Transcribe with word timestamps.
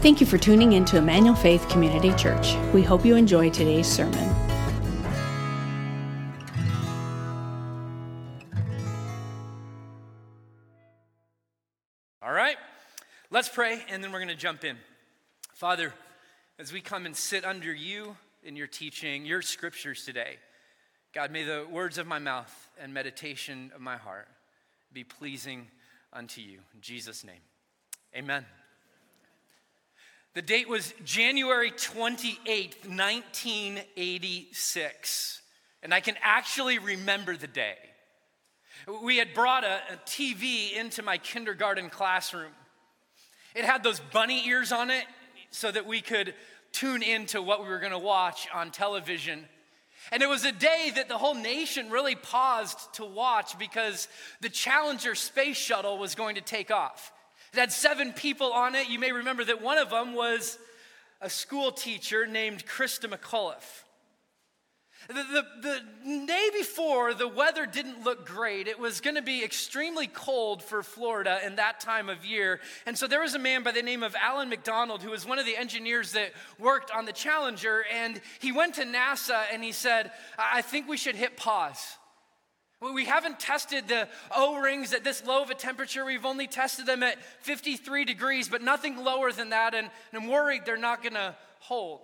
Thank 0.00 0.18
you 0.18 0.26
for 0.26 0.38
tuning 0.38 0.72
in 0.72 0.86
to 0.86 0.96
Emmanuel 0.96 1.34
Faith 1.34 1.68
Community 1.68 2.14
Church. 2.14 2.54
We 2.72 2.82
hope 2.82 3.04
you 3.04 3.16
enjoy 3.16 3.50
today's 3.50 3.86
sermon. 3.86 4.34
All 12.22 12.32
right, 12.32 12.56
let's 13.30 13.50
pray 13.50 13.84
and 13.90 14.02
then 14.02 14.10
we're 14.10 14.20
going 14.20 14.28
to 14.28 14.34
jump 14.34 14.64
in. 14.64 14.78
Father, 15.52 15.92
as 16.58 16.72
we 16.72 16.80
come 16.80 17.04
and 17.04 17.14
sit 17.14 17.44
under 17.44 17.70
you 17.70 18.16
in 18.42 18.56
your 18.56 18.68
teaching, 18.68 19.26
your 19.26 19.42
scriptures 19.42 20.06
today, 20.06 20.38
God, 21.12 21.30
may 21.30 21.44
the 21.44 21.66
words 21.70 21.98
of 21.98 22.06
my 22.06 22.18
mouth 22.18 22.70
and 22.80 22.94
meditation 22.94 23.70
of 23.74 23.82
my 23.82 23.98
heart 23.98 24.28
be 24.94 25.04
pleasing 25.04 25.66
unto 26.10 26.40
you. 26.40 26.60
In 26.74 26.80
Jesus' 26.80 27.22
name, 27.22 27.42
amen. 28.16 28.46
The 30.34 30.42
date 30.42 30.68
was 30.68 30.94
January 31.04 31.72
28th, 31.72 32.86
1986. 32.86 35.42
And 35.82 35.92
I 35.92 35.98
can 35.98 36.14
actually 36.22 36.78
remember 36.78 37.36
the 37.36 37.48
day. 37.48 37.74
We 39.02 39.16
had 39.16 39.34
brought 39.34 39.64
a, 39.64 39.80
a, 39.92 39.96
TV 40.06 40.72
into 40.74 41.02
my 41.02 41.18
kindergarten 41.18 41.90
classroom. 41.90 42.52
It 43.56 43.64
had 43.64 43.82
those 43.82 43.98
bunny 44.12 44.46
ears 44.46 44.70
on 44.70 44.90
it 44.90 45.04
so 45.50 45.72
that 45.72 45.84
we 45.84 46.00
could 46.00 46.32
tune 46.70 47.02
into 47.02 47.42
what 47.42 47.62
we 47.62 47.68
were 47.68 47.80
going 47.80 47.90
to 47.90 47.98
watch 47.98 48.46
on 48.54 48.70
television. 48.70 49.48
And 50.12 50.22
it 50.22 50.28
was 50.28 50.44
a 50.44 50.52
day 50.52 50.92
that 50.94 51.08
the 51.08 51.18
whole 51.18 51.34
nation 51.34 51.90
really 51.90 52.14
paused 52.14 52.94
to 52.94 53.04
watch 53.04 53.58
because 53.58 54.06
the 54.40 54.48
Challenger 54.48 55.16
space 55.16 55.56
shuttle 55.56 55.98
was 55.98 56.14
going 56.14 56.36
to 56.36 56.40
take 56.40 56.70
off. 56.70 57.10
It 57.52 57.58
had 57.58 57.72
seven 57.72 58.12
people 58.12 58.52
on 58.52 58.74
it. 58.74 58.88
You 58.88 58.98
may 58.98 59.12
remember 59.12 59.44
that 59.44 59.60
one 59.60 59.78
of 59.78 59.90
them 59.90 60.14
was 60.14 60.58
a 61.20 61.28
school 61.28 61.72
teacher 61.72 62.26
named 62.26 62.64
Christa 62.66 63.08
McAuliffe. 63.12 63.84
The, 65.08 65.14
the, 65.14 65.46
the, 65.62 66.26
day 66.26 66.50
before, 66.56 67.14
the 67.14 67.26
weather 67.26 67.66
didn't 67.66 68.04
look 68.04 68.26
great. 68.26 68.68
It 68.68 68.78
was 68.78 69.00
going 69.00 69.16
to 69.16 69.22
be 69.22 69.42
extremely 69.42 70.06
cold 70.06 70.62
for 70.62 70.84
Florida 70.84 71.40
in 71.44 71.56
that 71.56 71.80
time 71.80 72.08
of 72.08 72.24
year. 72.24 72.60
And 72.86 72.96
so 72.96 73.08
there 73.08 73.20
was 73.20 73.34
a 73.34 73.38
man 73.38 73.64
by 73.64 73.72
the 73.72 73.82
name 73.82 74.04
of 74.04 74.14
Allan 74.14 74.50
McDonald 74.50 75.02
who 75.02 75.10
was 75.10 75.26
one 75.26 75.40
of 75.40 75.46
the 75.46 75.56
engineers 75.56 76.12
that 76.12 76.32
worked 76.60 76.92
on 76.92 77.06
the 77.06 77.12
Challenger. 77.12 77.84
And 77.92 78.20
he 78.38 78.52
went 78.52 78.74
to 78.74 78.84
NASA 78.84 79.42
and 79.52 79.64
he 79.64 79.72
said, 79.72 80.12
I 80.38 80.62
think 80.62 80.86
we 80.86 80.96
should 80.96 81.16
hit 81.16 81.36
pause. 81.36 81.96
We 82.80 83.04
haven't 83.04 83.38
tested 83.38 83.88
the 83.88 84.08
O 84.34 84.58
rings 84.58 84.94
at 84.94 85.04
this 85.04 85.22
low 85.26 85.42
of 85.42 85.50
a 85.50 85.54
temperature. 85.54 86.02
We've 86.02 86.24
only 86.24 86.46
tested 86.46 86.86
them 86.86 87.02
at 87.02 87.22
53 87.40 88.06
degrees, 88.06 88.48
but 88.48 88.62
nothing 88.62 88.96
lower 88.96 89.32
than 89.32 89.50
that. 89.50 89.74
And, 89.74 89.90
and 90.12 90.22
I'm 90.22 90.28
worried 90.28 90.62
they're 90.64 90.78
not 90.78 91.02
going 91.02 91.12
to 91.12 91.36
hold. 91.58 92.00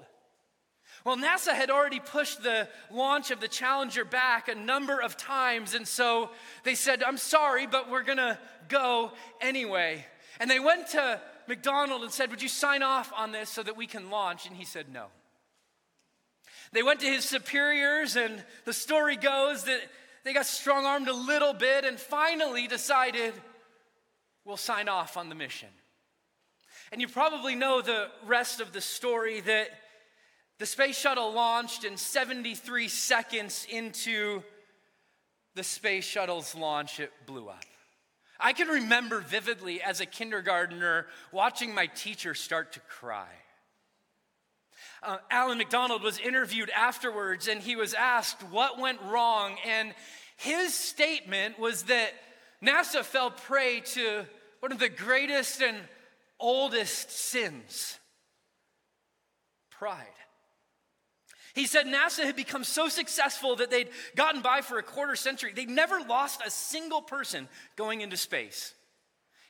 Well, 1.03 1.17
NASA 1.17 1.55
had 1.55 1.71
already 1.71 2.01
pushed 2.01 2.43
the 2.43 2.69
launch 2.91 3.31
of 3.31 3.41
the 3.41 3.49
Challenger 3.49 4.05
back 4.05 4.49
a 4.49 4.55
number 4.55 5.01
of 5.01 5.17
times. 5.17 5.75
And 5.75 5.89
so 5.89 6.31
they 6.65 6.75
said, 6.75 7.03
I'm 7.03 7.17
sorry, 7.17 7.67
but 7.67 7.91
we're 7.91 8.03
going 8.03 8.19
to 8.19 8.39
go 8.69 9.13
anyway. 9.41 10.05
And 10.41 10.51
they 10.51 10.61
went 10.61 10.89
to 10.89 11.21
McDonald 11.49 12.03
and 12.03 12.13
said, 12.13 12.31
Would 12.31 12.43
you 12.43 12.49
sign 12.49 12.83
off 12.83 13.13
on 13.17 13.33
this 13.33 13.49
so 13.49 13.63
that 13.63 13.77
we 13.77 13.87
can 13.87 14.11
launch? 14.11 14.47
And 14.47 14.57
he 14.57 14.65
said, 14.65 14.87
No. 14.93 15.07
They 16.73 16.83
went 16.83 17.01
to 17.01 17.07
his 17.07 17.25
superiors, 17.25 18.17
and 18.17 18.45
the 18.65 18.73
story 18.73 19.17
goes 19.17 19.65
that 19.65 19.81
they 20.27 20.33
got 20.33 20.47
strong 20.47 20.85
armed 20.85 21.07
a 21.07 21.15
little 21.15 21.53
bit 21.53 21.85
and 21.85 22.01
finally 22.01 22.67
decided 22.67 23.33
we'll 24.45 24.57
sign 24.57 24.89
off 24.89 25.17
on 25.17 25.29
the 25.29 25.37
mission. 25.37 25.69
And 26.91 27.01
you 27.01 27.07
probably 27.07 27.55
know 27.55 27.81
the 27.81 28.09
rest 28.27 28.61
of 28.61 28.73
the 28.73 28.81
story 28.81 29.41
that 29.43 29.69
the 30.59 30.67
space 30.67 30.99
shuttle 30.99 31.33
launched 31.33 31.85
in 31.85 31.97
73 31.97 32.89
seconds 32.89 33.67
into 33.71 34.43
the 35.55 35.63
space 35.63 36.05
shuttle's 36.05 36.57
launch, 36.57 36.99
it 36.99 37.13
blew 37.27 37.49
up. 37.49 37.65
I 38.41 38.53
can 38.53 38.67
remember 38.67 39.21
vividly 39.21 39.81
as 39.81 40.01
a 40.01 40.07
kindergartner 40.07 41.07
watching 41.31 41.73
my 41.73 41.87
teacher 41.87 42.35
start 42.35 42.73
to 42.73 42.81
cry. 42.81 43.29
Uh, 45.03 45.19
Allan 45.31 45.59
McDonald 45.59 46.03
was 46.03 46.19
interviewed 46.19 46.71
afterwards 46.71 47.49
and 47.49 47.61
he 47.61 47.77
was 47.77 47.95
asked 47.95 48.43
what 48.51 48.79
went 48.79 49.01
wrong. 49.03 49.57
And 49.67 49.95
his 50.37 50.75
statement 50.75 51.59
was 51.59 51.85
that 51.85 52.13
NASA 52.63 53.03
fell 53.03 53.31
prey 53.31 53.81
to 53.81 54.25
one 54.61 54.73
of 54.73 54.79
the 54.79 54.89
greatest 54.89 55.63
and 55.63 55.77
oldest 56.39 57.11
sins 57.11 57.99
pride. 59.71 60.07
He 61.55 61.67
said 61.67 61.87
NASA 61.87 62.25
had 62.25 62.37
become 62.37 62.65
so 62.65 62.89
successful 62.89 63.57
that 63.57 63.71
they'd 63.71 63.89
gotten 64.15 64.43
by 64.43 64.61
for 64.61 64.79
a 64.79 64.83
quarter 64.83 65.17
century. 65.17 65.53
They'd 65.55 65.71
never 65.71 66.01
lost 66.01 66.43
a 66.45 66.51
single 66.51 67.01
person 67.01 67.49
going 67.77 68.03
into 68.03 68.19
space. 68.19 68.75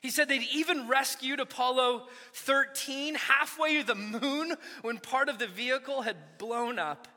He 0.07 0.11
said 0.11 0.29
they'd 0.29 0.47
even 0.53 0.87
rescued 0.87 1.41
Apollo 1.41 2.07
13 2.31 3.15
halfway 3.15 3.79
to 3.79 3.83
the 3.85 3.93
moon 3.93 4.55
when 4.81 4.99
part 4.99 5.27
of 5.27 5.37
the 5.37 5.47
vehicle 5.47 6.03
had 6.03 6.37
blown 6.37 6.79
up. 6.79 7.09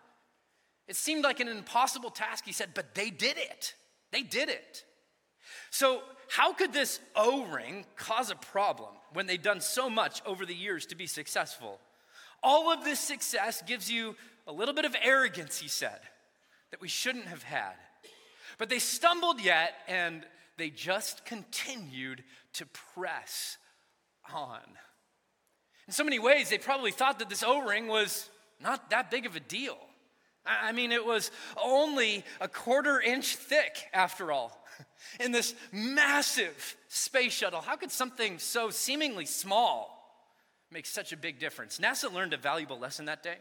It 0.88 0.96
seemed 0.96 1.22
like 1.22 1.38
an 1.38 1.46
impossible 1.46 2.10
task, 2.10 2.44
he 2.44 2.52
said, 2.52 2.70
but 2.74 2.96
they 2.96 3.10
did 3.10 3.38
it. 3.38 3.76
They 4.10 4.24
did 4.24 4.48
it. 4.48 4.84
So, 5.70 6.02
how 6.30 6.52
could 6.52 6.72
this 6.72 6.98
O 7.14 7.44
ring 7.44 7.86
cause 7.94 8.28
a 8.28 8.34
problem 8.34 8.90
when 9.12 9.26
they've 9.26 9.40
done 9.40 9.60
so 9.60 9.88
much 9.88 10.20
over 10.26 10.44
the 10.44 10.52
years 10.52 10.84
to 10.86 10.96
be 10.96 11.06
successful? 11.06 11.78
All 12.42 12.72
of 12.72 12.82
this 12.82 12.98
success 12.98 13.62
gives 13.64 13.88
you 13.88 14.16
a 14.48 14.52
little 14.52 14.74
bit 14.74 14.84
of 14.84 14.96
arrogance, 15.00 15.58
he 15.58 15.68
said, 15.68 16.00
that 16.72 16.80
we 16.80 16.88
shouldn't 16.88 17.26
have 17.26 17.44
had. 17.44 17.74
But 18.58 18.68
they 18.68 18.80
stumbled 18.80 19.40
yet, 19.40 19.74
and 19.86 20.26
they 20.60 20.70
just 20.70 21.24
continued 21.24 22.22
to 22.54 22.66
press 22.94 23.56
on. 24.32 24.60
In 25.86 25.92
so 25.92 26.04
many 26.04 26.18
ways, 26.18 26.50
they 26.50 26.58
probably 26.58 26.92
thought 26.92 27.18
that 27.18 27.28
this 27.28 27.42
O 27.42 27.62
ring 27.62 27.88
was 27.88 28.28
not 28.60 28.90
that 28.90 29.10
big 29.10 29.26
of 29.26 29.36
a 29.36 29.40
deal. 29.40 29.78
I 30.46 30.72
mean, 30.72 30.92
it 30.92 31.04
was 31.04 31.30
only 31.62 32.24
a 32.40 32.48
quarter 32.48 33.00
inch 33.00 33.36
thick, 33.36 33.84
after 33.92 34.32
all, 34.32 34.64
in 35.20 35.32
this 35.32 35.54
massive 35.72 36.76
space 36.88 37.32
shuttle. 37.32 37.60
How 37.60 37.76
could 37.76 37.90
something 37.90 38.38
so 38.38 38.70
seemingly 38.70 39.26
small 39.26 39.96
make 40.70 40.86
such 40.86 41.12
a 41.12 41.16
big 41.16 41.38
difference? 41.38 41.78
NASA 41.78 42.12
learned 42.12 42.32
a 42.32 42.38
valuable 42.38 42.78
lesson 42.78 43.06
that 43.06 43.22
day. 43.22 43.36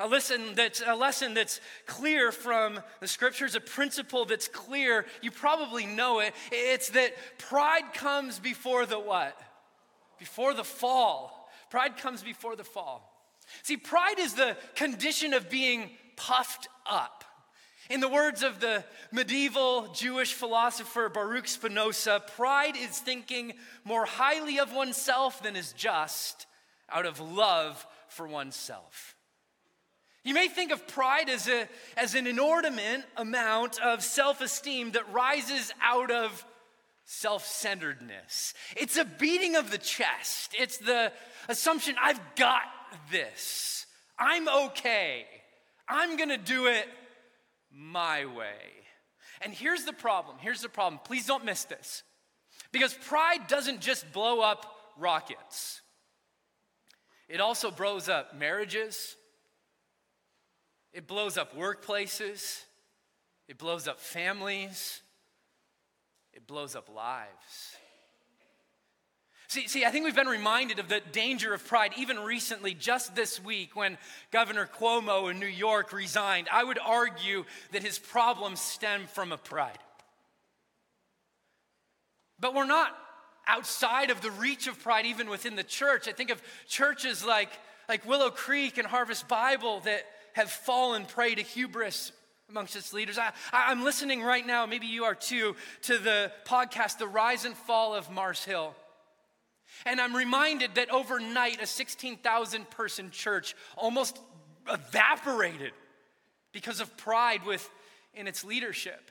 A 0.00 0.06
lesson 0.06 0.54
that's 0.54 0.80
a 0.86 0.94
lesson 0.94 1.34
that's 1.34 1.60
clear 1.86 2.30
from 2.30 2.80
the 3.00 3.08
scriptures, 3.08 3.56
a 3.56 3.60
principle 3.60 4.24
that's 4.24 4.46
clear. 4.46 5.06
You 5.22 5.32
probably 5.32 5.86
know 5.86 6.20
it. 6.20 6.34
It's 6.52 6.90
that 6.90 7.14
pride 7.38 7.92
comes 7.94 8.38
before 8.38 8.86
the 8.86 9.00
what? 9.00 9.36
Before 10.18 10.54
the 10.54 10.64
fall. 10.64 11.50
Pride 11.70 11.96
comes 11.96 12.22
before 12.22 12.54
the 12.54 12.64
fall. 12.64 13.12
See, 13.62 13.76
pride 13.76 14.18
is 14.18 14.34
the 14.34 14.56
condition 14.76 15.34
of 15.34 15.50
being 15.50 15.90
puffed 16.16 16.68
up. 16.88 17.24
In 17.90 18.00
the 18.00 18.08
words 18.08 18.42
of 18.42 18.60
the 18.60 18.84
medieval 19.10 19.88
Jewish 19.94 20.34
philosopher 20.34 21.08
Baruch 21.08 21.48
Spinoza, 21.48 22.22
pride 22.36 22.76
is 22.76 22.98
thinking 22.98 23.54
more 23.84 24.04
highly 24.04 24.58
of 24.58 24.72
oneself 24.72 25.42
than 25.42 25.56
is 25.56 25.72
just 25.72 26.46
out 26.90 27.06
of 27.06 27.18
love 27.18 27.84
for 28.08 28.28
oneself. 28.28 29.16
You 30.28 30.34
may 30.34 30.48
think 30.48 30.72
of 30.72 30.86
pride 30.86 31.30
as, 31.30 31.48
a, 31.48 31.66
as 31.96 32.14
an 32.14 32.26
inordinate 32.26 33.02
amount 33.16 33.80
of 33.80 34.04
self 34.04 34.42
esteem 34.42 34.90
that 34.90 35.10
rises 35.10 35.72
out 35.80 36.10
of 36.10 36.44
self 37.06 37.46
centeredness. 37.46 38.52
It's 38.76 38.98
a 38.98 39.06
beating 39.06 39.56
of 39.56 39.70
the 39.70 39.78
chest, 39.78 40.54
it's 40.58 40.76
the 40.76 41.14
assumption 41.48 41.94
I've 41.98 42.20
got 42.36 42.64
this, 43.10 43.86
I'm 44.18 44.46
okay, 44.66 45.24
I'm 45.88 46.18
gonna 46.18 46.36
do 46.36 46.66
it 46.66 46.86
my 47.72 48.26
way. 48.26 48.84
And 49.40 49.54
here's 49.54 49.84
the 49.84 49.94
problem 49.94 50.36
here's 50.42 50.60
the 50.60 50.68
problem. 50.68 51.00
Please 51.04 51.24
don't 51.24 51.46
miss 51.46 51.64
this. 51.64 52.02
Because 52.70 52.92
pride 52.92 53.46
doesn't 53.48 53.80
just 53.80 54.12
blow 54.12 54.42
up 54.42 54.66
rockets, 54.98 55.80
it 57.30 57.40
also 57.40 57.70
blows 57.70 58.10
up 58.10 58.36
marriages, 58.36 59.16
it 60.92 61.06
blows 61.06 61.36
up 61.36 61.56
workplaces, 61.56 62.62
it 63.48 63.58
blows 63.58 63.88
up 63.88 64.00
families, 64.00 65.00
it 66.32 66.46
blows 66.46 66.76
up 66.76 66.88
lives. 66.94 67.76
See, 69.48 69.66
see, 69.66 69.86
I 69.86 69.90
think 69.90 70.04
we've 70.04 70.14
been 70.14 70.26
reminded 70.26 70.78
of 70.78 70.90
the 70.90 71.00
danger 71.10 71.54
of 71.54 71.66
pride 71.66 71.94
even 71.96 72.18
recently, 72.18 72.74
just 72.74 73.16
this 73.16 73.42
week, 73.42 73.74
when 73.74 73.96
Governor 74.30 74.68
Cuomo 74.78 75.30
in 75.30 75.40
New 75.40 75.46
York 75.46 75.94
resigned. 75.94 76.48
I 76.52 76.62
would 76.62 76.78
argue 76.78 77.46
that 77.72 77.82
his 77.82 77.98
problems 77.98 78.60
stem 78.60 79.06
from 79.06 79.32
a 79.32 79.38
pride. 79.38 79.78
But 82.38 82.54
we're 82.54 82.66
not 82.66 82.94
outside 83.46 84.10
of 84.10 84.20
the 84.20 84.30
reach 84.30 84.66
of 84.66 84.78
pride, 84.82 85.06
even 85.06 85.30
within 85.30 85.56
the 85.56 85.64
church. 85.64 86.08
I 86.08 86.12
think 86.12 86.28
of 86.28 86.42
churches 86.68 87.24
like, 87.24 87.50
like 87.88 88.06
Willow 88.06 88.28
Creek 88.28 88.76
and 88.76 88.86
Harvest 88.86 89.28
Bible 89.28 89.80
that 89.80 90.02
have 90.38 90.50
fallen 90.50 91.04
prey 91.04 91.34
to 91.34 91.42
hubris 91.42 92.12
amongst 92.48 92.76
its 92.76 92.92
leaders. 92.92 93.18
I, 93.18 93.32
I'm 93.52 93.82
listening 93.82 94.22
right 94.22 94.46
now, 94.46 94.66
maybe 94.66 94.86
you 94.86 95.04
are 95.04 95.14
too, 95.14 95.56
to 95.82 95.98
the 95.98 96.32
podcast, 96.46 96.98
The 96.98 97.08
Rise 97.08 97.44
and 97.44 97.56
Fall 97.56 97.94
of 97.94 98.08
Mars 98.10 98.44
Hill. 98.44 98.74
And 99.84 100.00
I'm 100.00 100.14
reminded 100.14 100.76
that 100.76 100.90
overnight, 100.90 101.60
a 101.60 101.66
16,000 101.66 102.70
person 102.70 103.10
church 103.10 103.56
almost 103.76 104.18
evaporated 104.68 105.72
because 106.52 106.80
of 106.80 106.96
pride 106.96 107.44
within 107.44 108.26
its 108.26 108.44
leadership. 108.44 109.10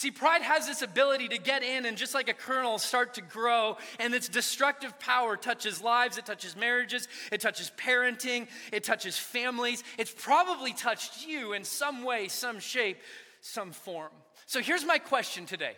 See, 0.00 0.10
pride 0.10 0.40
has 0.40 0.66
this 0.66 0.80
ability 0.80 1.28
to 1.28 1.36
get 1.36 1.62
in 1.62 1.84
and 1.84 1.94
just 1.94 2.14
like 2.14 2.30
a 2.30 2.32
kernel 2.32 2.78
start 2.78 3.12
to 3.16 3.20
grow, 3.20 3.76
and 3.98 4.14
its 4.14 4.30
destructive 4.30 4.98
power 4.98 5.36
touches 5.36 5.82
lives, 5.82 6.16
it 6.16 6.24
touches 6.24 6.56
marriages, 6.56 7.06
it 7.30 7.42
touches 7.42 7.70
parenting, 7.76 8.48
it 8.72 8.82
touches 8.82 9.18
families. 9.18 9.84
It's 9.98 10.10
probably 10.10 10.72
touched 10.72 11.26
you 11.26 11.52
in 11.52 11.64
some 11.64 12.02
way, 12.02 12.28
some 12.28 12.60
shape, 12.60 12.96
some 13.42 13.72
form. 13.72 14.08
So 14.46 14.62
here's 14.62 14.86
my 14.86 14.96
question 14.96 15.44
today 15.44 15.76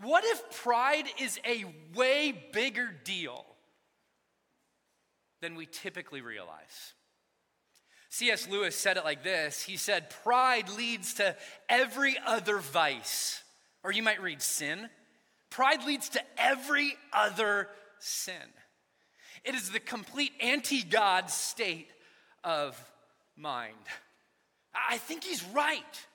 What 0.00 0.24
if 0.24 0.62
pride 0.62 1.04
is 1.20 1.38
a 1.44 1.66
way 1.94 2.48
bigger 2.54 2.94
deal 3.04 3.44
than 5.42 5.54
we 5.54 5.66
typically 5.66 6.22
realize? 6.22 6.94
C.S. 8.12 8.46
Lewis 8.46 8.76
said 8.76 8.98
it 8.98 9.04
like 9.04 9.22
this 9.22 9.62
He 9.62 9.78
said, 9.78 10.10
Pride 10.22 10.68
leads 10.76 11.14
to 11.14 11.34
every 11.68 12.16
other 12.26 12.58
vice. 12.58 13.42
Or 13.82 13.90
you 13.90 14.02
might 14.02 14.20
read 14.20 14.42
sin. 14.42 14.90
Pride 15.48 15.84
leads 15.84 16.10
to 16.10 16.20
every 16.36 16.94
other 17.12 17.68
sin. 17.98 18.34
It 19.44 19.54
is 19.54 19.70
the 19.70 19.80
complete 19.80 20.32
anti 20.42 20.82
God 20.82 21.30
state 21.30 21.88
of 22.44 22.78
mind. 23.34 23.74
I 24.74 24.98
think 24.98 25.24
he's 25.24 25.42
right. 25.46 26.06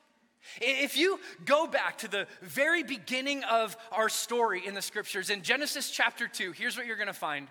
If 0.62 0.98
you 0.98 1.20
go 1.46 1.66
back 1.66 1.98
to 2.00 2.08
the 2.08 2.28
very 2.44 2.84
beginning 2.84 3.44
of 3.44 3.76
our 3.92 4.08
story 4.08 4.66
in 4.66 4.76
the 4.76 4.84
scriptures, 4.84 5.32
in 5.32 5.42
Genesis 5.42 5.90
chapter 5.90 6.28
2, 6.28 6.52
here's 6.52 6.78
what 6.78 6.86
you're 6.86 6.96
gonna 6.96 7.12
find. 7.12 7.48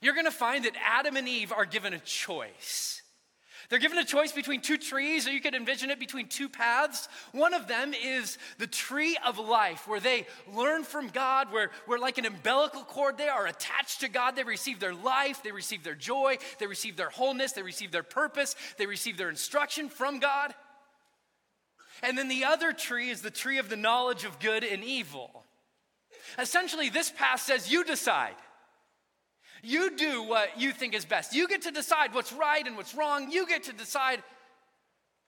You're 0.00 0.14
gonna 0.14 0.30
find 0.30 0.64
that 0.64 0.76
Adam 0.80 1.16
and 1.16 1.28
Eve 1.28 1.52
are 1.52 1.66
given 1.66 1.92
a 1.92 1.98
choice. 1.98 2.99
They're 3.70 3.78
given 3.78 3.98
a 3.98 4.04
choice 4.04 4.32
between 4.32 4.60
two 4.60 4.76
trees, 4.76 5.28
or 5.28 5.30
you 5.30 5.40
could 5.40 5.54
envision 5.54 5.90
it 5.90 6.00
between 6.00 6.26
two 6.26 6.48
paths. 6.48 7.08
One 7.30 7.54
of 7.54 7.68
them 7.68 7.94
is 7.94 8.36
the 8.58 8.66
tree 8.66 9.16
of 9.24 9.38
life, 9.38 9.86
where 9.86 10.00
they 10.00 10.26
learn 10.52 10.82
from 10.82 11.08
God, 11.08 11.52
where, 11.52 11.70
where 11.86 12.00
like 12.00 12.18
an 12.18 12.26
umbilical 12.26 12.82
cord, 12.82 13.16
they 13.16 13.28
are 13.28 13.46
attached 13.46 14.00
to 14.00 14.08
God. 14.08 14.34
They 14.34 14.42
receive 14.42 14.80
their 14.80 14.92
life, 14.92 15.44
they 15.44 15.52
receive 15.52 15.84
their 15.84 15.94
joy, 15.94 16.38
they 16.58 16.66
receive 16.66 16.96
their 16.96 17.10
wholeness, 17.10 17.52
they 17.52 17.62
receive 17.62 17.92
their 17.92 18.02
purpose, 18.02 18.56
they 18.76 18.86
receive 18.86 19.16
their 19.16 19.30
instruction 19.30 19.88
from 19.88 20.18
God. 20.18 20.52
And 22.02 22.18
then 22.18 22.26
the 22.26 22.44
other 22.44 22.72
tree 22.72 23.10
is 23.10 23.22
the 23.22 23.30
tree 23.30 23.58
of 23.58 23.68
the 23.68 23.76
knowledge 23.76 24.24
of 24.24 24.40
good 24.40 24.64
and 24.64 24.82
evil. 24.82 25.44
Essentially, 26.40 26.88
this 26.88 27.10
path 27.10 27.40
says 27.40 27.70
you 27.70 27.84
decide. 27.84 28.34
You 29.62 29.96
do 29.96 30.22
what 30.22 30.60
you 30.60 30.72
think 30.72 30.94
is 30.94 31.04
best. 31.04 31.34
You 31.34 31.48
get 31.48 31.62
to 31.62 31.70
decide 31.70 32.14
what's 32.14 32.32
right 32.32 32.66
and 32.66 32.76
what's 32.76 32.94
wrong. 32.94 33.30
You 33.30 33.46
get 33.46 33.64
to 33.64 33.72
decide 33.72 34.22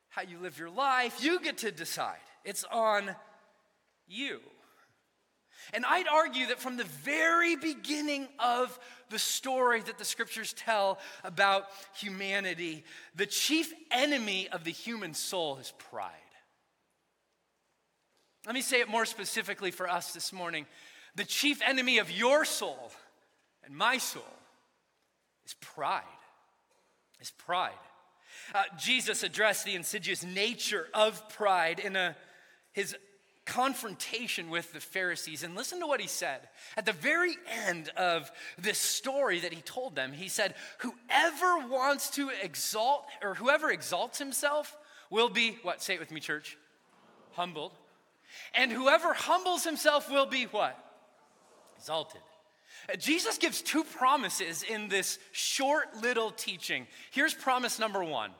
how 0.08 0.22
you 0.22 0.38
live 0.38 0.58
your 0.58 0.70
life. 0.70 1.22
You 1.22 1.40
get 1.40 1.58
to 1.58 1.70
decide. 1.70 2.20
It's 2.44 2.64
on 2.64 3.14
you. 4.06 4.40
And 5.72 5.84
I'd 5.86 6.08
argue 6.08 6.48
that 6.48 6.60
from 6.60 6.76
the 6.76 6.84
very 6.84 7.56
beginning 7.56 8.28
of 8.38 8.78
the 9.10 9.18
story 9.18 9.80
that 9.80 9.98
the 9.98 10.04
scriptures 10.04 10.52
tell 10.52 10.98
about 11.24 11.66
humanity, 11.94 12.84
the 13.14 13.26
chief 13.26 13.72
enemy 13.90 14.48
of 14.48 14.64
the 14.64 14.70
human 14.70 15.14
soul 15.14 15.58
is 15.58 15.72
pride. 15.78 16.10
Let 18.44 18.54
me 18.54 18.62
say 18.62 18.80
it 18.80 18.88
more 18.88 19.06
specifically 19.06 19.70
for 19.70 19.88
us 19.88 20.12
this 20.12 20.32
morning. 20.32 20.66
The 21.14 21.24
chief 21.24 21.60
enemy 21.64 21.98
of 21.98 22.10
your 22.10 22.44
soul 22.44 22.90
and 23.64 23.74
my 23.76 23.98
soul 23.98 24.22
is 25.46 25.54
pride. 25.54 26.02
Is 27.20 27.30
pride. 27.30 27.72
Uh, 28.54 28.62
Jesus 28.78 29.22
addressed 29.22 29.64
the 29.64 29.74
insidious 29.74 30.24
nature 30.24 30.88
of 30.94 31.28
pride 31.28 31.78
in 31.78 31.94
a, 31.96 32.16
his 32.72 32.96
confrontation 33.44 34.50
with 34.50 34.72
the 34.72 34.80
Pharisees. 34.80 35.42
And 35.42 35.54
listen 35.54 35.80
to 35.80 35.86
what 35.86 36.00
he 36.00 36.06
said. 36.06 36.40
At 36.76 36.86
the 36.86 36.92
very 36.92 37.36
end 37.66 37.90
of 37.96 38.30
this 38.58 38.78
story 38.78 39.40
that 39.40 39.52
he 39.52 39.62
told 39.62 39.94
them, 39.94 40.12
he 40.12 40.28
said, 40.28 40.54
Whoever 40.78 41.66
wants 41.68 42.10
to 42.10 42.30
exalt, 42.42 43.06
or 43.22 43.34
whoever 43.34 43.70
exalts 43.70 44.18
himself, 44.18 44.76
will 45.10 45.28
be, 45.28 45.58
what? 45.62 45.82
Say 45.82 45.94
it 45.94 46.00
with 46.00 46.10
me, 46.10 46.20
church. 46.20 46.56
Humbled. 47.32 47.72
And 48.54 48.72
whoever 48.72 49.12
humbles 49.12 49.64
himself 49.64 50.10
will 50.10 50.26
be 50.26 50.44
what? 50.44 50.78
Exalted. 51.76 52.20
Jesus 52.98 53.38
gives 53.38 53.62
two 53.62 53.84
promises 53.84 54.62
in 54.62 54.88
this 54.88 55.18
short 55.32 55.96
little 56.02 56.30
teaching. 56.30 56.86
Here's 57.10 57.34
promise 57.34 57.78
number 57.78 58.04
one 58.04 58.32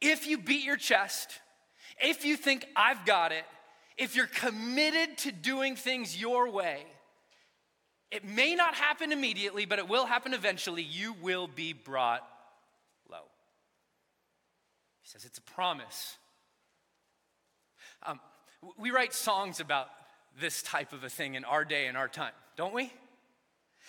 if 0.00 0.26
you 0.26 0.38
beat 0.38 0.64
your 0.64 0.76
chest, 0.76 1.40
if 2.00 2.24
you 2.24 2.36
think 2.36 2.66
I've 2.74 3.04
got 3.06 3.32
it, 3.32 3.44
if 3.96 4.16
you're 4.16 4.26
committed 4.26 5.18
to 5.18 5.32
doing 5.32 5.76
things 5.76 6.20
your 6.20 6.50
way, 6.50 6.84
it 8.10 8.24
may 8.24 8.54
not 8.54 8.74
happen 8.74 9.12
immediately, 9.12 9.64
but 9.64 9.78
it 9.78 9.88
will 9.88 10.06
happen 10.06 10.34
eventually. 10.34 10.82
You 10.82 11.14
will 11.22 11.46
be 11.46 11.72
brought 11.72 12.26
low. 13.10 13.24
He 15.02 15.08
says 15.08 15.24
it's 15.24 15.38
a 15.38 15.42
promise. 15.42 16.16
Um, 18.04 18.20
we 18.78 18.90
write 18.90 19.14
songs 19.14 19.60
about 19.60 19.88
this 20.40 20.62
type 20.62 20.92
of 20.92 21.04
a 21.04 21.08
thing 21.08 21.34
in 21.34 21.44
our 21.44 21.64
day 21.64 21.86
and 21.86 21.96
our 21.96 22.08
time, 22.08 22.32
don't 22.56 22.74
we? 22.74 22.92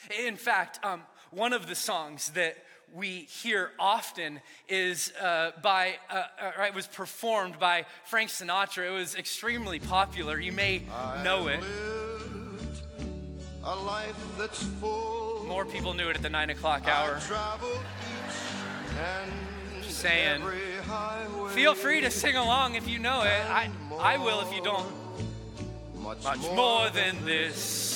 In 0.09 0.35
fact, 0.35 0.83
um, 0.83 1.01
one 1.31 1.53
of 1.53 1.67
the 1.67 1.75
songs 1.75 2.31
that 2.31 2.57
we 2.93 3.21
hear 3.21 3.71
often 3.79 4.39
is 4.69 5.11
uh, 5.21 5.51
by, 5.61 5.95
uh, 6.09 6.23
uh, 6.59 6.63
it 6.63 6.75
was 6.75 6.87
performed 6.87 7.57
by 7.59 7.85
Frank 8.05 8.29
Sinatra. 8.29 8.87
It 8.87 8.91
was 8.91 9.15
extremely 9.15 9.79
popular. 9.79 10.39
You 10.39 10.51
may 10.51 10.83
know 11.23 11.47
it. 11.47 11.63
More 15.47 15.65
people 15.65 15.93
knew 15.93 16.09
it 16.09 16.15
at 16.15 16.21
the 16.21 16.29
nine 16.29 16.49
o'clock 16.49 16.87
hour. 16.87 17.19
Just 19.81 19.99
saying. 19.99 20.41
Feel 21.49 21.73
free 21.73 22.01
to 22.01 22.11
sing 22.11 22.35
along 22.35 22.75
if 22.75 22.87
you 22.87 22.99
know 22.99 23.21
it. 23.21 23.41
I, 23.49 23.69
I 23.99 24.17
will 24.17 24.41
if 24.41 24.53
you 24.53 24.61
don't. 24.61 24.91
Much 26.01 26.37
more 26.53 26.89
than 26.89 27.23
this. 27.25 27.92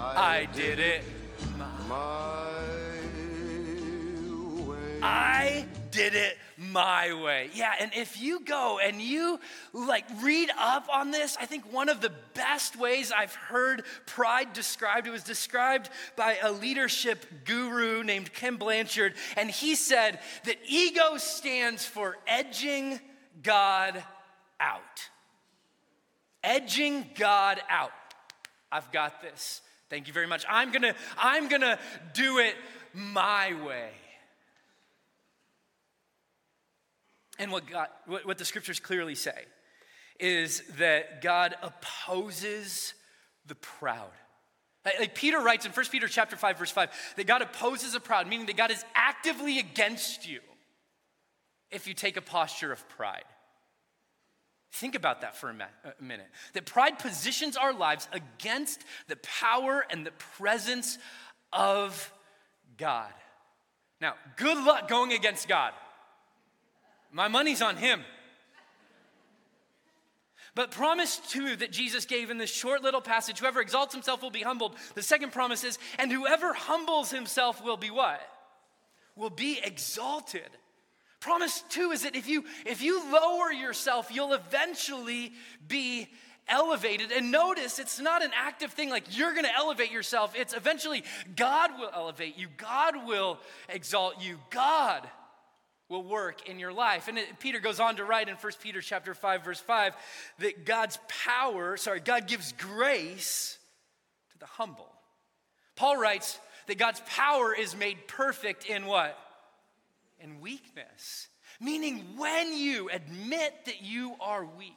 I 0.00 0.48
did 0.54 0.78
it 0.78 1.02
my 1.56 1.66
way. 4.68 5.00
I 5.02 5.66
did 5.90 6.14
it 6.14 6.38
my 6.56 7.12
way. 7.22 7.50
Yeah, 7.54 7.72
and 7.80 7.90
if 7.94 8.20
you 8.20 8.40
go 8.40 8.78
and 8.78 9.00
you 9.00 9.40
like 9.72 10.04
read 10.22 10.50
up 10.58 10.88
on 10.92 11.10
this, 11.10 11.36
I 11.40 11.46
think 11.46 11.72
one 11.72 11.88
of 11.88 12.00
the 12.00 12.12
best 12.34 12.78
ways 12.78 13.10
I've 13.10 13.34
heard 13.34 13.84
pride 14.06 14.52
described, 14.52 15.06
it 15.06 15.10
was 15.10 15.22
described 15.22 15.90
by 16.16 16.36
a 16.42 16.52
leadership 16.52 17.26
guru 17.44 18.02
named 18.02 18.32
Ken 18.32 18.56
Blanchard, 18.56 19.14
and 19.36 19.50
he 19.50 19.74
said 19.74 20.20
that 20.44 20.56
ego 20.66 21.16
stands 21.16 21.84
for 21.84 22.16
edging 22.26 23.00
God 23.42 24.02
out. 24.60 25.08
Edging 26.42 27.06
God 27.16 27.60
out. 27.68 27.90
I've 28.70 28.90
got 28.92 29.22
this. 29.22 29.62
Thank 29.90 30.06
you 30.06 30.12
very 30.12 30.26
much. 30.26 30.44
I'm 30.48 30.70
gonna, 30.70 30.94
I'm 31.16 31.48
gonna 31.48 31.78
do 32.12 32.38
it 32.38 32.54
my 32.92 33.54
way. 33.64 33.90
And 37.38 37.52
what, 37.52 37.66
God, 37.66 37.88
what, 38.06 38.26
what 38.26 38.38
the 38.38 38.44
scriptures 38.44 38.80
clearly 38.80 39.14
say 39.14 39.44
is 40.18 40.62
that 40.78 41.22
God 41.22 41.54
opposes 41.62 42.94
the 43.46 43.54
proud. 43.54 44.10
Like 44.84 45.14
Peter 45.14 45.38
writes 45.38 45.66
in 45.66 45.72
1 45.72 45.86
Peter 45.86 46.08
chapter 46.08 46.36
5, 46.36 46.58
verse 46.58 46.70
5, 46.70 46.90
that 47.16 47.26
God 47.26 47.42
opposes 47.42 47.92
the 47.92 48.00
proud, 48.00 48.26
meaning 48.26 48.46
that 48.46 48.56
God 48.56 48.70
is 48.70 48.84
actively 48.94 49.58
against 49.58 50.28
you 50.28 50.40
if 51.70 51.86
you 51.86 51.94
take 51.94 52.16
a 52.16 52.22
posture 52.22 52.72
of 52.72 52.88
pride. 52.88 53.24
Think 54.72 54.94
about 54.94 55.22
that 55.22 55.36
for 55.36 55.50
a 55.50 56.02
minute. 56.02 56.28
That 56.52 56.66
pride 56.66 56.98
positions 56.98 57.56
our 57.56 57.72
lives 57.72 58.08
against 58.12 58.84
the 59.06 59.16
power 59.16 59.84
and 59.90 60.04
the 60.04 60.10
presence 60.36 60.98
of 61.52 62.12
God. 62.76 63.12
Now, 64.00 64.14
good 64.36 64.58
luck 64.64 64.88
going 64.88 65.12
against 65.12 65.48
God. 65.48 65.72
My 67.10 67.28
money's 67.28 67.62
on 67.62 67.76
Him. 67.76 68.02
But 70.54 70.70
promise 70.72 71.18
two 71.18 71.56
that 71.56 71.70
Jesus 71.70 72.04
gave 72.04 72.30
in 72.30 72.38
this 72.38 72.50
short 72.50 72.82
little 72.82 73.00
passage 73.00 73.38
whoever 73.38 73.60
exalts 73.60 73.94
himself 73.94 74.22
will 74.22 74.30
be 74.30 74.42
humbled. 74.42 74.74
The 74.94 75.02
second 75.02 75.32
promise 75.32 75.62
is, 75.62 75.78
and 75.98 76.10
whoever 76.10 76.52
humbles 76.52 77.10
himself 77.10 77.62
will 77.62 77.76
be 77.76 77.90
what? 77.90 78.20
Will 79.14 79.30
be 79.30 79.60
exalted. 79.62 80.48
Promise 81.20 81.64
two 81.68 81.90
is 81.90 82.02
that 82.02 82.14
if 82.14 82.28
you 82.28 82.44
if 82.64 82.80
you 82.80 83.02
lower 83.12 83.50
yourself, 83.50 84.10
you'll 84.12 84.34
eventually 84.34 85.32
be 85.66 86.08
elevated. 86.48 87.10
And 87.12 87.30
notice 87.30 87.78
it's 87.78 88.00
not 88.00 88.22
an 88.22 88.30
active 88.34 88.72
thing 88.72 88.88
like 88.88 89.16
you're 89.16 89.32
going 89.32 89.44
to 89.44 89.54
elevate 89.54 89.90
yourself. 89.90 90.34
It's 90.36 90.54
eventually 90.54 91.04
God 91.36 91.78
will 91.78 91.90
elevate 91.92 92.38
you. 92.38 92.46
God 92.56 93.06
will 93.06 93.38
exalt 93.68 94.22
you. 94.22 94.38
God 94.50 95.08
will 95.88 96.04
work 96.04 96.48
in 96.48 96.58
your 96.58 96.72
life. 96.72 97.08
And 97.08 97.18
it, 97.18 97.38
Peter 97.38 97.60
goes 97.60 97.80
on 97.80 97.96
to 97.96 98.04
write 98.04 98.28
in 98.28 98.36
1 98.36 98.52
Peter 98.62 98.80
chapter 98.80 99.14
5 99.14 99.44
verse 99.44 99.60
5 99.60 99.94
that 100.40 100.64
God's 100.64 100.98
power, 101.08 101.76
sorry, 101.76 102.00
God 102.00 102.26
gives 102.26 102.52
grace 102.52 103.58
to 104.32 104.38
the 104.38 104.46
humble. 104.46 104.88
Paul 105.76 105.96
writes 105.96 106.38
that 106.66 106.78
God's 106.78 107.00
power 107.06 107.54
is 107.54 107.74
made 107.76 108.06
perfect 108.06 108.66
in 108.66 108.86
what? 108.86 109.18
In 110.20 110.40
weakness. 110.40 111.28
Meaning 111.60 112.04
when 112.16 112.52
you 112.52 112.88
admit 112.90 113.64
that 113.66 113.82
you 113.82 114.14
are 114.20 114.44
weak, 114.44 114.74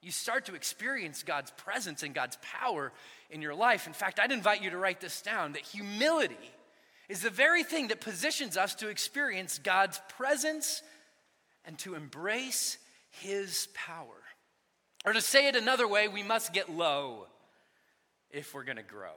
you 0.00 0.10
start 0.10 0.46
to 0.46 0.54
experience 0.54 1.22
God's 1.22 1.52
presence 1.52 2.02
and 2.02 2.14
God's 2.14 2.36
power 2.42 2.92
in 3.30 3.40
your 3.40 3.54
life. 3.54 3.86
In 3.86 3.92
fact, 3.92 4.18
I'd 4.18 4.32
invite 4.32 4.62
you 4.62 4.70
to 4.70 4.76
write 4.76 5.00
this 5.00 5.22
down 5.22 5.52
that 5.52 5.62
humility 5.62 6.34
is 7.08 7.22
the 7.22 7.30
very 7.30 7.62
thing 7.62 7.88
that 7.88 8.00
positions 8.00 8.56
us 8.56 8.74
to 8.76 8.88
experience 8.88 9.58
God's 9.58 10.00
presence 10.16 10.82
and 11.64 11.78
to 11.80 11.94
embrace 11.94 12.78
his 13.10 13.68
power. 13.74 14.06
Or 15.04 15.12
to 15.12 15.20
say 15.20 15.48
it 15.48 15.56
another 15.56 15.86
way, 15.86 16.08
we 16.08 16.22
must 16.22 16.52
get 16.52 16.70
low 16.70 17.26
if 18.30 18.54
we're 18.54 18.64
to 18.76 18.82
grow. 18.82 19.12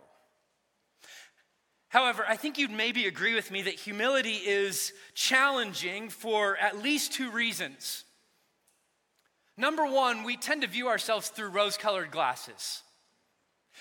However, 1.95 2.25
I 2.27 2.35
think 2.35 2.57
you'd 2.57 2.71
maybe 2.71 3.07
agree 3.07 3.35
with 3.35 3.51
me 3.51 3.61
that 3.61 3.75
humility 3.75 4.33
is 4.33 4.91
challenging 5.13 6.09
for 6.09 6.57
at 6.57 6.83
least 6.83 7.13
two 7.13 7.31
reasons. 7.31 8.03
Number 9.55 9.85
one, 9.85 10.25
we 10.25 10.35
tend 10.35 10.63
to 10.63 10.67
view 10.67 10.89
ourselves 10.89 11.29
through 11.29 11.51
rose 11.51 11.77
colored 11.77 12.11
glasses. 12.11 12.83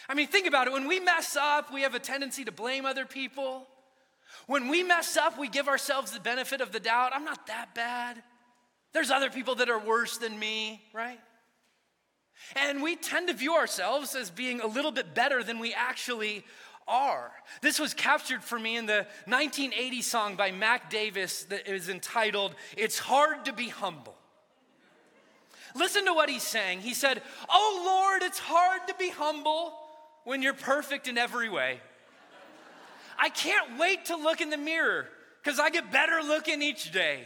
I 0.08 0.14
mean, 0.14 0.28
think 0.28 0.46
about 0.46 0.68
it. 0.68 0.72
When 0.72 0.86
we 0.86 1.00
mess 1.00 1.34
up, 1.34 1.74
we 1.74 1.82
have 1.82 1.96
a 1.96 1.98
tendency 1.98 2.44
to 2.44 2.52
blame 2.52 2.86
other 2.86 3.04
people. 3.04 3.66
When 4.46 4.68
we 4.68 4.84
mess 4.84 5.16
up, 5.16 5.36
we 5.36 5.48
give 5.48 5.66
ourselves 5.66 6.12
the 6.12 6.20
benefit 6.20 6.60
of 6.60 6.70
the 6.70 6.78
doubt. 6.78 7.10
I'm 7.16 7.24
not 7.24 7.48
that 7.48 7.74
bad. 7.74 8.22
There's 8.92 9.10
other 9.10 9.28
people 9.28 9.56
that 9.56 9.68
are 9.68 9.80
worse 9.80 10.18
than 10.18 10.38
me, 10.38 10.84
right? 10.92 11.18
And 12.54 12.80
we 12.80 12.94
tend 12.94 13.26
to 13.26 13.34
view 13.34 13.54
ourselves 13.54 14.14
as 14.14 14.30
being 14.30 14.60
a 14.60 14.68
little 14.68 14.92
bit 14.92 15.14
better 15.14 15.42
than 15.42 15.58
we 15.58 15.74
actually 15.74 16.44
are. 16.86 17.32
This 17.60 17.78
was 17.78 17.94
captured 17.94 18.42
for 18.42 18.58
me 18.58 18.76
in 18.76 18.86
the 18.86 19.06
1980 19.26 20.02
song 20.02 20.36
by 20.36 20.50
Mac 20.50 20.90
Davis 20.90 21.44
that 21.44 21.68
is 21.68 21.88
entitled, 21.88 22.54
It's 22.76 22.98
Hard 22.98 23.44
to 23.46 23.52
Be 23.52 23.68
Humble. 23.68 24.14
Listen 25.74 26.04
to 26.06 26.14
what 26.14 26.28
he's 26.28 26.42
saying. 26.42 26.80
He 26.80 26.94
said, 26.94 27.22
Oh 27.48 27.82
Lord, 27.84 28.22
it's 28.22 28.38
hard 28.38 28.86
to 28.88 28.94
be 28.94 29.10
humble 29.10 29.74
when 30.24 30.40
you're 30.40 30.54
perfect 30.54 31.08
in 31.08 31.18
every 31.18 31.48
way. 31.48 31.80
I 33.18 33.28
can't 33.28 33.78
wait 33.78 34.06
to 34.06 34.16
look 34.16 34.40
in 34.40 34.50
the 34.50 34.56
mirror 34.56 35.08
because 35.42 35.58
I 35.58 35.70
get 35.70 35.90
better 35.90 36.20
looking 36.22 36.62
each 36.62 36.92
day. 36.92 37.20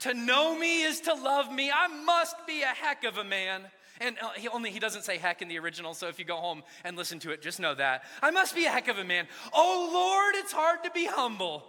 To 0.00 0.14
know 0.14 0.56
me 0.56 0.82
is 0.82 1.00
to 1.02 1.14
love 1.14 1.52
me. 1.52 1.70
I 1.70 1.88
must 1.88 2.36
be 2.46 2.62
a 2.62 2.66
heck 2.66 3.04
of 3.04 3.18
a 3.18 3.24
man. 3.24 3.62
And 4.00 4.16
uh, 4.20 4.30
he 4.36 4.48
only 4.48 4.70
he 4.70 4.78
doesn't 4.78 5.02
say 5.02 5.18
heck 5.18 5.42
in 5.42 5.48
the 5.48 5.58
original, 5.58 5.94
so 5.94 6.08
if 6.08 6.18
you 6.18 6.24
go 6.24 6.36
home 6.36 6.62
and 6.84 6.96
listen 6.96 7.18
to 7.20 7.30
it, 7.30 7.42
just 7.42 7.60
know 7.60 7.74
that. 7.74 8.04
I 8.22 8.30
must 8.30 8.54
be 8.54 8.66
a 8.66 8.70
heck 8.70 8.88
of 8.88 8.98
a 8.98 9.04
man. 9.04 9.26
Oh 9.52 9.90
Lord, 9.92 10.34
it's 10.36 10.52
hard 10.52 10.84
to 10.84 10.90
be 10.90 11.06
humble, 11.06 11.64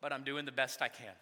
but 0.00 0.12
I'm 0.12 0.24
doing 0.24 0.44
the 0.44 0.52
best 0.52 0.82
I 0.82 0.88
can. 0.88 1.06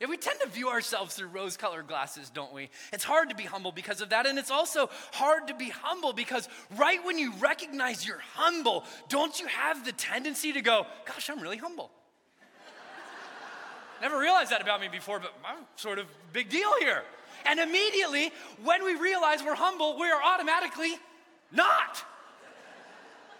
Yeah, 0.00 0.06
we 0.06 0.16
tend 0.16 0.38
to 0.42 0.48
view 0.48 0.68
ourselves 0.68 1.16
through 1.16 1.26
rose 1.26 1.56
colored 1.56 1.88
glasses, 1.88 2.30
don't 2.30 2.54
we? 2.54 2.70
It's 2.92 3.02
hard 3.02 3.30
to 3.30 3.34
be 3.34 3.42
humble 3.42 3.72
because 3.72 4.00
of 4.00 4.10
that. 4.10 4.26
And 4.26 4.38
it's 4.38 4.52
also 4.52 4.90
hard 5.12 5.48
to 5.48 5.54
be 5.54 5.70
humble 5.70 6.12
because 6.12 6.48
right 6.76 7.04
when 7.04 7.18
you 7.18 7.32
recognize 7.40 8.06
you're 8.06 8.22
humble, 8.34 8.84
don't 9.08 9.40
you 9.40 9.48
have 9.48 9.84
the 9.84 9.90
tendency 9.90 10.52
to 10.52 10.60
go, 10.60 10.86
Gosh, 11.04 11.28
I'm 11.28 11.40
really 11.40 11.56
humble? 11.56 11.90
Never 14.00 14.20
realized 14.20 14.52
that 14.52 14.62
about 14.62 14.80
me 14.80 14.86
before, 14.86 15.18
but 15.18 15.34
I'm 15.44 15.64
sort 15.74 15.98
of 15.98 16.06
big 16.32 16.48
deal 16.48 16.70
here. 16.78 17.02
And 17.48 17.58
immediately, 17.58 18.30
when 18.62 18.84
we 18.84 18.94
realize 18.94 19.42
we're 19.42 19.54
humble, 19.54 19.98
we 19.98 20.10
are 20.10 20.22
automatically 20.22 20.94
not. 21.50 22.04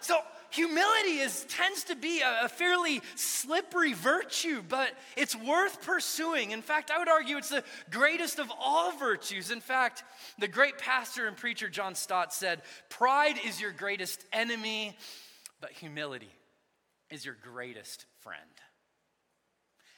So, 0.00 0.19
humility 0.50 1.19
is, 1.19 1.45
tends 1.45 1.85
to 1.85 1.97
be 1.97 2.21
a, 2.21 2.45
a, 2.45 2.49
fairly 2.49 3.03
slippery 3.17 3.93
virtue, 3.93 4.62
but 4.67 4.91
it's 5.17 5.37
worth 5.37 5.83
pursuing. 5.83 6.53
In 6.53 6.62
fact, 6.62 6.91
I 6.91 6.99
would 6.99 7.09
argue 7.09 7.37
it's 7.37 7.50
the 7.50 7.65
greatest 7.91 8.38
of 8.38 8.50
all 8.59 8.93
virtues. 8.93 9.50
In 9.50 9.61
fact, 9.61 10.05
the 10.38 10.49
great 10.49 10.79
pastor 10.79 11.27
and 11.27 11.37
preacher 11.37 11.69
John 11.69 11.95
Stott 11.95 12.33
said, 12.33 12.62
Pride 12.88 13.37
is 13.47 13.61
your 13.61 13.73
greatest 13.73 14.25
enemy, 14.33 14.97
but 15.61 15.73
humility 15.73 16.33
is 17.11 17.25
your 17.25 17.37
greatest 17.43 18.07
friend. 18.21 18.41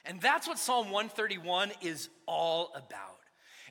And 0.03 0.19
that's 0.19 0.47
what 0.47 0.57
Psalm 0.57 0.89
131 0.89 1.71
is 1.81 2.09
all 2.27 2.71
about. 2.75 3.20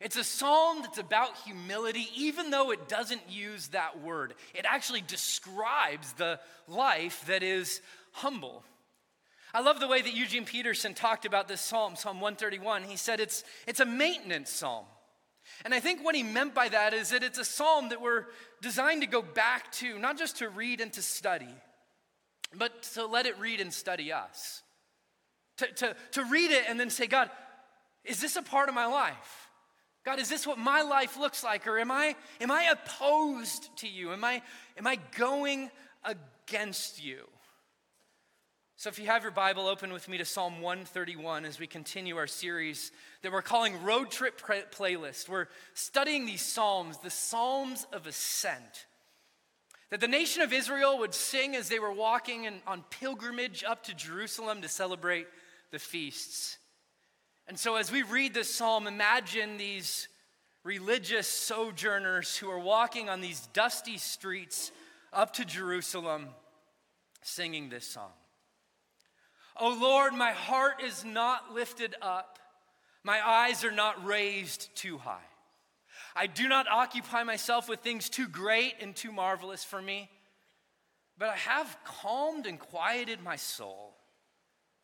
It's 0.01 0.17
a 0.17 0.25
psalm 0.25 0.79
that's 0.81 0.99
about 0.99 1.37
humility, 1.45 2.09
even 2.17 2.51
though 2.51 2.71
it 2.71 2.89
doesn't 2.89 3.21
use 3.29 3.69
that 3.69 4.03
word. 4.03 4.35
It 4.55 4.65
actually 4.67 5.03
describes 5.03 6.13
the 6.15 6.41
life 6.67 7.25
that 7.27 7.43
is 7.43 7.83
humble. 8.13 8.65
I 9.53 9.61
love 9.61 9.79
the 9.79 9.89
way 9.89 10.01
that 10.01 10.15
Eugene 10.15 10.47
Peterson 10.47 10.95
talked 10.95 11.27
about 11.27 11.49
this 11.49 11.61
psalm, 11.61 11.97
Psalm 11.97 12.21
131. 12.21 12.85
He 12.85 12.97
said 12.97 13.21
it's, 13.21 13.45
it's 13.67 13.81
a 13.81 13.85
maintenance 13.85 14.51
psalm. 14.51 14.87
And 15.65 15.75
I 15.75 15.81
think 15.81 16.03
what 16.03 16.15
he 16.15 16.23
meant 16.23 16.55
by 16.55 16.69
that 16.69 16.95
is 16.95 17.11
that 17.11 17.23
it's 17.23 17.39
a 17.39 17.45
psalm 17.45 17.91
that 17.91 18.01
we're 18.01 18.27
designed 18.63 19.03
to 19.03 19.09
go 19.09 19.21
back 19.21 19.71
to, 19.73 19.99
not 19.99 20.17
just 20.17 20.39
to 20.39 20.49
read 20.49 20.81
and 20.81 20.93
to 20.95 21.03
study, 21.03 21.55
but 22.57 22.83
to 22.95 23.05
let 23.05 23.27
it 23.27 23.39
read 23.39 23.61
and 23.61 23.73
study 23.73 24.13
us. 24.13 24.63
To, 25.59 25.67
to, 25.67 25.97
to 26.13 26.25
read 26.25 26.53
it 26.53 26.65
and 26.69 26.81
then 26.81 26.89
say, 26.89 27.07
God, 27.07 27.29
is 28.05 28.21
this 28.21 28.37
a 28.37 28.43
part 28.43 28.69
of 28.69 28.75
my 28.75 28.87
life? 28.87 29.40
God, 30.05 30.19
is 30.19 30.29
this 30.29 30.47
what 30.47 30.59
my 30.59 30.83
life 30.83 31.19
looks 31.19 31.45
like? 31.45 31.67
Or 31.67 31.79
am 31.79 31.91
I, 31.91 32.17
am 32.41 32.51
I 32.51 32.73
opposed 32.73 33.77
to 33.79 33.89
you? 33.89 34.13
Am 34.13 34.25
I, 34.25 34.43
am 34.79 34.87
I 34.87 34.99
going 35.17 35.71
against 36.05 37.05
you? 37.05 37.27
So, 38.81 38.89
if 38.89 38.99
you 38.99 39.05
have 39.09 39.25
your 39.25 39.31
Bible, 39.31 39.67
open 39.67 39.93
with 39.93 40.09
me 40.09 40.17
to 40.17 40.25
Psalm 40.25 40.63
131 40.63 41.45
as 41.45 41.61
we 41.61 41.67
continue 41.67 42.17
our 42.17 42.27
series 42.27 42.93
that 43.21 43.31
we're 43.31 43.43
calling 43.43 43.83
Road 43.83 44.11
Trip 44.11 44.41
Playlist. 44.41 45.29
We're 45.29 45.49
studying 45.75 46.25
these 46.25 46.41
Psalms, 46.41 46.97
the 46.97 47.11
Psalms 47.11 47.87
of 47.93 48.07
Ascent, 48.07 48.87
that 49.91 50.01
the 50.01 50.09
nation 50.09 50.41
of 50.41 50.55
Israel 50.55 50.99
would 51.01 51.13
sing 51.13 51.55
as 51.57 51.69
they 51.69 51.79
were 51.79 51.93
walking 51.93 52.45
in, 52.45 52.63
on 52.67 52.83
pilgrimage 52.89 53.65
up 53.65 53.85
to 53.85 53.95
Jerusalem 53.95 54.63
to 54.63 54.69
celebrate 54.69 55.27
the 55.73 55.79
feasts. 55.79 56.57
And 57.51 57.59
so, 57.59 57.75
as 57.75 57.91
we 57.91 58.05
read 58.05 58.33
this 58.33 58.55
psalm, 58.55 58.87
imagine 58.87 59.57
these 59.57 60.07
religious 60.63 61.27
sojourners 61.27 62.37
who 62.37 62.49
are 62.49 62.61
walking 62.61 63.09
on 63.09 63.21
these 63.21 63.49
dusty 63.53 63.99
streets 63.99 64.71
up 65.13 65.33
to 65.33 65.45
Jerusalem 65.45 66.29
singing 67.23 67.69
this 67.69 67.85
song. 67.85 68.13
Oh 69.59 69.77
Lord, 69.83 70.15
my 70.15 70.31
heart 70.31 70.81
is 70.81 71.05
not 71.05 71.53
lifted 71.53 71.97
up, 72.01 72.39
my 73.03 73.21
eyes 73.21 73.65
are 73.65 73.73
not 73.73 74.07
raised 74.07 74.73
too 74.77 74.99
high. 74.99 75.27
I 76.15 76.29
do 76.29 76.47
not 76.47 76.69
occupy 76.69 77.25
myself 77.25 77.69
with 77.69 77.81
things 77.81 78.09
too 78.09 78.29
great 78.29 78.75
and 78.81 78.95
too 78.95 79.11
marvelous 79.11 79.65
for 79.65 79.83
me, 79.83 80.09
but 81.19 81.31
I 81.31 81.37
have 81.37 81.79
calmed 81.85 82.47
and 82.47 82.61
quieted 82.61 83.21
my 83.25 83.35
soul 83.35 83.97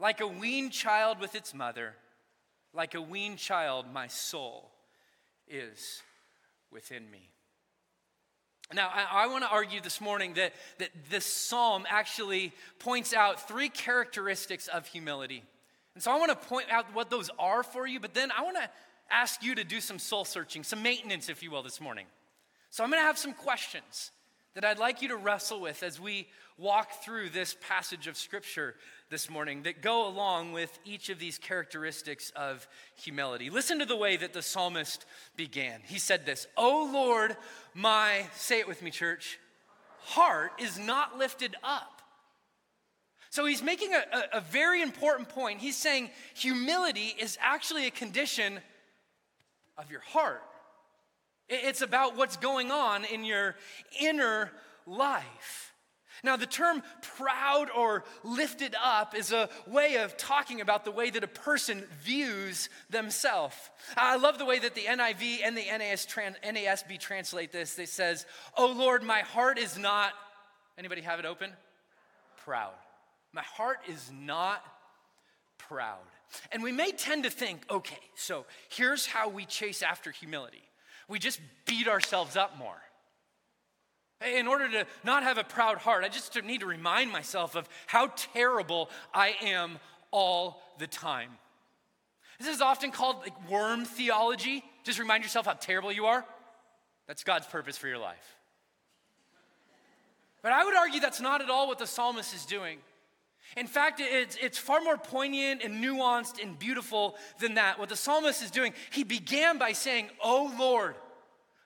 like 0.00 0.20
a 0.20 0.26
weaned 0.26 0.72
child 0.72 1.20
with 1.20 1.36
its 1.36 1.54
mother. 1.54 1.94
Like 2.76 2.94
a 2.94 3.00
weaned 3.00 3.38
child, 3.38 3.86
my 3.90 4.06
soul 4.06 4.70
is 5.48 6.02
within 6.70 7.10
me. 7.10 7.30
Now, 8.74 8.90
I, 8.92 9.24
I 9.24 9.26
want 9.28 9.44
to 9.44 9.50
argue 9.50 9.80
this 9.80 9.98
morning 9.98 10.34
that, 10.34 10.52
that 10.78 10.90
this 11.08 11.24
psalm 11.24 11.86
actually 11.88 12.52
points 12.78 13.14
out 13.14 13.48
three 13.48 13.70
characteristics 13.70 14.68
of 14.68 14.86
humility. 14.86 15.42
And 15.94 16.02
so 16.02 16.10
I 16.10 16.18
want 16.18 16.30
to 16.30 16.48
point 16.48 16.66
out 16.70 16.92
what 16.92 17.08
those 17.08 17.30
are 17.38 17.62
for 17.62 17.86
you, 17.86 17.98
but 17.98 18.12
then 18.12 18.30
I 18.36 18.42
want 18.42 18.56
to 18.56 18.68
ask 19.10 19.42
you 19.42 19.54
to 19.54 19.64
do 19.64 19.80
some 19.80 19.98
soul 19.98 20.26
searching, 20.26 20.62
some 20.62 20.82
maintenance, 20.82 21.30
if 21.30 21.42
you 21.42 21.50
will, 21.50 21.62
this 21.62 21.80
morning. 21.80 22.06
So 22.68 22.84
I'm 22.84 22.90
going 22.90 23.00
to 23.00 23.06
have 23.06 23.16
some 23.16 23.32
questions 23.32 24.10
that 24.54 24.66
I'd 24.66 24.78
like 24.78 25.00
you 25.00 25.08
to 25.08 25.16
wrestle 25.16 25.60
with 25.60 25.82
as 25.82 25.98
we 25.98 26.26
walk 26.58 27.02
through 27.02 27.30
this 27.30 27.56
passage 27.66 28.06
of 28.06 28.16
Scripture 28.16 28.74
this 29.08 29.30
morning 29.30 29.62
that 29.62 29.82
go 29.82 30.08
along 30.08 30.52
with 30.52 30.78
each 30.84 31.10
of 31.10 31.18
these 31.18 31.38
characteristics 31.38 32.32
of 32.34 32.66
humility. 32.96 33.50
Listen 33.50 33.78
to 33.78 33.84
the 33.84 33.96
way 33.96 34.16
that 34.16 34.32
the 34.32 34.42
psalmist 34.42 35.06
began. 35.36 35.80
He 35.84 35.98
said 35.98 36.26
this, 36.26 36.46
"O 36.56 36.90
Lord, 36.92 37.36
my, 37.74 38.26
say 38.34 38.58
it 38.58 38.68
with 38.68 38.82
me, 38.82 38.90
church, 38.90 39.38
heart 40.06 40.52
is 40.58 40.78
not 40.78 41.18
lifted 41.18 41.56
up. 41.62 42.02
So 43.30 43.44
he's 43.44 43.62
making 43.62 43.92
a, 43.92 44.02
a, 44.16 44.38
a, 44.38 44.40
very 44.40 44.80
important 44.80 45.28
point. 45.28 45.60
He's 45.60 45.76
saying 45.76 46.10
humility 46.34 47.14
is 47.18 47.36
actually 47.40 47.86
a 47.86 47.90
condition 47.90 48.60
of 49.76 49.90
your 49.90 50.00
heart. 50.00 50.42
It's 51.48 51.82
about 51.82 52.16
what's 52.16 52.36
going 52.36 52.70
on 52.70 53.04
in 53.04 53.24
your 53.24 53.56
inner 54.00 54.50
life. 54.86 55.74
Now, 56.22 56.36
the 56.36 56.46
term 56.46 56.82
proud 57.16 57.68
or 57.70 58.04
lifted 58.24 58.74
up 58.82 59.14
is 59.14 59.32
a 59.32 59.48
way 59.66 59.96
of 59.96 60.16
talking 60.16 60.60
about 60.60 60.84
the 60.84 60.90
way 60.90 61.10
that 61.10 61.22
a 61.22 61.28
person 61.28 61.84
views 62.02 62.68
themselves. 62.90 63.56
I 63.96 64.16
love 64.16 64.38
the 64.38 64.44
way 64.44 64.58
that 64.58 64.74
the 64.74 64.82
NIV 64.82 65.40
and 65.44 65.56
the 65.56 65.64
NAS, 65.64 66.06
NASB 66.06 66.98
translate 66.98 67.52
this. 67.52 67.78
It 67.78 67.88
says, 67.88 68.26
Oh 68.56 68.72
Lord, 68.72 69.02
my 69.02 69.20
heart 69.20 69.58
is 69.58 69.78
not, 69.78 70.12
anybody 70.78 71.02
have 71.02 71.18
it 71.18 71.26
open? 71.26 71.52
Proud. 72.44 72.74
My 73.32 73.42
heart 73.42 73.80
is 73.88 74.10
not 74.12 74.64
proud. 75.58 75.98
And 76.52 76.62
we 76.62 76.72
may 76.72 76.92
tend 76.92 77.24
to 77.24 77.30
think, 77.30 77.64
okay, 77.70 77.98
so 78.14 78.46
here's 78.68 79.06
how 79.06 79.28
we 79.28 79.44
chase 79.44 79.82
after 79.82 80.10
humility 80.10 80.62
we 81.08 81.20
just 81.20 81.40
beat 81.66 81.86
ourselves 81.86 82.36
up 82.36 82.58
more. 82.58 82.80
In 84.24 84.46
order 84.46 84.68
to 84.70 84.86
not 85.04 85.24
have 85.24 85.36
a 85.36 85.44
proud 85.44 85.78
heart, 85.78 86.02
I 86.02 86.08
just 86.08 86.42
need 86.42 86.60
to 86.60 86.66
remind 86.66 87.12
myself 87.12 87.54
of 87.54 87.68
how 87.86 88.12
terrible 88.16 88.88
I 89.12 89.34
am 89.42 89.78
all 90.10 90.62
the 90.78 90.86
time. 90.86 91.30
This 92.38 92.48
is 92.48 92.60
often 92.60 92.90
called 92.90 93.16
like 93.20 93.50
worm 93.50 93.84
theology. 93.84 94.64
Just 94.84 94.98
remind 94.98 95.22
yourself 95.22 95.46
how 95.46 95.52
terrible 95.52 95.92
you 95.92 96.06
are. 96.06 96.24
That's 97.06 97.24
God's 97.24 97.46
purpose 97.46 97.76
for 97.76 97.88
your 97.88 97.98
life. 97.98 98.36
But 100.42 100.52
I 100.52 100.64
would 100.64 100.74
argue 100.74 101.00
that's 101.00 101.20
not 101.20 101.42
at 101.42 101.50
all 101.50 101.66
what 101.66 101.78
the 101.78 101.86
psalmist 101.86 102.34
is 102.34 102.46
doing. 102.46 102.78
In 103.56 103.66
fact, 103.66 104.00
it's, 104.02 104.36
it's 104.40 104.58
far 104.58 104.80
more 104.80 104.96
poignant 104.96 105.62
and 105.62 105.82
nuanced 105.82 106.42
and 106.42 106.58
beautiful 106.58 107.16
than 107.38 107.54
that. 107.54 107.78
What 107.78 107.88
the 107.88 107.96
psalmist 107.96 108.42
is 108.42 108.50
doing, 108.50 108.72
he 108.90 109.04
began 109.04 109.58
by 109.58 109.72
saying, 109.72 110.08
Oh 110.22 110.54
Lord. 110.58 110.94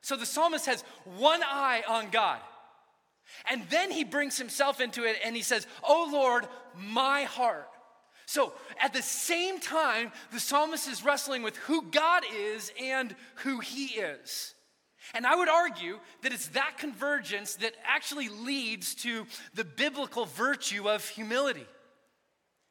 So 0.02 0.16
the 0.16 0.26
psalmist 0.26 0.66
has 0.66 0.82
one 1.04 1.42
eye 1.42 1.82
on 1.88 2.10
God. 2.10 2.40
And 3.50 3.62
then 3.70 3.90
he 3.90 4.04
brings 4.04 4.36
himself 4.38 4.80
into 4.80 5.04
it 5.04 5.16
and 5.24 5.36
he 5.36 5.42
says, 5.42 5.66
Oh 5.82 6.08
Lord, 6.12 6.46
my 6.76 7.22
heart. 7.22 7.68
So 8.26 8.52
at 8.80 8.92
the 8.92 9.02
same 9.02 9.60
time, 9.60 10.12
the 10.32 10.40
psalmist 10.40 10.88
is 10.88 11.04
wrestling 11.04 11.42
with 11.42 11.56
who 11.56 11.82
God 11.90 12.22
is 12.32 12.72
and 12.80 13.14
who 13.36 13.60
he 13.60 13.86
is. 13.86 14.54
And 15.14 15.26
I 15.26 15.34
would 15.34 15.48
argue 15.48 15.98
that 16.22 16.32
it's 16.32 16.48
that 16.48 16.78
convergence 16.78 17.56
that 17.56 17.74
actually 17.84 18.28
leads 18.28 18.94
to 18.96 19.26
the 19.54 19.64
biblical 19.64 20.26
virtue 20.26 20.88
of 20.88 21.06
humility. 21.08 21.66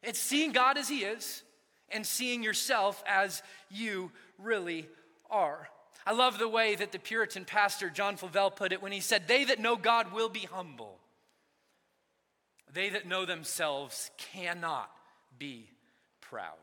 It's 0.04 0.20
seeing 0.20 0.52
God 0.52 0.78
as 0.78 0.88
He 0.88 1.00
is 1.00 1.44
and 1.92 2.06
seeing 2.06 2.44
yourself 2.44 3.04
as 3.08 3.44
you 3.70 4.12
really 4.38 4.88
are. 5.30 5.68
I 6.10 6.14
love 6.14 6.40
the 6.40 6.50
way 6.50 6.74
that 6.74 6.92
the 6.92 6.98
Puritan 6.98 7.46
pastor 7.46 7.88
John 7.88 8.18
Flavel 8.18 8.50
put 8.50 8.72
it 8.72 8.82
when 8.82 8.92
he 8.92 9.00
said, 9.00 9.28
They 9.28 9.46
that 9.46 9.60
know 9.60 9.76
God 9.76 10.12
will 10.12 10.28
be 10.28 10.40
humble. 10.40 10.98
They 12.74 12.90
that 12.90 13.08
know 13.08 13.28
themselves 13.28 14.10
cannot 14.18 14.90
be 15.38 15.70
proud. 16.20 16.58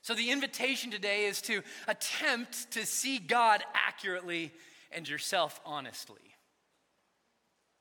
So, 0.00 0.14
the 0.14 0.30
invitation 0.30 0.90
today 0.90 1.26
is 1.26 1.42
to 1.42 1.60
attempt 1.86 2.70
to 2.70 2.86
see 2.86 3.18
God 3.18 3.62
accurately 3.74 4.52
and 4.90 5.06
yourself 5.06 5.60
honestly. 5.66 6.16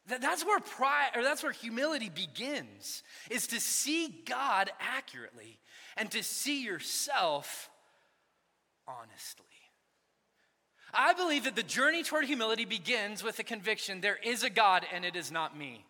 That's 0.08 0.46
where 0.46 0.60
pride, 0.60 1.12
or 1.16 1.24
that's 1.24 1.42
where 1.42 1.54
humility 1.54 2.10
begins, 2.10 3.02
is 3.32 3.48
to 3.48 3.62
see 3.62 4.24
God 4.28 4.72
accurately 4.82 5.58
and 5.96 6.12
to 6.12 6.22
see 6.22 6.66
yourself 6.66 7.70
honestly. 8.86 9.53
I 10.94 11.14
believe 11.14 11.46
that 11.46 11.56
the 11.56 11.64
journey 11.64 12.04
toward 12.04 12.26
humility 12.26 12.66
begins 12.66 13.24
with 13.24 13.38
the 13.38 13.44
conviction 13.44 14.02
there 14.02 14.20
is 14.24 14.44
a 14.44 14.50
God 14.50 14.86
and 14.94 15.04
it 15.04 15.16
is 15.16 15.32
not 15.32 15.58
me. 15.58 15.86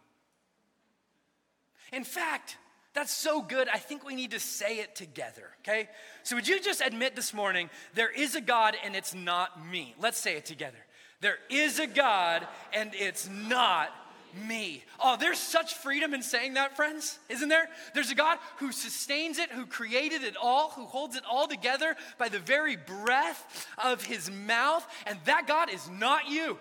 In 1.91 2.03
fact, 2.03 2.57
that's 2.93 3.13
so 3.13 3.41
good. 3.41 3.67
I 3.67 3.79
think 3.79 4.05
we 4.05 4.15
need 4.15 4.31
to 4.31 4.39
say 4.39 4.79
it 4.79 4.95
together, 4.95 5.49
okay? 5.61 5.89
So, 6.23 6.35
would 6.35 6.47
you 6.47 6.59
just 6.61 6.81
admit 6.81 7.15
this 7.15 7.33
morning, 7.33 7.69
there 7.95 8.11
is 8.11 8.35
a 8.35 8.41
God 8.41 8.75
and 8.83 8.95
it's 8.95 9.13
not 9.13 9.65
me? 9.65 9.95
Let's 9.99 10.19
say 10.19 10.37
it 10.37 10.45
together. 10.45 10.77
There 11.21 11.37
is 11.49 11.79
a 11.79 11.87
God 11.87 12.47
and 12.71 12.93
it's 12.93 13.27
not 13.29 13.89
me. 14.35 14.83
Oh, 14.99 15.17
there's 15.19 15.39
such 15.39 15.75
freedom 15.75 16.13
in 16.13 16.21
saying 16.21 16.55
that, 16.55 16.75
friends, 16.75 17.19
isn't 17.29 17.49
there? 17.49 17.67
There's 17.93 18.11
a 18.11 18.15
God 18.15 18.37
who 18.57 18.71
sustains 18.71 19.37
it, 19.37 19.51
who 19.51 19.65
created 19.65 20.23
it 20.23 20.35
all, 20.41 20.69
who 20.71 20.85
holds 20.85 21.15
it 21.15 21.23
all 21.29 21.47
together 21.47 21.95
by 22.17 22.29
the 22.29 22.39
very 22.39 22.75
breath 22.75 23.67
of 23.83 24.03
his 24.03 24.29
mouth, 24.31 24.87
and 25.05 25.19
that 25.25 25.47
God 25.47 25.69
is 25.71 25.89
not 25.89 26.29
you. 26.29 26.57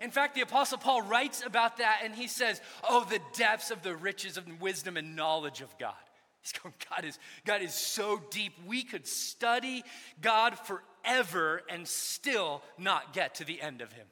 In 0.00 0.10
fact, 0.10 0.34
the 0.34 0.42
Apostle 0.42 0.78
Paul 0.78 1.02
writes 1.02 1.42
about 1.44 1.78
that 1.78 2.00
and 2.04 2.14
he 2.14 2.26
says, 2.26 2.60
Oh, 2.88 3.06
the 3.08 3.20
depths 3.32 3.70
of 3.70 3.82
the 3.82 3.96
riches 3.96 4.36
of 4.36 4.44
wisdom 4.60 4.96
and 4.96 5.16
knowledge 5.16 5.60
of 5.60 5.76
God. 5.78 5.94
He's 6.42 6.52
going, 6.52 6.74
God 6.90 7.06
is, 7.06 7.18
God 7.46 7.62
is 7.62 7.72
so 7.72 8.20
deep. 8.30 8.52
We 8.66 8.82
could 8.82 9.06
study 9.06 9.82
God 10.20 10.58
forever 10.58 11.62
and 11.70 11.88
still 11.88 12.62
not 12.76 13.14
get 13.14 13.36
to 13.36 13.44
the 13.44 13.62
end 13.62 13.80
of 13.80 13.92
him. 13.92 14.06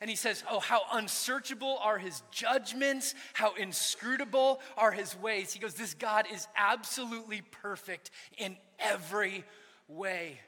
And 0.00 0.08
he 0.08 0.16
says, 0.16 0.44
Oh, 0.50 0.60
how 0.60 0.82
unsearchable 0.92 1.78
are 1.82 1.98
his 1.98 2.22
judgments, 2.30 3.14
how 3.32 3.54
inscrutable 3.54 4.60
are 4.76 4.92
his 4.92 5.16
ways. 5.18 5.52
He 5.52 5.58
goes, 5.58 5.74
This 5.74 5.94
God 5.94 6.26
is 6.32 6.46
absolutely 6.56 7.42
perfect 7.50 8.10
in 8.38 8.56
every 8.78 9.44
way. 9.88 10.40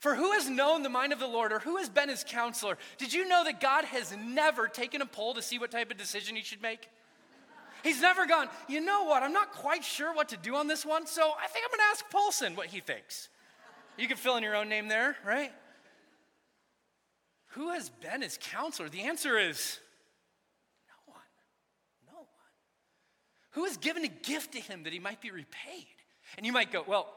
For 0.00 0.14
who 0.14 0.32
has 0.32 0.48
known 0.48 0.82
the 0.82 0.88
mind 0.88 1.12
of 1.12 1.18
the 1.18 1.26
Lord 1.26 1.52
or 1.52 1.58
who 1.58 1.76
has 1.76 1.88
been 1.88 2.08
his 2.08 2.24
counselor? 2.24 2.78
Did 2.98 3.12
you 3.12 3.28
know 3.28 3.44
that 3.44 3.60
God 3.60 3.84
has 3.84 4.16
never 4.16 4.68
taken 4.68 5.02
a 5.02 5.06
poll 5.06 5.34
to 5.34 5.42
see 5.42 5.58
what 5.58 5.70
type 5.70 5.90
of 5.90 5.98
decision 5.98 6.36
he 6.36 6.42
should 6.42 6.62
make? 6.62 6.88
He's 7.82 8.00
never 8.00 8.26
gone, 8.26 8.48
you 8.68 8.80
know 8.80 9.04
what, 9.04 9.22
I'm 9.22 9.32
not 9.32 9.52
quite 9.52 9.84
sure 9.84 10.14
what 10.14 10.28
to 10.28 10.36
do 10.36 10.54
on 10.54 10.68
this 10.68 10.86
one, 10.86 11.06
so 11.06 11.22
I 11.22 11.48
think 11.48 11.64
I'm 11.64 11.76
gonna 11.76 11.90
ask 11.90 12.08
Paulson 12.10 12.54
what 12.54 12.68
he 12.68 12.78
thinks. 12.78 13.28
You 13.98 14.06
can 14.06 14.16
fill 14.16 14.36
in 14.36 14.44
your 14.44 14.54
own 14.54 14.68
name 14.68 14.88
there, 14.88 15.16
right? 15.26 15.52
Who 17.52 17.70
has 17.70 17.90
been 17.90 18.22
his 18.22 18.38
counselor? 18.40 18.88
The 18.88 19.02
answer 19.02 19.38
is 19.38 19.78
no 20.88 21.12
one. 21.12 21.22
No 22.06 22.18
one. 22.18 22.28
Who 23.52 23.64
has 23.64 23.76
given 23.76 24.04
a 24.04 24.08
gift 24.08 24.52
to 24.52 24.60
him 24.60 24.84
that 24.84 24.92
he 24.92 24.98
might 24.98 25.20
be 25.20 25.30
repaid? 25.30 25.86
And 26.36 26.46
you 26.46 26.52
might 26.52 26.72
go, 26.72 26.84
well, 26.86 27.12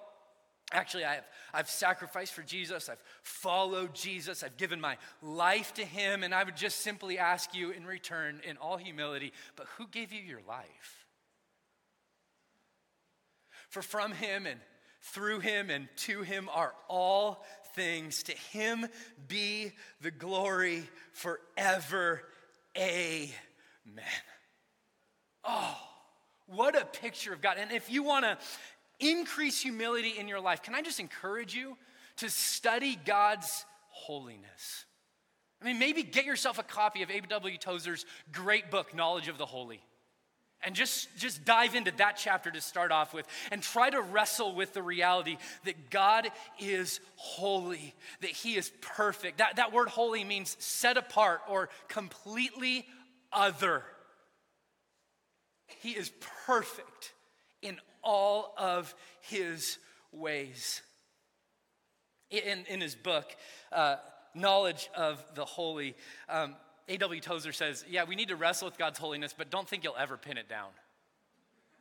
Actually, 0.72 1.06
I 1.06 1.16
have, 1.16 1.28
I've 1.54 1.70
sacrificed 1.70 2.34
for 2.34 2.42
Jesus. 2.42 2.90
I've 2.90 3.02
followed 3.22 3.94
Jesus. 3.94 4.42
I've 4.42 4.58
given 4.58 4.82
my 4.82 4.98
life 5.22 5.74
to 5.76 5.86
him. 5.86 6.24
And 6.24 6.34
I 6.34 6.44
would 6.44 6.58
just 6.58 6.80
simply 6.80 7.20
ask 7.20 7.54
you 7.54 7.70
in 7.70 7.86
return, 7.86 8.42
in 8.44 8.58
all 8.58 8.78
humility, 8.78 9.32
but 9.56 9.68
who 9.78 9.88
gave 9.88 10.12
you 10.12 10.22
your 10.22 10.42
life? 10.48 11.06
For 13.70 13.84
from 13.84 14.12
him 14.12 14.48
and 14.48 14.60
through 15.02 15.42
him 15.42 15.70
and 15.70 15.88
to 15.98 16.24
him 16.24 16.50
are 16.52 16.74
all 16.88 17.46
things. 17.76 18.24
To 18.24 18.34
him 18.34 18.88
be 19.28 19.72
the 20.02 20.12
glory 20.12 20.84
forever. 21.14 22.24
Amen. 22.78 23.42
Oh, 25.44 25.78
what 26.48 26.80
a 26.80 26.86
picture 26.86 27.34
of 27.34 27.42
God. 27.42 27.58
And 27.60 27.72
if 27.72 27.90
you 27.90 28.04
want 28.04 28.26
to 28.26 28.38
increase 29.00 29.62
humility 29.62 30.14
in 30.18 30.28
your 30.28 30.40
life, 30.40 30.62
can 30.64 30.74
I 30.74 30.82
just 30.82 31.00
encourage 31.00 31.54
you 31.54 31.78
to 32.18 32.30
study 32.30 32.98
God's 33.06 33.66
holiness? 33.90 34.86
I 35.62 35.66
mean, 35.66 35.80
maybe 35.80 36.04
get 36.04 36.26
yourself 36.26 36.60
a 36.60 36.64
copy 36.64 37.02
of 37.04 37.10
A.W. 37.10 37.58
Tozer's 37.58 38.06
great 38.32 38.70
book, 38.70 38.94
Knowledge 38.94 39.28
of 39.28 39.38
the 39.38 39.46
Holy. 39.46 39.82
And 40.66 40.76
just, 40.76 41.16
just 41.16 41.46
dive 41.46 41.76
into 41.76 41.92
that 41.98 42.18
chapter 42.18 42.50
to 42.50 42.60
start 42.60 42.92
off 42.92 43.14
with 43.14 43.28
and 43.52 43.62
try 43.62 43.90
to 43.90 44.02
wrestle 44.02 44.56
with 44.56 44.74
the 44.74 44.82
reality 44.82 45.38
that 45.64 45.90
God 45.92 46.28
is 46.60 47.00
holy, 47.16 47.94
that 48.22 48.32
He 48.32 48.56
is 48.56 48.72
perfect. 48.82 49.38
That, 49.38 49.58
that 49.58 49.72
word 49.72 49.88
holy 49.88 50.24
means 50.24 50.58
set 50.60 50.98
apart 50.98 51.42
or 51.48 51.70
completely 51.88 52.88
other. 53.32 53.84
He 55.82 55.92
is 55.92 56.12
perfect 56.46 57.14
in 57.62 57.80
all 58.04 58.54
of 58.58 58.94
his 59.22 59.78
ways. 60.12 60.82
In, 62.32 62.66
in 62.68 62.82
his 62.82 62.96
book, 62.96 63.36
uh, 63.72 63.98
Knowledge 64.34 64.90
of 64.96 65.24
the 65.36 65.46
Holy, 65.46 65.96
um, 66.28 66.56
A.W. 66.88 67.22
Tozer 67.22 67.52
says, 67.52 67.84
Yeah, 67.90 68.04
we 68.04 68.16
need 68.16 68.30
to 68.30 68.36
wrestle 68.36 68.68
with 68.68 68.78
God's 68.78 69.00
holiness, 69.00 69.34
but 69.36 69.50
don't 69.50 69.68
think 69.68 69.84
you'll 69.84 69.96
ever 69.98 70.18
pin 70.18 70.38
it 70.38 70.48
down. 70.48 70.70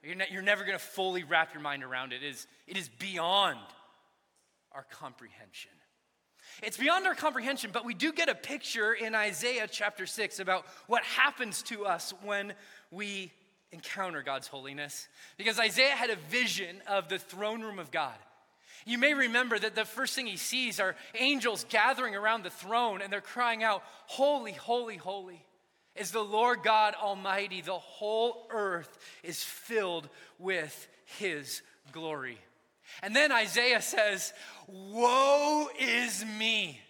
You're, 0.03 0.17
ne- 0.17 0.29
you're 0.31 0.43
never 0.43 0.65
going 0.65 0.79
to 0.79 0.85
fully 0.85 1.25
wrap 1.25 1.55
your 1.55 1.63
mind 1.63 1.83
around 1.83 2.13
it. 2.13 2.23
It 2.23 2.29
is, 2.29 2.47
it 2.67 2.77
is 2.77 2.89
beyond 2.89 3.59
our 4.73 4.85
comprehension. 4.91 5.71
It's 6.63 6.77
beyond 6.77 7.07
our 7.07 7.15
comprehension, 7.15 7.71
but 7.73 7.85
we 7.85 7.95
do 7.95 8.13
get 8.13 8.29
a 8.29 8.35
picture 8.35 8.93
in 8.93 9.15
Isaiah 9.15 9.67
chapter 9.71 10.07
6 10.07 10.39
about 10.41 10.67
what 10.87 11.03
happens 11.03 11.63
to 11.65 11.87
us 11.87 12.13
when 12.23 12.53
we 12.91 13.33
encounter 13.73 14.23
God's 14.23 14.47
holiness. 14.47 15.09
Because 15.37 15.59
Isaiah 15.59 15.91
had 15.91 16.11
a 16.11 16.17
vision 16.17 16.83
of 16.87 17.09
the 17.09 17.19
throne 17.19 17.63
room 17.63 17.79
of 17.79 17.91
God. 17.91 18.15
You 18.85 18.99
may 18.99 19.15
remember 19.15 19.59
that 19.59 19.75
the 19.75 19.85
first 19.85 20.15
thing 20.15 20.27
he 20.27 20.37
sees 20.37 20.79
are 20.79 20.95
angels 21.15 21.65
gathering 21.69 22.15
around 22.15 22.43
the 22.43 22.51
throne 22.51 23.01
and 23.01 23.13
they're 23.13 23.21
crying 23.21 23.63
out, 23.63 23.83
Holy, 24.07 24.53
holy, 24.53 24.97
holy 24.97 25.45
is 25.97 26.11
the 26.11 26.25
Lord 26.25 26.63
God 26.63 26.95
Almighty. 26.95 27.61
The 27.61 27.73
whole 27.73 28.47
earth 28.51 28.99
is 29.23 29.43
filled 29.43 30.09
with 30.39 30.89
his 31.19 31.63
glory. 31.93 32.39
And 33.03 33.15
then 33.15 33.33
Isaiah 33.33 33.83
says, 33.83 34.33
Woe 34.69 35.69
is 35.79 36.25
me. 36.39 36.81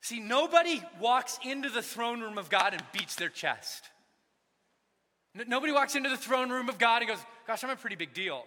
See, 0.00 0.20
nobody 0.20 0.82
walks 0.98 1.38
into 1.44 1.68
the 1.68 1.82
throne 1.82 2.20
room 2.20 2.38
of 2.38 2.48
God 2.48 2.72
and 2.72 2.82
beats 2.92 3.14
their 3.14 3.28
chest. 3.28 3.90
Nobody 5.34 5.72
walks 5.72 5.94
into 5.94 6.08
the 6.08 6.16
throne 6.16 6.50
room 6.50 6.68
of 6.68 6.78
God 6.78 7.02
and 7.02 7.10
goes, 7.10 7.18
Gosh, 7.46 7.62
I'm 7.64 7.70
a 7.70 7.76
pretty 7.76 7.96
big 7.96 8.12
deal. 8.12 8.44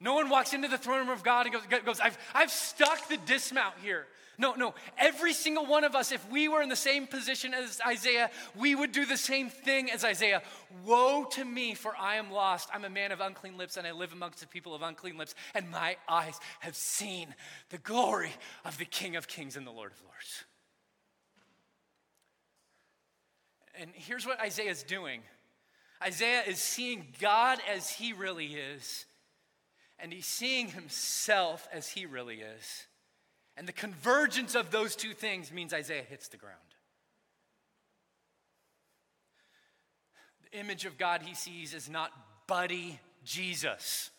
No 0.00 0.14
one 0.14 0.28
walks 0.28 0.54
into 0.54 0.68
the 0.68 0.78
throne 0.78 1.00
room 1.00 1.10
of 1.10 1.24
God 1.24 1.46
and 1.46 1.54
goes, 1.54 1.62
goes 1.84 2.00
I've, 2.00 2.16
I've 2.32 2.50
stuck 2.50 3.08
the 3.08 3.16
dismount 3.16 3.74
here. 3.82 4.06
No, 4.40 4.54
no. 4.54 4.74
Every 4.96 5.32
single 5.32 5.66
one 5.66 5.82
of 5.82 5.96
us, 5.96 6.12
if 6.12 6.30
we 6.30 6.46
were 6.46 6.62
in 6.62 6.68
the 6.68 6.76
same 6.76 7.08
position 7.08 7.52
as 7.52 7.80
Isaiah, 7.84 8.30
we 8.54 8.76
would 8.76 8.92
do 8.92 9.04
the 9.04 9.16
same 9.16 9.50
thing 9.50 9.90
as 9.90 10.04
Isaiah. 10.04 10.42
Woe 10.84 11.24
to 11.32 11.44
me, 11.44 11.74
for 11.74 11.92
I 11.98 12.14
am 12.16 12.30
lost. 12.30 12.68
I'm 12.72 12.84
a 12.84 12.90
man 12.90 13.10
of 13.10 13.20
unclean 13.20 13.56
lips, 13.56 13.76
and 13.76 13.84
I 13.84 13.90
live 13.90 14.12
amongst 14.12 14.38
the 14.38 14.46
people 14.46 14.76
of 14.76 14.82
unclean 14.82 15.18
lips, 15.18 15.34
and 15.56 15.68
my 15.68 15.96
eyes 16.08 16.38
have 16.60 16.76
seen 16.76 17.34
the 17.70 17.78
glory 17.78 18.30
of 18.64 18.78
the 18.78 18.84
King 18.84 19.16
of 19.16 19.26
kings 19.26 19.56
and 19.56 19.66
the 19.66 19.72
Lord 19.72 19.90
of 19.90 20.00
lords. 20.04 20.44
And 23.78 23.90
here's 23.94 24.26
what 24.26 24.40
Isaiah 24.40 24.70
is 24.70 24.82
doing 24.82 25.22
Isaiah 26.02 26.42
is 26.46 26.58
seeing 26.58 27.06
God 27.20 27.58
as 27.72 27.90
he 27.90 28.12
really 28.12 28.54
is, 28.54 29.06
and 29.98 30.12
he's 30.12 30.26
seeing 30.26 30.68
himself 30.68 31.68
as 31.72 31.88
he 31.88 32.06
really 32.06 32.40
is. 32.40 32.86
And 33.56 33.66
the 33.66 33.72
convergence 33.72 34.54
of 34.54 34.70
those 34.70 34.94
two 34.94 35.14
things 35.14 35.50
means 35.50 35.72
Isaiah 35.72 36.04
hits 36.08 36.28
the 36.28 36.36
ground. 36.36 36.56
The 40.50 40.58
image 40.58 40.84
of 40.84 40.96
God 40.96 41.22
he 41.22 41.34
sees 41.34 41.74
is 41.74 41.90
not 41.90 42.12
buddy 42.46 43.00
Jesus. 43.24 44.10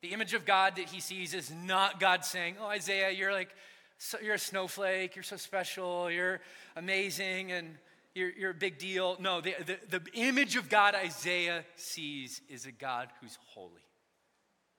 The 0.00 0.12
image 0.12 0.34
of 0.34 0.44
God 0.44 0.76
that 0.76 0.88
he 0.88 1.00
sees 1.00 1.34
is 1.34 1.50
not 1.50 1.98
God 1.98 2.24
saying, 2.24 2.56
Oh, 2.60 2.66
Isaiah, 2.66 3.10
you're 3.10 3.32
like, 3.32 3.50
so, 3.98 4.18
you're 4.22 4.34
a 4.34 4.38
snowflake, 4.38 5.16
you're 5.16 5.22
so 5.22 5.36
special, 5.36 6.10
you're 6.10 6.40
amazing, 6.76 7.52
and 7.52 7.76
you're, 8.14 8.30
you're 8.30 8.50
a 8.50 8.54
big 8.54 8.78
deal. 8.78 9.16
No, 9.18 9.40
the, 9.40 9.54
the, 9.66 9.98
the 9.98 10.02
image 10.14 10.56
of 10.56 10.68
God 10.68 10.94
Isaiah 10.94 11.64
sees 11.76 12.40
is 12.48 12.66
a 12.66 12.72
God 12.72 13.08
who's 13.20 13.36
holy, 13.54 13.86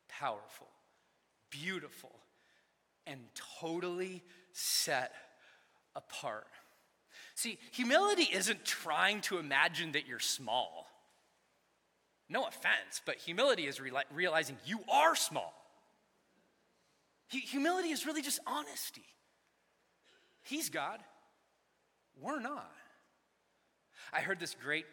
powerful, 0.08 0.68
beautiful, 1.50 2.16
and 3.06 3.20
totally 3.60 4.24
set 4.54 5.12
apart. 5.96 6.48
See, 7.36 7.60
humility 7.72 8.28
isn't 8.32 8.64
trying 8.64 9.20
to 9.22 9.38
imagine 9.38 9.92
that 9.92 10.08
you're 10.08 10.20
small. 10.20 10.88
No 12.30 12.46
offense, 12.46 13.02
but 13.06 13.18
humility 13.18 13.68
is 13.68 13.80
realizing 14.14 14.58
you 14.66 14.80
are 14.92 15.16
small. 15.16 15.54
Humility 17.28 17.90
is 17.90 18.06
really 18.06 18.22
just 18.22 18.40
honesty. 18.48 19.06
He's 20.42 20.70
God, 20.70 21.00
we're 22.20 22.40
not. 22.40 22.72
I 24.14 24.22
heard 24.22 24.40
this 24.40 24.56
great 24.64 24.86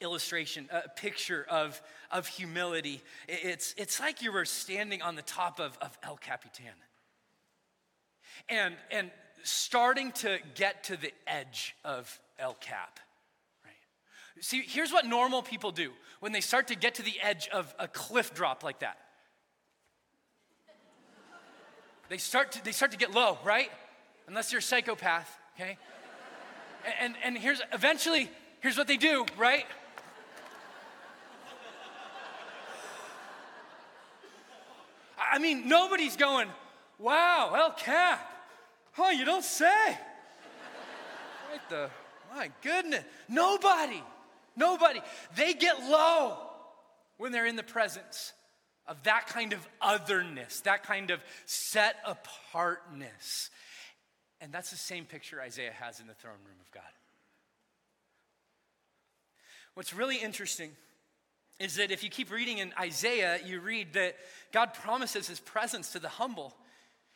illustration, 0.00 0.68
a 0.70 0.88
picture 0.88 1.46
of, 1.48 1.80
of 2.10 2.26
humility. 2.26 3.02
It's, 3.28 3.74
it's 3.76 4.00
like 4.00 4.22
you 4.22 4.32
were 4.32 4.44
standing 4.44 5.02
on 5.02 5.16
the 5.16 5.22
top 5.22 5.60
of, 5.60 5.76
of 5.80 5.96
El 6.02 6.16
Capitan 6.16 6.74
and, 8.48 8.74
and 8.90 9.10
starting 9.42 10.12
to 10.12 10.38
get 10.54 10.84
to 10.84 10.96
the 10.96 11.12
edge 11.26 11.74
of 11.84 12.20
El 12.38 12.54
Cap. 12.54 13.00
Right? 13.64 13.74
See, 14.44 14.62
here's 14.66 14.92
what 14.92 15.06
normal 15.06 15.42
people 15.42 15.70
do 15.70 15.90
when 16.20 16.32
they 16.32 16.40
start 16.40 16.68
to 16.68 16.74
get 16.74 16.96
to 16.96 17.02
the 17.02 17.14
edge 17.22 17.48
of 17.48 17.74
a 17.78 17.88
cliff 17.88 18.34
drop 18.34 18.62
like 18.62 18.80
that. 18.80 18.98
They 22.08 22.18
start 22.18 22.52
to, 22.52 22.64
they 22.64 22.72
start 22.72 22.92
to 22.92 22.98
get 22.98 23.12
low, 23.12 23.38
right? 23.44 23.70
Unless 24.28 24.52
you're 24.52 24.58
a 24.58 24.62
psychopath, 24.62 25.30
okay? 25.54 25.78
And, 27.00 27.14
and 27.24 27.38
here's 27.38 27.60
eventually, 27.72 28.30
here's 28.60 28.76
what 28.76 28.86
they 28.86 28.96
do, 28.96 29.24
right? 29.38 29.64
I 35.18 35.38
mean, 35.38 35.68
nobody's 35.68 36.16
going, 36.16 36.48
wow, 36.98 37.54
El 37.56 37.72
Cap. 37.72 38.30
Oh, 38.98 39.10
you 39.10 39.24
don't 39.24 39.44
say. 39.44 39.66
right 41.50 41.68
the, 41.68 41.90
my 42.32 42.50
goodness. 42.62 43.04
Nobody, 43.28 44.02
nobody. 44.56 45.00
They 45.34 45.54
get 45.54 45.80
low 45.80 46.36
when 47.16 47.32
they're 47.32 47.46
in 47.46 47.56
the 47.56 47.64
presence 47.64 48.32
of 48.86 49.02
that 49.04 49.26
kind 49.26 49.52
of 49.52 49.66
otherness, 49.80 50.60
that 50.60 50.84
kind 50.84 51.10
of 51.10 51.20
set 51.46 51.96
apartness. 52.06 53.50
And 54.40 54.52
that's 54.52 54.70
the 54.70 54.76
same 54.76 55.04
picture 55.04 55.40
Isaiah 55.40 55.72
has 55.72 56.00
in 56.00 56.06
the 56.06 56.14
throne 56.14 56.34
room 56.44 56.56
of 56.60 56.70
God. 56.70 56.82
What's 59.74 59.92
really 59.92 60.16
interesting 60.16 60.70
is 61.58 61.76
that 61.76 61.90
if 61.90 62.02
you 62.02 62.10
keep 62.10 62.30
reading 62.30 62.58
in 62.58 62.72
Isaiah, 62.78 63.38
you 63.44 63.60
read 63.60 63.92
that 63.94 64.16
God 64.52 64.74
promises 64.74 65.28
his 65.28 65.40
presence 65.40 65.92
to 65.92 65.98
the 65.98 66.08
humble. 66.08 66.54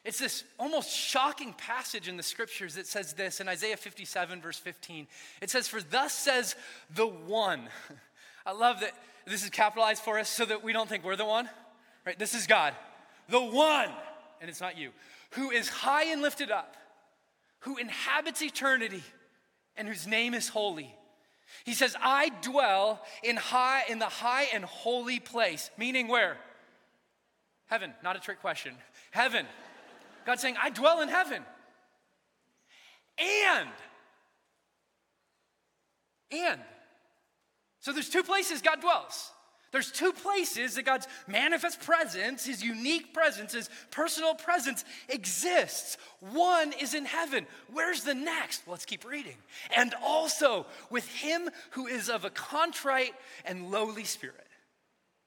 It's 0.04 0.18
this 0.18 0.44
almost 0.59 0.90
shocking 0.90 1.52
passage 1.52 2.09
in 2.09 2.16
the 2.16 2.22
scriptures 2.22 2.74
that 2.76 2.87
says 2.87 3.14
this 3.14 3.40
in 3.40 3.48
Isaiah 3.48 3.76
57, 3.76 4.40
verse 4.40 4.59
15. 4.59 5.07
It 5.42 5.50
says, 5.50 5.68
For 5.68 5.83
thus 5.83 6.12
says 6.12 6.54
the 6.94 7.07
one. 7.07 7.68
I 8.46 8.52
love 8.52 8.81
that 8.81 8.92
this 9.26 9.42
is 9.42 9.50
capitalized 9.50 10.02
for 10.02 10.18
us 10.18 10.28
so 10.28 10.44
that 10.44 10.64
we 10.64 10.72
don't 10.72 10.88
think 10.88 11.04
we're 11.04 11.16
the 11.16 11.26
one, 11.26 11.48
right? 12.07 12.18
This 12.18 12.35
is 12.35 12.46
God, 12.46 12.74
the 13.28 13.40
one, 13.40 13.90
and 14.40 14.48
it's 14.48 14.61
not 14.61 14.78
you, 14.78 14.90
who 15.33 15.50
is 15.50 15.68
high 15.68 16.04
and 16.04 16.22
lifted 16.22 16.50
up 16.50 16.76
who 17.60 17.76
inhabits 17.76 18.42
eternity 18.42 19.02
and 19.76 19.88
whose 19.88 20.06
name 20.06 20.34
is 20.34 20.48
holy. 20.48 20.94
He 21.64 21.74
says, 21.74 21.96
I 22.00 22.30
dwell 22.42 23.02
in 23.22 23.36
high 23.36 23.84
in 23.88 23.98
the 23.98 24.06
high 24.06 24.46
and 24.52 24.64
holy 24.64 25.20
place, 25.20 25.70
meaning 25.76 26.08
where? 26.08 26.36
Heaven, 27.66 27.92
not 28.02 28.16
a 28.16 28.20
trick 28.20 28.40
question. 28.40 28.74
Heaven. 29.10 29.46
God's 30.24 30.42
saying, 30.42 30.56
I 30.60 30.70
dwell 30.70 31.00
in 31.00 31.08
heaven. 31.08 31.42
And 33.18 33.68
and 36.30 36.60
so 37.80 37.92
there's 37.92 38.10
two 38.10 38.22
places 38.22 38.60
God 38.60 38.80
dwells. 38.80 39.32
There's 39.70 39.90
two 39.90 40.12
places 40.12 40.74
that 40.74 40.85
God's 40.85 41.07
manifest 41.26 41.83
presence, 41.83 42.46
his 42.46 42.62
unique 42.62 43.12
presence, 43.12 43.52
his 43.52 43.68
personal 43.90 44.35
presence 44.35 44.85
exists. 45.09 45.98
One 46.20 46.72
is 46.81 46.94
in 46.94 47.04
heaven. 47.04 47.46
Where's 47.72 48.02
the 48.02 48.14
next? 48.14 48.66
Let's 48.66 48.87
keep 48.87 49.04
reading. 49.04 49.37
And 49.76 49.94
also 50.02 50.66
with 50.88 51.07
him 51.09 51.50
who 51.70 51.87
is 51.87 52.09
of 52.09 52.24
a 52.24 52.31
contrite 52.31 53.14
and 53.44 53.70
lowly 53.70 54.04
spirit, 54.04 54.46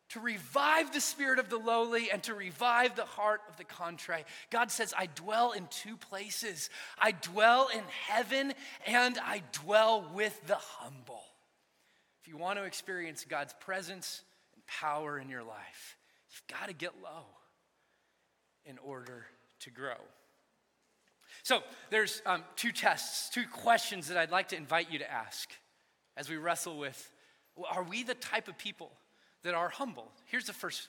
to 0.10 0.20
revive 0.20 0.92
the 0.92 1.00
spirit 1.00 1.40
of 1.40 1.50
the 1.50 1.58
lowly 1.58 2.12
and 2.12 2.22
to 2.24 2.34
revive 2.34 2.96
the 2.96 3.06
heart 3.06 3.42
of 3.48 3.56
the 3.58 3.64
contrite. 3.64 4.26
God 4.50 4.70
says, 4.70 4.94
I 4.98 5.06
dwell 5.06 5.54
in 5.54 5.68
two 5.68 5.96
places 5.96 6.70
I 7.00 7.12
dwell 7.12 7.70
in 7.74 7.84
heaven 8.08 8.54
and 8.86 9.18
I 9.20 9.44
dwell 9.54 10.10
with 10.14 10.48
the 10.48 10.58
humble. 10.58 11.24
If 12.22 12.28
you 12.28 12.38
want 12.38 12.60
to 12.60 12.66
experience 12.66 13.26
God's 13.28 13.54
presence, 13.62 14.22
power 14.80 15.20
in 15.20 15.30
your 15.30 15.44
life. 15.44 15.98
You've 16.30 16.60
got 16.60 16.68
to 16.68 16.74
get 16.74 16.94
low 17.04 17.26
in 18.66 18.78
order 18.78 19.26
to 19.62 19.70
grow. 19.70 19.98
So, 21.44 21.62
there's 21.90 22.22
um, 22.26 22.44
two 22.56 22.72
tests, 22.72 23.30
two 23.30 23.46
questions 23.52 24.08
that 24.10 24.18
I'd 24.18 24.32
like 24.32 24.50
to 24.50 24.58
invite 24.58 24.92
you 24.92 25.00
to 25.00 25.12
ask 25.12 25.50
as 26.16 26.30
we 26.30 26.38
wrestle 26.38 26.78
with 26.78 27.12
are 27.70 27.84
we 27.84 28.04
the 28.04 28.14
type 28.16 28.48
of 28.48 28.58
people 28.58 28.92
that 29.44 29.54
are 29.54 29.70
humble? 29.70 30.12
Here's 30.26 30.46
the 30.46 30.54
first 30.54 30.88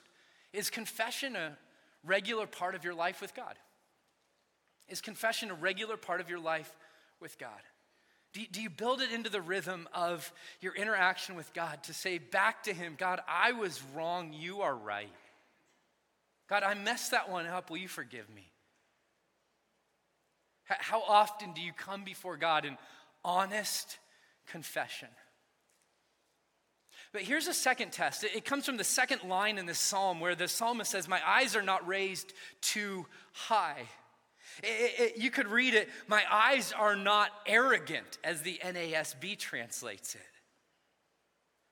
Is 0.53 0.69
confession 0.69 1.35
a 1.35 1.57
regular 2.03 2.47
part 2.47 2.75
of 2.75 2.83
your 2.83 2.93
life 2.93 3.21
with 3.21 3.35
God? 3.35 3.55
Is 4.87 5.01
confession 5.01 5.49
a 5.49 5.55
regular 5.55 5.97
part 5.97 6.21
of 6.21 6.29
your 6.29 6.39
life 6.39 6.75
with 7.19 7.37
God? 7.37 7.61
Do 8.33 8.41
you, 8.41 8.47
do 8.51 8.61
you 8.61 8.69
build 8.69 9.01
it 9.01 9.11
into 9.11 9.29
the 9.29 9.41
rhythm 9.41 9.87
of 9.93 10.31
your 10.59 10.75
interaction 10.75 11.35
with 11.35 11.53
God 11.53 11.83
to 11.83 11.93
say 11.93 12.17
back 12.17 12.63
to 12.63 12.73
Him, 12.73 12.95
God, 12.97 13.21
I 13.27 13.51
was 13.51 13.81
wrong, 13.95 14.33
you 14.33 14.61
are 14.61 14.75
right. 14.75 15.09
God, 16.49 16.63
I 16.63 16.73
messed 16.73 17.11
that 17.11 17.29
one 17.29 17.45
up, 17.45 17.69
will 17.69 17.77
you 17.77 17.87
forgive 17.87 18.27
me? 18.29 18.51
How 20.65 21.01
often 21.01 21.53
do 21.53 21.61
you 21.61 21.73
come 21.73 22.03
before 22.03 22.37
God 22.37 22.65
in 22.65 22.77
honest 23.23 23.99
confession? 24.47 25.09
But 27.11 27.21
here's 27.21 27.47
a 27.47 27.53
second 27.53 27.91
test. 27.91 28.23
It 28.23 28.43
comes 28.43 28.65
from 28.65 28.77
the 28.77 28.83
second 28.83 29.29
line 29.29 29.59
in 29.59 29.67
this 29.67 29.77
psalm 29.77 30.19
where 30.19 30.33
the 30.33 30.47
psalmist 30.47 30.89
says, 30.89 31.07
My 31.07 31.21
eyes 31.23 31.55
are 31.55 31.61
not 31.61 31.87
raised 31.87 32.33
too 32.61 33.05
high. 33.33 33.83
It, 34.61 34.99
it, 34.99 35.17
you 35.17 35.31
could 35.31 35.47
read 35.47 35.73
it, 35.73 35.89
My 36.07 36.23
eyes 36.29 36.73
are 36.77 36.95
not 36.95 37.31
arrogant, 37.45 38.17
as 38.23 38.41
the 38.41 38.59
NASB 38.63 39.37
translates 39.37 40.15
it. 40.15 40.21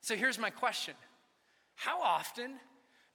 So 0.02 0.16
here's 0.16 0.40
my 0.40 0.50
question 0.50 0.96
How 1.76 2.02
often 2.02 2.54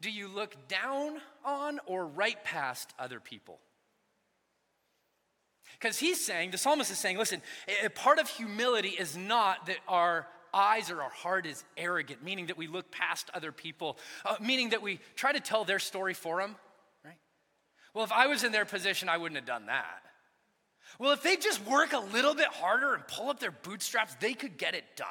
do 0.00 0.10
you 0.10 0.28
look 0.28 0.68
down 0.68 1.20
on 1.44 1.80
or 1.86 2.06
right 2.06 2.42
past 2.44 2.92
other 2.98 3.20
people? 3.20 3.58
Because 5.78 5.98
he's 5.98 6.24
saying, 6.24 6.52
the 6.52 6.58
psalmist 6.58 6.90
is 6.90 6.98
saying, 6.98 7.18
listen, 7.18 7.42
a 7.84 7.90
part 7.90 8.18
of 8.18 8.28
humility 8.28 8.90
is 8.90 9.16
not 9.16 9.66
that 9.66 9.76
our 9.86 10.26
eyes 10.54 10.90
or 10.90 11.02
our 11.02 11.10
heart 11.10 11.44
is 11.44 11.64
arrogant, 11.76 12.22
meaning 12.24 12.46
that 12.46 12.56
we 12.56 12.66
look 12.66 12.90
past 12.90 13.30
other 13.34 13.52
people, 13.52 13.98
uh, 14.24 14.36
meaning 14.40 14.70
that 14.70 14.80
we 14.80 15.00
try 15.14 15.32
to 15.32 15.40
tell 15.40 15.64
their 15.64 15.78
story 15.78 16.14
for 16.14 16.40
them? 16.40 16.56
Well, 17.96 18.04
if 18.04 18.12
I 18.12 18.26
was 18.26 18.44
in 18.44 18.52
their 18.52 18.66
position, 18.66 19.08
I 19.08 19.16
wouldn't 19.16 19.36
have 19.36 19.46
done 19.46 19.66
that. 19.68 20.02
Well, 20.98 21.12
if 21.12 21.22
they 21.22 21.36
just 21.36 21.64
work 21.64 21.94
a 21.94 21.98
little 21.98 22.34
bit 22.34 22.48
harder 22.48 22.92
and 22.92 23.02
pull 23.08 23.30
up 23.30 23.40
their 23.40 23.50
bootstraps, 23.50 24.14
they 24.20 24.34
could 24.34 24.58
get 24.58 24.74
it 24.74 24.84
done. 24.96 25.08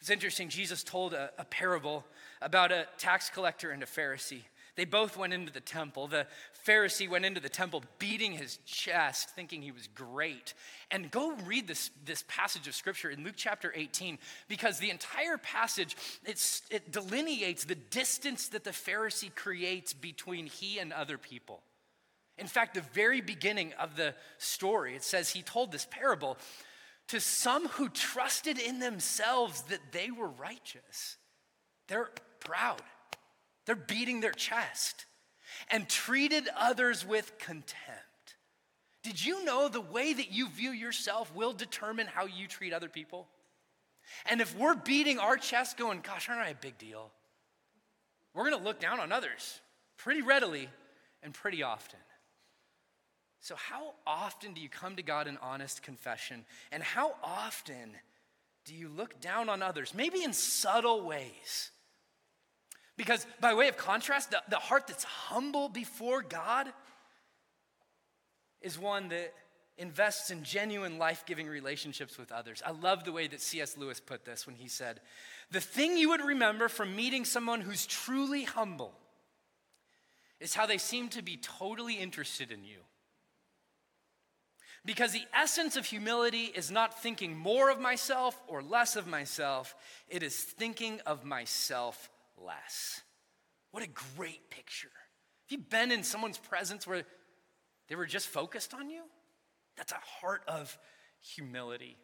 It's 0.00 0.10
interesting, 0.10 0.48
Jesus 0.48 0.82
told 0.82 1.14
a, 1.14 1.30
a 1.38 1.44
parable 1.44 2.04
about 2.42 2.72
a 2.72 2.88
tax 2.98 3.30
collector 3.30 3.70
and 3.70 3.84
a 3.84 3.86
Pharisee. 3.86 4.42
They 4.80 4.86
both 4.86 5.18
went 5.18 5.34
into 5.34 5.52
the 5.52 5.60
temple. 5.60 6.06
The 6.06 6.26
Pharisee 6.66 7.06
went 7.06 7.26
into 7.26 7.38
the 7.38 7.50
temple 7.50 7.84
beating 7.98 8.32
his 8.32 8.56
chest, 8.64 9.28
thinking 9.28 9.60
he 9.60 9.72
was 9.72 9.88
great. 9.88 10.54
And 10.90 11.10
go 11.10 11.34
read 11.44 11.68
this, 11.68 11.90
this 12.06 12.24
passage 12.28 12.66
of 12.66 12.74
scripture 12.74 13.10
in 13.10 13.22
Luke 13.22 13.34
chapter 13.36 13.74
18, 13.76 14.16
because 14.48 14.78
the 14.78 14.88
entire 14.88 15.36
passage 15.36 15.98
it 16.24 16.90
delineates 16.90 17.64
the 17.64 17.74
distance 17.74 18.48
that 18.48 18.64
the 18.64 18.70
Pharisee 18.70 19.34
creates 19.34 19.92
between 19.92 20.46
he 20.46 20.78
and 20.78 20.94
other 20.94 21.18
people. 21.18 21.60
In 22.38 22.46
fact, 22.46 22.72
the 22.72 22.80
very 22.80 23.20
beginning 23.20 23.74
of 23.78 23.96
the 23.96 24.14
story, 24.38 24.96
it 24.96 25.04
says 25.04 25.28
he 25.28 25.42
told 25.42 25.72
this 25.72 25.86
parable 25.90 26.38
to 27.08 27.20
some 27.20 27.68
who 27.68 27.90
trusted 27.90 28.58
in 28.58 28.78
themselves 28.78 29.60
that 29.64 29.92
they 29.92 30.10
were 30.10 30.28
righteous. 30.28 31.18
They're 31.86 32.08
proud. 32.38 32.80
They're 33.70 33.76
beating 33.76 34.20
their 34.20 34.32
chest 34.32 35.04
and 35.70 35.88
treated 35.88 36.48
others 36.56 37.06
with 37.06 37.38
contempt. 37.38 38.34
Did 39.04 39.24
you 39.24 39.44
know 39.44 39.68
the 39.68 39.80
way 39.80 40.12
that 40.12 40.32
you 40.32 40.48
view 40.48 40.72
yourself 40.72 41.32
will 41.36 41.52
determine 41.52 42.08
how 42.08 42.26
you 42.26 42.48
treat 42.48 42.72
other 42.72 42.88
people? 42.88 43.28
And 44.28 44.40
if 44.40 44.58
we're 44.58 44.74
beating 44.74 45.20
our 45.20 45.36
chest 45.36 45.76
going, 45.76 46.00
gosh, 46.00 46.28
aren't 46.28 46.40
I 46.40 46.48
a 46.48 46.54
big 46.56 46.78
deal? 46.78 47.12
We're 48.34 48.50
gonna 48.50 48.60
look 48.60 48.80
down 48.80 48.98
on 48.98 49.12
others 49.12 49.60
pretty 49.96 50.22
readily 50.22 50.68
and 51.22 51.32
pretty 51.32 51.62
often. 51.62 52.00
So, 53.38 53.54
how 53.54 53.94
often 54.04 54.52
do 54.52 54.60
you 54.60 54.68
come 54.68 54.96
to 54.96 55.02
God 55.04 55.28
in 55.28 55.36
honest 55.36 55.84
confession? 55.84 56.44
And 56.72 56.82
how 56.82 57.14
often 57.22 57.92
do 58.64 58.74
you 58.74 58.88
look 58.88 59.20
down 59.20 59.48
on 59.48 59.62
others, 59.62 59.94
maybe 59.94 60.24
in 60.24 60.32
subtle 60.32 61.02
ways? 61.06 61.70
Because, 63.00 63.26
by 63.40 63.54
way 63.54 63.68
of 63.68 63.78
contrast, 63.78 64.30
the, 64.30 64.42
the 64.50 64.58
heart 64.58 64.86
that's 64.86 65.04
humble 65.04 65.70
before 65.70 66.20
God 66.20 66.70
is 68.60 68.78
one 68.78 69.08
that 69.08 69.32
invests 69.78 70.30
in 70.30 70.44
genuine 70.44 70.98
life 70.98 71.24
giving 71.24 71.46
relationships 71.46 72.18
with 72.18 72.30
others. 72.30 72.62
I 72.62 72.72
love 72.72 73.04
the 73.04 73.12
way 73.12 73.26
that 73.26 73.40
C.S. 73.40 73.78
Lewis 73.78 74.00
put 74.00 74.26
this 74.26 74.46
when 74.46 74.54
he 74.54 74.68
said, 74.68 75.00
The 75.50 75.62
thing 75.62 75.96
you 75.96 76.10
would 76.10 76.20
remember 76.20 76.68
from 76.68 76.94
meeting 76.94 77.24
someone 77.24 77.62
who's 77.62 77.86
truly 77.86 78.44
humble 78.44 78.92
is 80.38 80.54
how 80.54 80.66
they 80.66 80.76
seem 80.76 81.08
to 81.08 81.22
be 81.22 81.38
totally 81.38 81.94
interested 81.94 82.52
in 82.52 82.64
you. 82.64 82.80
Because 84.84 85.12
the 85.12 85.24
essence 85.32 85.74
of 85.74 85.86
humility 85.86 86.52
is 86.54 86.70
not 86.70 87.00
thinking 87.02 87.34
more 87.34 87.70
of 87.70 87.80
myself 87.80 88.38
or 88.46 88.62
less 88.62 88.94
of 88.94 89.06
myself, 89.06 89.74
it 90.06 90.22
is 90.22 90.36
thinking 90.36 91.00
of 91.06 91.24
myself 91.24 92.09
less. 92.44 93.02
What 93.70 93.82
a 93.82 93.88
great 94.16 94.50
picture. 94.50 94.90
Have 95.48 95.58
you 95.58 95.64
been 95.70 95.92
in 95.92 96.02
someone's 96.02 96.38
presence 96.38 96.86
where 96.86 97.02
they 97.88 97.94
were 97.94 98.06
just 98.06 98.28
focused 98.28 98.74
on 98.74 98.90
you? 98.90 99.02
That's 99.76 99.92
a 99.92 100.00
heart 100.20 100.42
of 100.48 100.76
humility. 101.20 101.96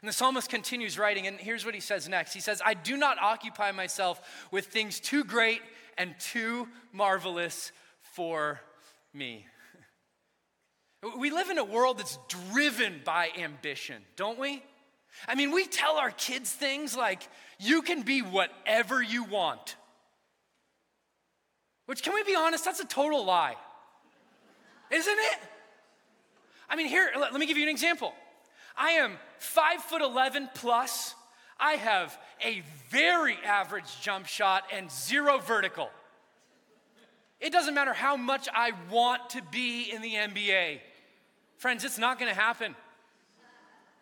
And 0.00 0.08
the 0.08 0.12
psalmist 0.12 0.48
continues 0.48 0.98
writing, 0.98 1.26
and 1.26 1.38
here's 1.38 1.64
what 1.64 1.74
he 1.74 1.80
says 1.80 2.08
next. 2.08 2.34
He 2.34 2.40
says, 2.40 2.60
I 2.64 2.74
do 2.74 2.96
not 2.96 3.18
occupy 3.20 3.72
myself 3.72 4.20
with 4.50 4.66
things 4.66 5.00
too 5.00 5.24
great 5.24 5.60
and 5.96 6.14
too 6.18 6.68
marvelous 6.92 7.72
for 8.02 8.60
me. 9.12 9.46
We 11.16 11.30
live 11.30 11.48
in 11.48 11.58
a 11.58 11.64
world 11.64 11.98
that's 11.98 12.18
driven 12.52 13.02
by 13.04 13.28
ambition, 13.38 14.02
don't 14.16 14.36
we? 14.36 14.64
I 15.28 15.36
mean, 15.36 15.52
we 15.52 15.64
tell 15.64 15.96
our 15.96 16.10
kids 16.10 16.52
things 16.52 16.96
like, 16.96 17.22
you 17.58 17.82
can 17.82 18.02
be 18.02 18.22
whatever 18.22 19.02
you 19.02 19.24
want. 19.24 19.76
Which, 21.86 22.02
can 22.02 22.14
we 22.14 22.22
be 22.22 22.34
honest, 22.34 22.64
that's 22.64 22.80
a 22.80 22.86
total 22.86 23.24
lie. 23.24 23.56
Isn't 24.90 25.18
it? 25.18 25.38
I 26.68 26.76
mean, 26.76 26.86
here, 26.86 27.10
let, 27.18 27.32
let 27.32 27.40
me 27.40 27.46
give 27.46 27.56
you 27.56 27.62
an 27.62 27.68
example. 27.68 28.12
I 28.76 28.90
am 28.90 29.18
five 29.38 29.82
foot 29.82 30.02
11 30.02 30.50
plus. 30.54 31.14
I 31.58 31.72
have 31.72 32.16
a 32.44 32.62
very 32.90 33.36
average 33.44 34.00
jump 34.00 34.26
shot 34.26 34.64
and 34.72 34.90
zero 34.90 35.38
vertical. 35.38 35.90
It 37.40 37.52
doesn't 37.52 37.74
matter 37.74 37.92
how 37.92 38.16
much 38.16 38.48
I 38.54 38.72
want 38.90 39.30
to 39.30 39.42
be 39.50 39.90
in 39.90 40.02
the 40.02 40.14
NBA. 40.14 40.80
Friends, 41.56 41.84
it's 41.84 41.98
not 41.98 42.18
gonna 42.18 42.34
happen. 42.34 42.74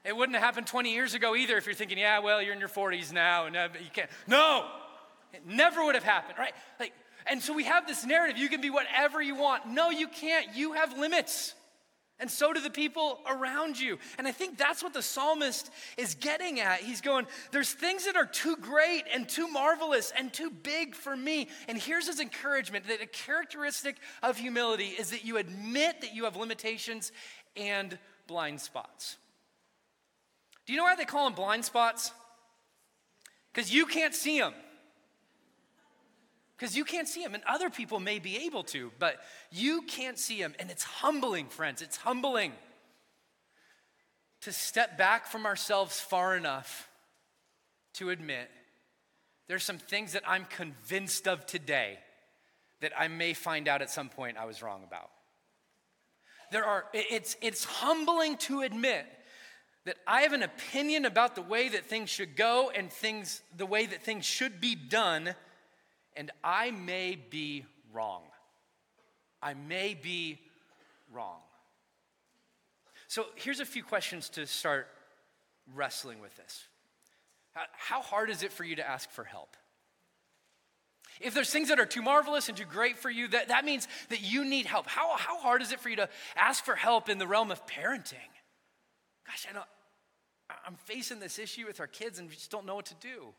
It 0.06 0.16
wouldn't 0.16 0.36
have 0.36 0.44
happened 0.44 0.66
20 0.66 0.92
years 0.92 1.14
ago 1.14 1.34
either 1.34 1.56
if 1.56 1.66
you're 1.66 1.74
thinking, 1.74 1.98
yeah, 1.98 2.20
well, 2.20 2.40
you're 2.40 2.52
in 2.52 2.60
your 2.60 2.68
40s 2.68 3.12
now 3.12 3.46
and 3.46 3.56
uh, 3.56 3.68
you 3.74 3.90
can't. 3.92 4.08
No, 4.26 4.66
it 5.32 5.46
never 5.46 5.84
would 5.84 5.94
have 5.94 6.04
happened, 6.04 6.38
right? 6.38 6.52
Like, 6.78 6.92
and 7.26 7.42
so 7.42 7.52
we 7.52 7.64
have 7.64 7.86
this 7.86 8.06
narrative 8.06 8.38
you 8.38 8.48
can 8.48 8.60
be 8.60 8.70
whatever 8.70 9.20
you 9.20 9.34
want. 9.34 9.66
No, 9.66 9.90
you 9.90 10.06
can't. 10.06 10.54
You 10.54 10.74
have 10.74 10.96
limits. 10.96 11.54
And 12.18 12.30
so 12.30 12.52
do 12.52 12.60
the 12.60 12.70
people 12.70 13.18
around 13.28 13.78
you. 13.78 13.98
And 14.16 14.26
I 14.26 14.32
think 14.32 14.56
that's 14.56 14.82
what 14.82 14.94
the 14.94 15.02
psalmist 15.02 15.70
is 15.98 16.14
getting 16.14 16.60
at. 16.60 16.80
He's 16.80 17.02
going, 17.02 17.26
There's 17.52 17.72
things 17.72 18.06
that 18.06 18.16
are 18.16 18.24
too 18.24 18.56
great 18.56 19.02
and 19.12 19.28
too 19.28 19.48
marvelous 19.48 20.12
and 20.16 20.32
too 20.32 20.50
big 20.50 20.94
for 20.94 21.14
me. 21.14 21.48
And 21.68 21.76
here's 21.76 22.06
his 22.06 22.20
encouragement 22.20 22.86
that 22.86 23.02
a 23.02 23.06
characteristic 23.06 23.96
of 24.22 24.38
humility 24.38 24.94
is 24.98 25.10
that 25.10 25.24
you 25.26 25.36
admit 25.36 26.00
that 26.00 26.14
you 26.14 26.24
have 26.24 26.36
limitations 26.36 27.12
and 27.54 27.98
blind 28.26 28.62
spots. 28.62 29.18
Do 30.66 30.72
you 30.72 30.78
know 30.78 30.84
why 30.84 30.96
they 30.96 31.04
call 31.04 31.24
them 31.24 31.34
blind 31.34 31.64
spots? 31.64 32.12
Because 33.52 33.72
you 33.72 33.86
can't 33.86 34.14
see 34.14 34.38
them. 34.38 34.52
Because 36.56 36.76
you 36.76 36.84
can't 36.84 37.06
see 37.06 37.22
them, 37.22 37.34
and 37.34 37.42
other 37.46 37.68
people 37.70 38.00
may 38.00 38.18
be 38.18 38.46
able 38.46 38.64
to, 38.64 38.90
but 38.98 39.16
you 39.52 39.82
can't 39.82 40.18
see 40.18 40.40
them. 40.40 40.54
And 40.58 40.70
it's 40.70 40.82
humbling, 40.82 41.48
friends. 41.48 41.82
It's 41.82 41.98
humbling 41.98 42.52
to 44.40 44.52
step 44.52 44.96
back 44.96 45.26
from 45.26 45.44
ourselves 45.44 46.00
far 46.00 46.36
enough 46.36 46.88
to 47.94 48.10
admit 48.10 48.50
there's 49.48 49.64
some 49.64 49.78
things 49.78 50.12
that 50.12 50.22
I'm 50.26 50.44
convinced 50.44 51.28
of 51.28 51.46
today 51.46 51.98
that 52.80 52.92
I 52.98 53.08
may 53.08 53.32
find 53.32 53.68
out 53.68 53.82
at 53.82 53.90
some 53.90 54.08
point 54.08 54.36
I 54.36 54.44
was 54.44 54.62
wrong 54.62 54.82
about. 54.84 55.10
There 56.52 56.64
are, 56.64 56.84
it's, 56.92 57.36
it's 57.40 57.64
humbling 57.64 58.36
to 58.38 58.62
admit 58.62 59.06
that 59.86 59.96
I 60.04 60.22
have 60.22 60.32
an 60.32 60.42
opinion 60.42 61.04
about 61.04 61.36
the 61.36 61.42
way 61.42 61.68
that 61.68 61.86
things 61.86 62.10
should 62.10 62.34
go 62.34 62.70
and 62.74 62.92
things, 62.92 63.40
the 63.56 63.66
way 63.66 63.86
that 63.86 64.02
things 64.02 64.24
should 64.24 64.60
be 64.60 64.74
done, 64.74 65.34
and 66.16 66.32
I 66.42 66.72
may 66.72 67.14
be 67.14 67.64
wrong. 67.92 68.22
I 69.40 69.54
may 69.54 69.94
be 69.94 70.40
wrong. 71.12 71.38
So 73.06 73.26
here's 73.36 73.60
a 73.60 73.64
few 73.64 73.84
questions 73.84 74.28
to 74.30 74.44
start 74.46 74.88
wrestling 75.72 76.20
with 76.20 76.36
this. 76.36 76.64
How 77.52 78.02
hard 78.02 78.28
is 78.28 78.42
it 78.42 78.52
for 78.52 78.64
you 78.64 78.76
to 78.76 78.86
ask 78.86 79.08
for 79.12 79.22
help? 79.22 79.56
If 81.20 81.32
there's 81.32 81.50
things 81.50 81.68
that 81.68 81.78
are 81.78 81.86
too 81.86 82.02
marvelous 82.02 82.48
and 82.48 82.58
too 82.58 82.64
great 82.64 82.98
for 82.98 83.08
you, 83.08 83.28
that, 83.28 83.48
that 83.48 83.64
means 83.64 83.86
that 84.08 84.20
you 84.20 84.44
need 84.44 84.66
help. 84.66 84.88
How, 84.88 85.16
how 85.16 85.38
hard 85.38 85.62
is 85.62 85.70
it 85.70 85.78
for 85.78 85.88
you 85.88 85.96
to 85.96 86.08
ask 86.34 86.64
for 86.64 86.74
help 86.74 87.08
in 87.08 87.18
the 87.18 87.26
realm 87.26 87.52
of 87.52 87.64
parenting? 87.68 88.16
Gosh, 89.26 89.46
I 89.48 89.54
know 89.54 89.62
I'm 90.66 90.76
facing 90.84 91.18
this 91.18 91.38
issue 91.38 91.66
with 91.66 91.80
our 91.80 91.86
kids 91.86 92.18
and 92.18 92.28
we 92.28 92.34
just 92.34 92.50
don't 92.50 92.66
know 92.66 92.76
what 92.76 92.86
to 92.86 92.94
do. 92.94 93.34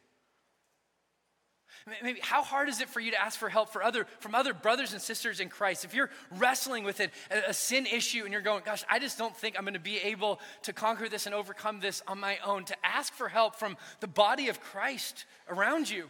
Maybe 2.03 2.19
how 2.21 2.43
hard 2.43 2.69
is 2.69 2.81
it 2.81 2.89
for 2.89 2.99
you 2.99 3.11
to 3.11 3.21
ask 3.21 3.39
for 3.39 3.49
help 3.49 3.69
for 3.69 3.81
other, 3.83 4.07
from 4.19 4.35
other 4.35 4.53
brothers 4.53 4.93
and 4.93 5.01
sisters 5.01 5.39
in 5.39 5.47
Christ? 5.47 5.85
If 5.85 5.93
you're 5.93 6.09
wrestling 6.37 6.83
with 6.83 6.99
it, 6.99 7.11
a, 7.31 7.49
a 7.49 7.53
sin 7.53 7.85
issue, 7.85 8.23
and 8.23 8.33
you're 8.33 8.41
going, 8.41 8.63
gosh, 8.65 8.83
I 8.89 8.99
just 8.99 9.17
don't 9.17 9.35
think 9.35 9.55
I'm 9.57 9.63
going 9.63 9.73
to 9.73 9.79
be 9.79 9.97
able 9.97 10.39
to 10.63 10.73
conquer 10.73 11.07
this 11.07 11.25
and 11.27 11.35
overcome 11.35 11.79
this 11.79 12.01
on 12.07 12.19
my 12.19 12.39
own, 12.45 12.65
to 12.65 12.75
ask 12.83 13.13
for 13.13 13.29
help 13.29 13.55
from 13.55 13.77
the 13.99 14.07
body 14.07 14.49
of 14.49 14.59
Christ 14.59 15.25
around 15.49 15.89
you. 15.89 16.09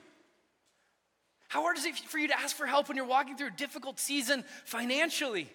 How 1.47 1.61
hard 1.61 1.77
is 1.77 1.85
it 1.85 1.95
for 1.95 2.17
you 2.17 2.27
to 2.29 2.39
ask 2.39 2.55
for 2.55 2.65
help 2.65 2.87
when 2.87 2.97
you're 2.97 3.05
walking 3.05 3.37
through 3.37 3.47
a 3.47 3.51
difficult 3.51 3.99
season 3.99 4.43
financially? 4.65 5.47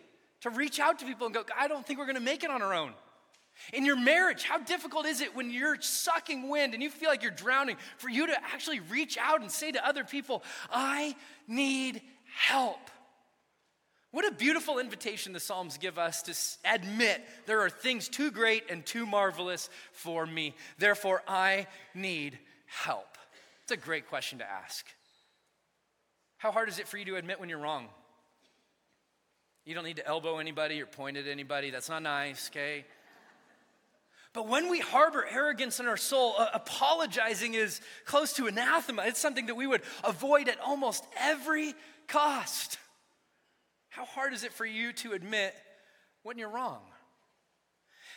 To 0.42 0.50
reach 0.50 0.80
out 0.80 0.98
to 0.98 1.04
people 1.04 1.26
and 1.26 1.34
go, 1.34 1.44
I 1.56 1.68
don't 1.68 1.86
think 1.86 1.98
we're 1.98 2.06
going 2.06 2.16
to 2.16 2.20
make 2.20 2.44
it 2.44 2.50
on 2.50 2.62
our 2.62 2.74
own. 2.74 2.92
In 3.72 3.84
your 3.84 3.96
marriage, 3.96 4.42
how 4.44 4.58
difficult 4.58 5.06
is 5.06 5.20
it 5.20 5.36
when 5.36 5.50
you're 5.50 5.80
sucking 5.80 6.48
wind 6.48 6.74
and 6.74 6.82
you 6.82 6.90
feel 6.90 7.08
like 7.08 7.22
you're 7.22 7.30
drowning 7.30 7.76
for 7.98 8.08
you 8.08 8.26
to 8.26 8.44
actually 8.52 8.80
reach 8.80 9.16
out 9.18 9.40
and 9.40 9.50
say 9.50 9.72
to 9.72 9.86
other 9.86 10.04
people, 10.04 10.42
I 10.70 11.14
need 11.46 12.02
help? 12.34 12.90
What 14.10 14.26
a 14.26 14.30
beautiful 14.30 14.78
invitation 14.78 15.32
the 15.32 15.40
Psalms 15.40 15.78
give 15.78 15.98
us 15.98 16.22
to 16.24 16.34
admit 16.70 17.24
there 17.46 17.60
are 17.60 17.70
things 17.70 18.08
too 18.08 18.30
great 18.30 18.70
and 18.70 18.84
too 18.84 19.06
marvelous 19.06 19.70
for 19.92 20.26
me. 20.26 20.54
Therefore, 20.78 21.22
I 21.26 21.66
need 21.94 22.38
help. 22.66 23.16
It's 23.62 23.72
a 23.72 23.76
great 23.76 24.08
question 24.08 24.40
to 24.40 24.50
ask. 24.50 24.86
How 26.36 26.52
hard 26.52 26.68
is 26.68 26.78
it 26.78 26.88
for 26.88 26.98
you 26.98 27.06
to 27.06 27.16
admit 27.16 27.40
when 27.40 27.48
you're 27.48 27.58
wrong? 27.58 27.88
You 29.64 29.74
don't 29.74 29.84
need 29.84 29.96
to 29.96 30.06
elbow 30.06 30.38
anybody 30.38 30.82
or 30.82 30.86
point 30.86 31.16
at 31.16 31.26
anybody. 31.26 31.70
That's 31.70 31.88
not 31.88 32.02
nice, 32.02 32.50
okay? 32.50 32.84
But 34.32 34.48
when 34.48 34.70
we 34.70 34.80
harbor 34.80 35.26
arrogance 35.30 35.78
in 35.78 35.86
our 35.86 35.96
soul, 35.96 36.34
uh, 36.38 36.48
apologizing 36.54 37.54
is 37.54 37.80
close 38.06 38.32
to 38.34 38.46
anathema. 38.46 39.02
It's 39.06 39.20
something 39.20 39.46
that 39.46 39.56
we 39.56 39.66
would 39.66 39.82
avoid 40.04 40.48
at 40.48 40.58
almost 40.60 41.04
every 41.18 41.74
cost. 42.08 42.78
How 43.90 44.06
hard 44.06 44.32
is 44.32 44.42
it 44.42 44.52
for 44.52 44.64
you 44.64 44.92
to 44.94 45.12
admit 45.12 45.54
when 46.22 46.38
you're 46.38 46.48
wrong? 46.48 46.80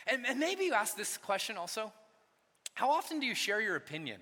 And, 0.06 0.26
and 0.26 0.40
maybe 0.40 0.64
you 0.64 0.72
ask 0.72 0.96
this 0.96 1.18
question 1.18 1.56
also 1.56 1.92
How 2.74 2.90
often 2.90 3.20
do 3.20 3.26
you 3.26 3.34
share 3.34 3.60
your 3.60 3.76
opinion? 3.76 4.20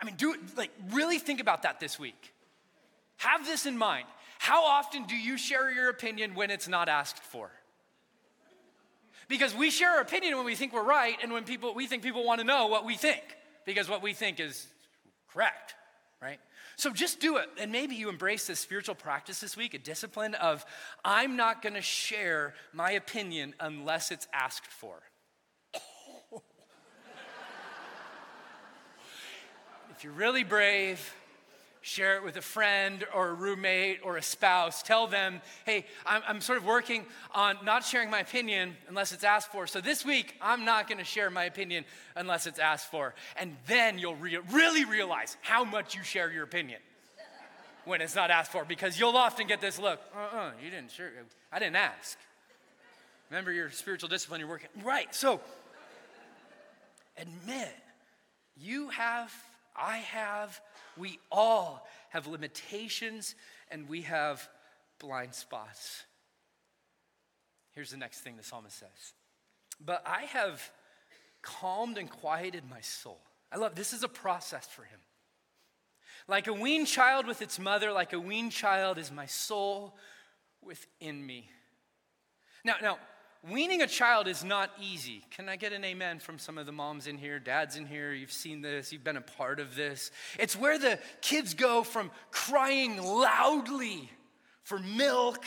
I 0.00 0.04
mean, 0.04 0.14
do 0.14 0.34
like 0.56 0.70
really 0.92 1.18
think 1.18 1.40
about 1.40 1.62
that 1.62 1.80
this 1.80 1.98
week. 1.98 2.32
Have 3.16 3.44
this 3.44 3.66
in 3.66 3.76
mind. 3.76 4.06
How 4.38 4.64
often 4.64 5.04
do 5.04 5.16
you 5.16 5.36
share 5.36 5.70
your 5.70 5.90
opinion 5.90 6.34
when 6.34 6.50
it's 6.50 6.68
not 6.68 6.88
asked 6.88 7.22
for? 7.22 7.50
Because 9.30 9.54
we 9.54 9.70
share 9.70 9.92
our 9.92 10.00
opinion 10.00 10.36
when 10.36 10.44
we 10.44 10.56
think 10.56 10.72
we're 10.72 10.82
right 10.82 11.16
and 11.22 11.32
when 11.32 11.44
people 11.44 11.72
we 11.72 11.86
think 11.86 12.02
people 12.02 12.24
want 12.24 12.40
to 12.40 12.44
know 12.44 12.66
what 12.66 12.84
we 12.84 12.96
think 12.96 13.22
because 13.64 13.88
what 13.88 14.02
we 14.02 14.12
think 14.12 14.40
is 14.40 14.66
correct, 15.32 15.76
right? 16.20 16.40
So 16.74 16.90
just 16.90 17.20
do 17.20 17.36
it. 17.36 17.48
And 17.56 17.70
maybe 17.70 17.94
you 17.94 18.08
embrace 18.08 18.48
this 18.48 18.58
spiritual 18.58 18.96
practice 18.96 19.38
this 19.38 19.56
week, 19.56 19.72
a 19.72 19.78
discipline 19.78 20.34
of 20.34 20.66
I'm 21.04 21.36
not 21.36 21.62
going 21.62 21.74
to 21.74 21.80
share 21.80 22.54
my 22.72 22.90
opinion 22.90 23.54
unless 23.60 24.10
it's 24.10 24.26
asked 24.32 24.66
for. 24.66 24.96
if 29.96 30.02
you're 30.02 30.12
really 30.12 30.42
brave, 30.42 31.14
share 31.82 32.16
it 32.16 32.24
with 32.24 32.36
a 32.36 32.42
friend 32.42 33.06
or 33.14 33.28
a 33.28 33.34
roommate 33.34 34.00
or 34.02 34.16
a 34.16 34.22
spouse. 34.22 34.82
Tell 34.82 35.06
them, 35.06 35.40
hey, 35.64 35.86
I'm, 36.04 36.22
I'm 36.28 36.40
sort 36.40 36.58
of 36.58 36.64
working 36.64 37.06
on 37.34 37.56
not 37.64 37.84
sharing 37.84 38.10
my 38.10 38.20
opinion 38.20 38.76
unless 38.88 39.12
it's 39.12 39.24
asked 39.24 39.50
for. 39.50 39.66
So 39.66 39.80
this 39.80 40.04
week, 40.04 40.34
I'm 40.40 40.64
not 40.64 40.88
going 40.88 40.98
to 40.98 41.04
share 41.04 41.30
my 41.30 41.44
opinion 41.44 41.84
unless 42.16 42.46
it's 42.46 42.58
asked 42.58 42.90
for. 42.90 43.14
And 43.36 43.56
then 43.66 43.98
you'll 43.98 44.16
re- 44.16 44.38
really 44.50 44.84
realize 44.84 45.36
how 45.40 45.64
much 45.64 45.94
you 45.94 46.02
share 46.02 46.30
your 46.30 46.44
opinion 46.44 46.80
when 47.84 48.00
it's 48.00 48.14
not 48.14 48.30
asked 48.30 48.52
for 48.52 48.64
because 48.64 48.98
you'll 48.98 49.16
often 49.16 49.46
get 49.46 49.60
this 49.60 49.78
look, 49.78 50.00
uh 50.14 50.36
uh-uh, 50.36 50.50
you 50.62 50.70
didn't 50.70 50.90
share, 50.90 51.10
I 51.50 51.58
didn't 51.58 51.76
ask. 51.76 52.18
Remember 53.30 53.52
your 53.52 53.70
spiritual 53.70 54.08
discipline 54.08 54.40
you're 54.40 54.48
working. 54.48 54.68
Right, 54.82 55.14
so 55.14 55.40
admit 57.16 57.74
you 58.56 58.88
have, 58.90 59.32
I 59.76 59.98
have, 59.98 60.60
we 60.96 61.18
all 61.30 61.86
have 62.10 62.26
limitations 62.26 63.34
and 63.70 63.88
we 63.88 64.02
have 64.02 64.48
blind 64.98 65.34
spots. 65.34 66.04
Here's 67.72 67.90
the 67.90 67.96
next 67.96 68.20
thing 68.20 68.36
the 68.36 68.42
psalmist 68.42 68.78
says 68.78 69.14
But 69.84 70.02
I 70.06 70.22
have 70.22 70.70
calmed 71.42 71.98
and 71.98 72.10
quieted 72.10 72.64
my 72.68 72.80
soul. 72.80 73.20
I 73.52 73.56
love 73.56 73.74
this 73.74 73.92
is 73.92 74.02
a 74.02 74.08
process 74.08 74.66
for 74.66 74.82
him. 74.82 75.00
Like 76.28 76.46
a 76.46 76.52
weaned 76.52 76.86
child 76.86 77.26
with 77.26 77.42
its 77.42 77.58
mother, 77.58 77.92
like 77.92 78.12
a 78.12 78.20
weaned 78.20 78.52
child 78.52 78.98
is 78.98 79.10
my 79.10 79.26
soul 79.26 79.96
within 80.62 81.24
me. 81.24 81.48
Now, 82.64 82.74
now, 82.82 82.98
Weaning 83.48 83.80
a 83.80 83.86
child 83.86 84.28
is 84.28 84.44
not 84.44 84.70
easy. 84.78 85.24
Can 85.30 85.48
I 85.48 85.56
get 85.56 85.72
an 85.72 85.82
amen 85.82 86.18
from 86.18 86.38
some 86.38 86.58
of 86.58 86.66
the 86.66 86.72
moms 86.72 87.06
in 87.06 87.16
here, 87.16 87.38
dads 87.38 87.76
in 87.76 87.86
here? 87.86 88.12
You've 88.12 88.32
seen 88.32 88.60
this, 88.60 88.92
you've 88.92 89.02
been 89.02 89.16
a 89.16 89.22
part 89.22 89.60
of 89.60 89.74
this. 89.74 90.10
It's 90.38 90.54
where 90.54 90.78
the 90.78 90.98
kids 91.22 91.54
go 91.54 91.82
from 91.82 92.10
crying 92.30 93.02
loudly 93.02 94.10
for 94.62 94.78
milk 94.78 95.42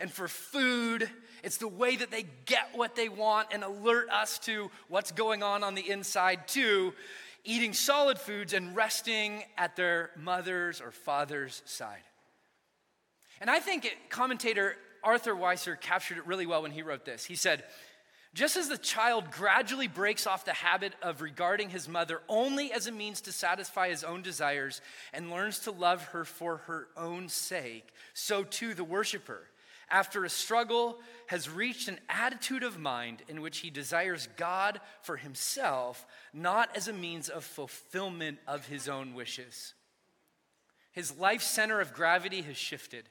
and 0.00 0.10
for 0.10 0.26
food. 0.26 1.08
It's 1.44 1.58
the 1.58 1.68
way 1.68 1.94
that 1.94 2.10
they 2.10 2.26
get 2.44 2.70
what 2.74 2.96
they 2.96 3.08
want 3.08 3.48
and 3.52 3.62
alert 3.62 4.10
us 4.10 4.40
to 4.40 4.68
what's 4.88 5.12
going 5.12 5.44
on 5.44 5.62
on 5.62 5.76
the 5.76 5.88
inside, 5.88 6.48
too. 6.48 6.92
eating 7.44 7.72
solid 7.72 8.18
foods 8.18 8.52
and 8.52 8.76
resting 8.76 9.42
at 9.56 9.74
their 9.74 10.10
mother's 10.16 10.80
or 10.80 10.90
father's 10.90 11.62
side. 11.64 12.02
And 13.40 13.48
I 13.48 13.60
think 13.60 13.84
it, 13.84 14.10
commentator 14.10 14.76
Arthur 15.08 15.34
Weiser 15.34 15.80
captured 15.80 16.18
it 16.18 16.26
really 16.26 16.44
well 16.44 16.60
when 16.60 16.70
he 16.70 16.82
wrote 16.82 17.06
this. 17.06 17.24
He 17.24 17.34
said, 17.34 17.64
just 18.34 18.58
as 18.58 18.68
the 18.68 18.76
child 18.76 19.30
gradually 19.30 19.88
breaks 19.88 20.26
off 20.26 20.44
the 20.44 20.52
habit 20.52 20.92
of 21.00 21.22
regarding 21.22 21.70
his 21.70 21.88
mother 21.88 22.20
only 22.28 22.72
as 22.72 22.86
a 22.86 22.92
means 22.92 23.22
to 23.22 23.32
satisfy 23.32 23.88
his 23.88 24.04
own 24.04 24.20
desires 24.20 24.82
and 25.14 25.30
learns 25.30 25.60
to 25.60 25.70
love 25.70 26.04
her 26.08 26.26
for 26.26 26.58
her 26.58 26.88
own 26.94 27.30
sake, 27.30 27.88
so 28.12 28.44
too 28.44 28.74
the 28.74 28.84
worshiper, 28.84 29.48
after 29.90 30.26
a 30.26 30.28
struggle, 30.28 30.98
has 31.28 31.48
reached 31.48 31.88
an 31.88 32.00
attitude 32.10 32.62
of 32.62 32.78
mind 32.78 33.22
in 33.28 33.40
which 33.40 33.60
he 33.60 33.70
desires 33.70 34.28
God 34.36 34.78
for 35.00 35.16
himself, 35.16 36.06
not 36.34 36.76
as 36.76 36.86
a 36.86 36.92
means 36.92 37.30
of 37.30 37.44
fulfillment 37.44 38.40
of 38.46 38.66
his 38.66 38.90
own 38.90 39.14
wishes. 39.14 39.72
His 40.92 41.16
life 41.16 41.40
center 41.40 41.80
of 41.80 41.94
gravity 41.94 42.42
has 42.42 42.58
shifted. 42.58 43.08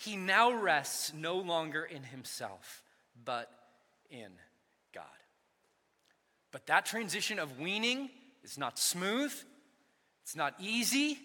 He 0.00 0.16
now 0.16 0.50
rests 0.52 1.12
no 1.12 1.36
longer 1.36 1.84
in 1.84 2.02
himself, 2.02 2.82
but 3.22 3.50
in 4.10 4.30
God. 4.94 5.04
But 6.52 6.66
that 6.68 6.86
transition 6.86 7.38
of 7.38 7.60
weaning 7.60 8.08
is 8.42 8.56
not 8.56 8.78
smooth, 8.78 9.30
it's 10.22 10.34
not 10.34 10.54
easy, 10.58 11.18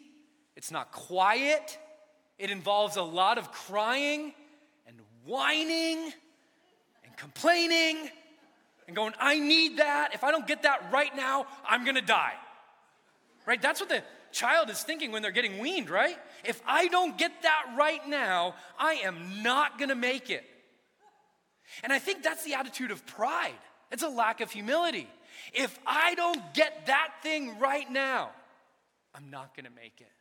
it's 0.57 0.71
not 0.71 0.91
quiet. 0.91 1.77
It 2.37 2.51
involves 2.51 2.97
a 2.97 3.01
lot 3.01 3.37
of 3.37 3.49
crying 3.53 4.33
and 4.85 4.97
whining 5.25 6.11
and 7.05 7.15
complaining 7.15 8.09
and 8.87 8.95
going, 8.95 9.13
I 9.17 9.39
need 9.39 9.77
that. 9.77 10.13
If 10.13 10.25
I 10.25 10.31
don't 10.31 10.45
get 10.45 10.63
that 10.63 10.91
right 10.91 11.15
now, 11.15 11.47
I'm 11.65 11.85
gonna 11.85 12.01
die. 12.01 12.33
Right? 13.45 13.61
That's 13.61 13.79
what 13.79 13.87
the 13.87 14.03
child 14.35 14.69
is 14.69 14.83
thinking 14.83 15.11
when 15.11 15.21
they're 15.21 15.31
getting 15.31 15.57
weaned, 15.57 15.89
right? 15.89 16.17
If 16.43 16.61
I 16.67 16.87
don't 16.89 17.17
get 17.17 17.31
that 17.43 17.73
right 17.77 18.05
now, 18.07 18.55
I 18.77 18.95
am 18.95 19.41
not 19.41 19.79
gonna 19.79 19.95
make 19.95 20.29
it. 20.29 20.43
And 21.81 21.91
I 21.91 21.99
think 21.99 22.21
that's 22.21 22.43
the 22.43 22.53
attitude 22.53 22.91
of 22.91 23.05
pride. 23.07 23.57
It's 23.91 24.03
a 24.03 24.09
lack 24.09 24.41
of 24.41 24.51
humility. 24.51 25.07
If 25.53 25.79
I 25.87 26.15
don't 26.15 26.53
get 26.53 26.87
that 26.87 27.09
thing 27.23 27.57
right 27.59 27.89
now, 27.89 28.31
I'm 29.13 29.29
not 29.31 29.55
gonna 29.55 29.69
make 29.75 30.01
it. 30.01 30.11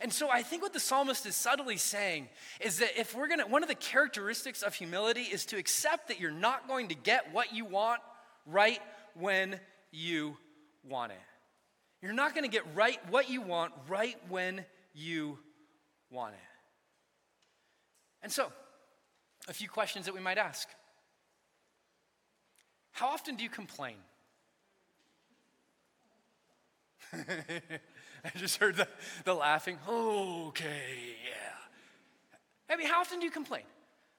And 0.00 0.12
so 0.12 0.28
I 0.28 0.42
think 0.42 0.62
what 0.62 0.72
the 0.72 0.80
psalmist 0.80 1.24
is 1.26 1.36
subtly 1.36 1.76
saying 1.76 2.28
is 2.60 2.78
that 2.78 2.98
if 2.98 3.14
we're 3.14 3.28
gonna, 3.28 3.46
one 3.46 3.62
of 3.62 3.68
the 3.68 3.74
characteristics 3.74 4.62
of 4.62 4.74
humility 4.74 5.22
is 5.22 5.44
to 5.46 5.56
accept 5.56 6.08
that 6.08 6.18
you're 6.18 6.30
not 6.30 6.66
going 6.66 6.88
to 6.88 6.94
get 6.96 7.32
what 7.32 7.54
you 7.54 7.64
want 7.64 8.00
right 8.46 8.80
when 9.14 9.60
you 9.92 10.36
want 10.82 11.12
it. 11.12 11.27
You're 12.00 12.12
not 12.12 12.34
going 12.34 12.44
to 12.44 12.50
get 12.50 12.62
right 12.74 12.98
what 13.10 13.28
you 13.28 13.40
want 13.40 13.72
right 13.88 14.16
when 14.28 14.64
you 14.94 15.38
want 16.10 16.34
it. 16.34 16.40
And 18.22 18.32
so, 18.32 18.52
a 19.48 19.52
few 19.52 19.68
questions 19.68 20.06
that 20.06 20.14
we 20.14 20.20
might 20.20 20.38
ask. 20.38 20.68
How 22.92 23.08
often 23.08 23.36
do 23.36 23.44
you 23.44 23.50
complain? 23.50 23.96
I 27.12 28.36
just 28.36 28.56
heard 28.58 28.76
the, 28.76 28.88
the 29.24 29.34
laughing. 29.34 29.78
Okay, 29.88 31.16
yeah. 31.24 31.54
I 32.68 32.76
mean, 32.76 32.88
how 32.88 33.00
often 33.00 33.20
do 33.20 33.24
you 33.24 33.30
complain? 33.30 33.62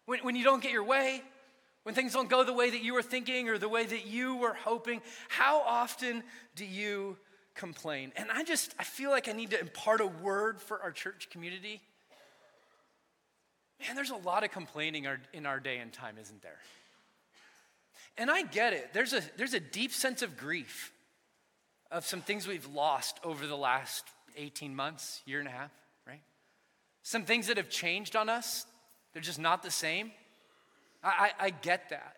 When, 0.05 0.19
when 0.19 0.35
you 0.35 0.43
don't 0.43 0.63
get 0.63 0.71
your 0.71 0.83
way, 0.83 1.21
when 1.83 1.93
things 1.93 2.13
don't 2.13 2.29
go 2.29 2.43
the 2.43 2.53
way 2.53 2.69
that 2.69 2.81
you 2.81 2.93
were 2.93 3.03
thinking 3.03 3.49
or 3.49 3.57
the 3.57 3.69
way 3.69 3.85
that 3.85 4.05
you 4.05 4.37
were 4.37 4.53
hoping, 4.53 5.01
how 5.27 5.61
often 5.61 6.23
do 6.55 6.65
you 6.65 7.17
complain? 7.59 8.13
And 8.15 8.31
I 8.31 8.43
just, 8.43 8.73
I 8.79 8.83
feel 8.83 9.11
like 9.11 9.27
I 9.27 9.33
need 9.33 9.51
to 9.51 9.59
impart 9.59 10.01
a 10.01 10.07
word 10.07 10.61
for 10.61 10.81
our 10.81 10.91
church 10.91 11.29
community. 11.29 11.81
Man, 13.85 13.95
there's 13.95 14.09
a 14.09 14.15
lot 14.15 14.43
of 14.43 14.51
complaining 14.51 15.05
in 15.33 15.45
our 15.45 15.59
day 15.59 15.77
and 15.77 15.91
time, 15.91 16.15
isn't 16.19 16.41
there? 16.41 16.59
And 18.17 18.31
I 18.31 18.43
get 18.43 18.73
it. 18.73 18.89
There's 18.93 19.13
a, 19.13 19.21
there's 19.37 19.53
a 19.53 19.59
deep 19.59 19.91
sense 19.91 20.21
of 20.21 20.37
grief 20.37 20.91
of 21.91 22.05
some 22.05 22.21
things 22.21 22.47
we've 22.47 22.67
lost 22.67 23.19
over 23.23 23.45
the 23.45 23.57
last 23.57 24.05
18 24.37 24.75
months, 24.75 25.21
year 25.25 25.39
and 25.39 25.47
a 25.47 25.51
half, 25.51 25.71
right? 26.07 26.21
Some 27.03 27.23
things 27.23 27.47
that 27.47 27.57
have 27.57 27.69
changed 27.69 28.15
on 28.15 28.29
us, 28.29 28.65
they're 29.13 29.21
just 29.21 29.39
not 29.39 29.63
the 29.63 29.71
same. 29.71 30.11
I, 31.03 31.31
I, 31.39 31.45
I 31.45 31.49
get 31.49 31.89
that. 31.89 32.15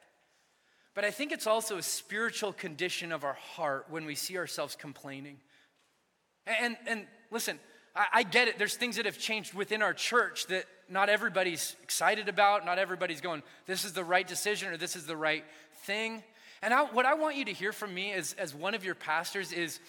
But 0.93 1.05
I 1.05 1.11
think 1.11 1.31
it's 1.31 1.47
also 1.47 1.77
a 1.77 1.83
spiritual 1.83 2.51
condition 2.51 3.11
of 3.11 3.23
our 3.23 3.33
heart 3.33 3.85
when 3.89 4.05
we 4.05 4.15
see 4.15 4.37
ourselves 4.37 4.75
complaining. 4.75 5.37
And, 6.45 6.75
and 6.85 7.05
listen, 7.29 7.59
I, 7.95 8.05
I 8.13 8.23
get 8.23 8.47
it. 8.47 8.57
There's 8.57 8.75
things 8.75 8.97
that 8.97 9.05
have 9.05 9.17
changed 9.17 9.53
within 9.53 9.81
our 9.81 9.93
church 9.93 10.47
that 10.47 10.65
not 10.89 11.07
everybody's 11.07 11.75
excited 11.81 12.27
about. 12.27 12.65
Not 12.65 12.77
everybody's 12.77 13.21
going, 13.21 13.41
this 13.67 13.85
is 13.85 13.93
the 13.93 14.03
right 14.03 14.27
decision 14.27 14.73
or 14.73 14.77
this 14.77 14.95
is 14.95 15.05
the 15.05 15.15
right 15.15 15.45
thing. 15.83 16.23
And 16.61 16.73
I, 16.73 16.83
what 16.83 17.05
I 17.05 17.13
want 17.13 17.37
you 17.37 17.45
to 17.45 17.53
hear 17.53 17.71
from 17.71 17.93
me 17.93 18.11
as, 18.11 18.33
as 18.33 18.53
one 18.53 18.75
of 18.75 18.83
your 18.83 18.95
pastors 18.95 19.53
is 19.53 19.79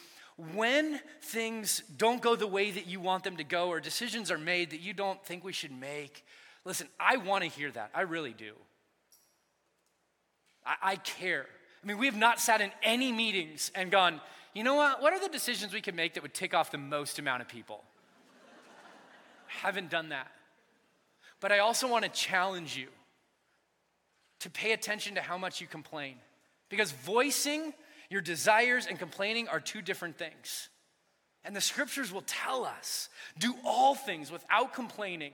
when 0.55 1.01
things 1.21 1.83
don't 1.97 2.23
go 2.23 2.37
the 2.37 2.47
way 2.47 2.71
that 2.71 2.87
you 2.87 3.01
want 3.01 3.25
them 3.25 3.37
to 3.37 3.45
go 3.45 3.69
or 3.69 3.81
decisions 3.81 4.31
are 4.31 4.39
made 4.39 4.71
that 4.71 4.81
you 4.81 4.95
don't 4.95 5.23
think 5.25 5.45
we 5.45 5.53
should 5.53 5.73
make, 5.73 6.25
listen, 6.65 6.89
I 6.99 7.19
want 7.19 7.45
to 7.45 7.51
hear 7.51 7.71
that. 7.73 7.91
I 7.95 8.03
really 8.03 8.33
do. 8.33 8.55
I, 10.65 10.75
I 10.83 10.97
care. 10.97 11.47
I 11.83 11.87
mean, 11.87 11.99
we 11.99 12.07
have 12.07 12.17
not 12.17 12.41
sat 12.41 12.61
in 12.61 12.71
any 12.83 13.13
meetings 13.13 13.71
and 13.75 13.91
gone, 13.91 14.21
you 14.55 14.63
know 14.65 14.75
what? 14.75 15.03
What 15.03 15.13
are 15.13 15.21
the 15.21 15.29
decisions 15.29 15.73
we 15.73 15.81
could 15.81 15.95
make 15.95 16.15
that 16.15 16.23
would 16.23 16.35
tick 16.35 16.55
off 16.55 16.71
the 16.71 16.79
most 16.79 17.19
amount 17.19 17.43
of 17.43 17.49
people? 17.49 17.83
Haven't 19.47 19.91
done 19.91 20.11
that. 20.11 20.31
But 21.41 21.53
I 21.53 21.59
also 21.59 21.89
want 21.89 22.05
to 22.05 22.11
challenge 22.11 22.77
you 22.77 22.89
to 24.41 24.51
pay 24.51 24.73
attention 24.73 25.15
to 25.17 25.21
how 25.21 25.39
much 25.39 25.61
you 25.61 25.67
complain. 25.67 26.17
Because 26.69 26.93
voicing 26.93 27.75
your 28.11 28.21
desires 28.21 28.87
and 28.87 28.99
complaining 28.99 29.49
are 29.49 29.61
two 29.61 29.83
different 29.83 30.19
things. 30.19 30.69
And 31.45 31.57
the 31.57 31.61
scriptures 31.61 32.13
will 32.13 32.25
tell 32.27 32.65
us 32.65 33.09
do 33.39 33.55
all 33.65 33.95
things 33.95 34.31
without 34.31 34.73
complaining 34.75 35.33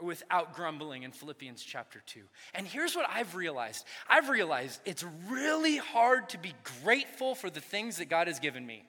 without 0.00 0.54
grumbling 0.54 1.02
in 1.02 1.12
Philippians 1.12 1.62
chapter 1.62 2.02
2. 2.06 2.20
And 2.54 2.66
here's 2.66 2.94
what 2.94 3.08
I've 3.08 3.34
realized 3.34 3.84
I've 4.08 4.28
realized 4.28 4.80
it's 4.84 5.04
really 5.28 5.76
hard 5.76 6.28
to 6.30 6.38
be 6.38 6.54
grateful 6.82 7.34
for 7.34 7.50
the 7.50 7.60
things 7.60 7.98
that 7.98 8.08
God 8.08 8.26
has 8.26 8.38
given 8.38 8.66
me 8.66 8.84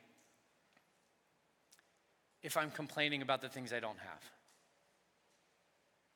if 2.42 2.56
I'm 2.58 2.72
complaining 2.72 3.22
about 3.22 3.42
the 3.42 3.50
things 3.50 3.74
I 3.74 3.80
don't 3.80 4.00
have. 4.00 4.24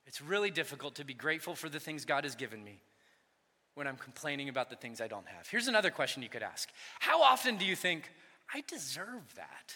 It's 0.06 0.22
really 0.22 0.52
difficult 0.52 0.96
to 0.96 1.06
be 1.06 1.14
grateful 1.14 1.56
for 1.56 1.70
the 1.70 1.80
things 1.80 2.06
God 2.06 2.24
has 2.24 2.36
given 2.36 2.64
me 2.64 2.82
when 3.76 3.88
I'm 3.88 3.98
complaining 3.98 4.50
about 4.50 4.70
the 4.70 4.76
things 4.76 5.02
I 5.02 5.08
don't 5.08 5.28
have. 5.28 5.48
Here's 5.48 5.68
another 5.68 5.89
question 5.89 6.24
you 6.24 6.30
could 6.30 6.44
ask 6.44 6.70
How 7.00 7.22
often 7.22 7.58
do 7.58 7.66
you 7.66 7.76
think, 7.76 8.12
I 8.54 8.64
deserve 8.68 9.36
that? 9.36 9.76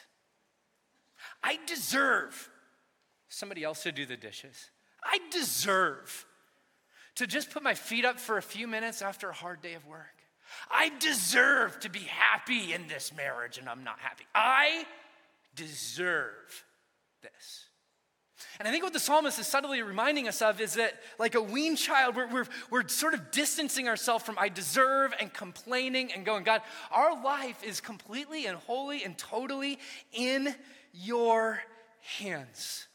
I 1.44 1.58
deserve 1.66 2.50
somebody 3.30 3.64
else 3.64 3.84
to 3.84 3.92
do 3.92 4.06
the 4.06 4.18
dishes. 4.18 4.70
I 5.04 5.20
deserve 5.32 6.26
to 7.16 7.28
just 7.28 7.52
put 7.52 7.64
my 7.64 7.74
feet 7.74 8.06
up 8.06 8.20
for 8.20 8.38
a 8.38 8.42
few 8.42 8.68
minutes 8.68 9.02
after 9.02 9.30
a 9.30 9.34
hard 9.34 9.62
day 9.62 9.74
of 9.74 9.86
work. 9.88 10.06
I 10.70 10.92
deserve 11.00 11.80
to 11.82 11.90
be 11.90 12.00
happy 12.00 12.74
in 12.74 12.88
this 12.88 13.12
marriage 13.16 13.58
and 13.58 13.68
I'm 13.68 13.84
not 13.84 14.00
happy. 14.00 14.26
I 14.34 14.86
deserve 15.56 16.66
this. 17.22 17.66
And 18.60 18.68
I 18.68 18.72
think 18.72 18.84
what 18.84 18.94
the 18.94 19.00
psalmist 19.00 19.40
is 19.40 19.48
subtly 19.48 19.82
reminding 19.82 20.28
us 20.28 20.42
of 20.42 20.62
is 20.62 20.76
that, 20.76 20.94
like 21.18 21.36
a 21.36 21.42
weaned 21.42 21.78
child, 21.78 22.16
we're, 22.16 22.28
we're, 22.28 22.46
we're 22.70 22.88
sort 22.88 23.14
of 23.16 23.32
distancing 23.32 23.88
ourselves 23.88 24.24
from 24.24 24.38
I 24.38 24.50
deserve 24.50 25.14
and 25.20 25.34
complaining 25.34 26.12
and 26.14 26.26
going, 26.26 26.44
God, 26.44 26.62
our 26.92 27.22
life 27.24 27.64
is 27.64 27.82
completely 27.82 28.46
and 28.46 28.58
wholly 28.58 29.04
and 29.04 29.18
totally 29.18 29.80
in 30.14 30.54
your 30.94 31.62
hands. 32.20 32.88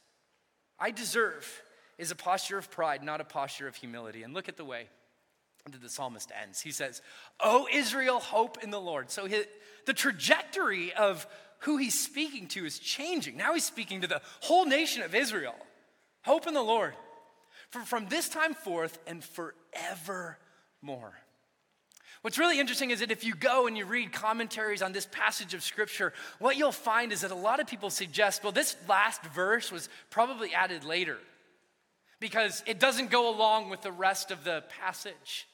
I 0.79 0.91
deserve 0.91 1.63
is 2.03 2.11
a 2.11 2.17
posture 2.17 2.59
of 2.59 2.69
pride, 2.69 3.05
not 3.05 3.21
a 3.21 3.25
posture 3.25 3.69
of 3.69 3.77
humility. 3.77 4.25
And 4.25 4.35
look 4.35 4.49
at 4.49 4.57
the 4.57 4.65
way 4.65 4.89
that 5.71 5.81
the 5.81 5.89
psalmist 5.89 6.33
ends. 6.43 6.61
He 6.61 6.73
says, 6.73 7.01
O 7.39 7.69
Israel, 7.73 8.19
hope 8.19 8.59
in 8.61 8.71
the 8.71 8.81
Lord. 8.81 9.09
So 9.09 9.27
his, 9.27 9.47
the 9.87 9.95
trajectory 9.95 10.93
of 10.93 11.29
who 11.61 11.77
he's 11.77 11.97
speaking 11.97 12.49
to 12.49 12.67
is 12.67 12.81
changing. 12.81 13.37
Now 13.37 13.55
he's 13.55 13.65
speaking 13.65 14.01
to 14.01 14.09
the 14.09 14.21
whole 14.41 14.67
nation 14.67 15.05
of 15.05 15.15
Israel. 15.15 15.55
Hope 16.25 16.49
in 16.49 16.55
the 16.55 16.63
Lord. 16.63 16.95
From, 17.71 17.85
from 17.85 18.09
this 18.09 18.29
time 18.29 18.55
forth 18.55 18.99
and 19.07 19.23
forevermore. 19.23 21.15
What's 22.23 22.39
really 22.39 22.59
interesting 22.59 22.91
is 22.91 22.99
that 22.99 23.13
if 23.13 23.23
you 23.23 23.37
go 23.37 23.69
and 23.69 23.79
you 23.79 23.85
read 23.85 24.13
commentaries 24.13 24.83
on 24.83 24.91
this 24.91 25.07
passage 25.13 25.55
of 25.55 25.63
scripture, 25.63 26.13
what 26.41 26.57
you'll 26.57 26.73
find 26.73 27.13
is 27.13 27.21
that 27.21 27.31
a 27.31 27.37
lot 27.37 27.61
of 27.61 27.69
people 27.69 27.91
suggest, 27.91 28.43
well, 28.43 28.53
this 28.53 28.75
last 28.89 29.23
verse 29.27 29.71
was 29.71 29.89
probably 30.11 30.53
added 30.53 30.83
later 30.85 31.19
because 32.23 32.63
it 32.67 32.79
doesn't 32.79 33.11
go 33.11 33.29
along 33.35 33.69
with 33.69 33.83
the 33.83 33.91
rest 33.91 34.31
of 34.31 34.45
the 34.45 34.63
passage. 34.81 35.49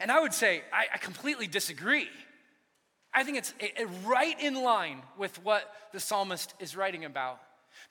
And 0.00 0.10
I 0.10 0.20
would 0.20 0.34
say, 0.34 0.62
I, 0.72 0.86
I 0.92 0.98
completely 0.98 1.46
disagree. 1.46 2.08
I 3.14 3.22
think 3.22 3.38
it's 3.38 3.54
it, 3.60 3.88
right 4.04 4.38
in 4.42 4.60
line 4.60 5.02
with 5.16 5.42
what 5.44 5.72
the 5.92 6.00
psalmist 6.00 6.52
is 6.58 6.76
writing 6.76 7.04
about. 7.04 7.38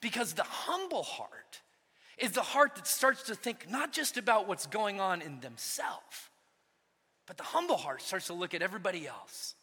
Because 0.02 0.34
the 0.34 0.42
humble 0.42 1.02
heart 1.02 1.62
is 2.18 2.32
the 2.32 2.42
heart 2.42 2.76
that 2.76 2.86
starts 2.86 3.22
to 3.24 3.34
think 3.34 3.70
not 3.70 3.90
just 3.90 4.18
about 4.18 4.46
what's 4.46 4.66
going 4.66 5.00
on 5.00 5.22
in 5.22 5.40
themselves, 5.40 6.28
but 7.26 7.38
the 7.38 7.42
humble 7.42 7.78
heart 7.78 8.02
starts 8.02 8.26
to 8.26 8.34
look 8.34 8.52
at 8.52 8.60
everybody 8.60 9.08
else. 9.08 9.54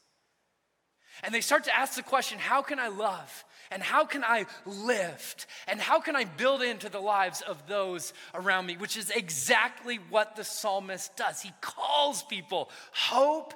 And 1.23 1.33
they 1.33 1.41
start 1.41 1.65
to 1.65 1.75
ask 1.75 1.95
the 1.95 2.03
question 2.03 2.39
how 2.39 2.61
can 2.61 2.79
I 2.79 2.87
love? 2.87 3.45
And 3.71 3.83
how 3.83 4.05
can 4.05 4.23
I 4.23 4.47
lift? 4.65 5.45
And 5.67 5.79
how 5.79 5.99
can 5.99 6.15
I 6.15 6.23
build 6.23 6.63
into 6.63 6.89
the 6.89 6.99
lives 6.99 7.41
of 7.41 7.67
those 7.67 8.13
around 8.33 8.65
me? 8.65 8.77
Which 8.77 8.97
is 8.97 9.11
exactly 9.11 9.99
what 10.09 10.35
the 10.35 10.43
psalmist 10.43 11.15
does. 11.15 11.41
He 11.41 11.51
calls 11.61 12.23
people 12.23 12.69
hope 12.91 13.53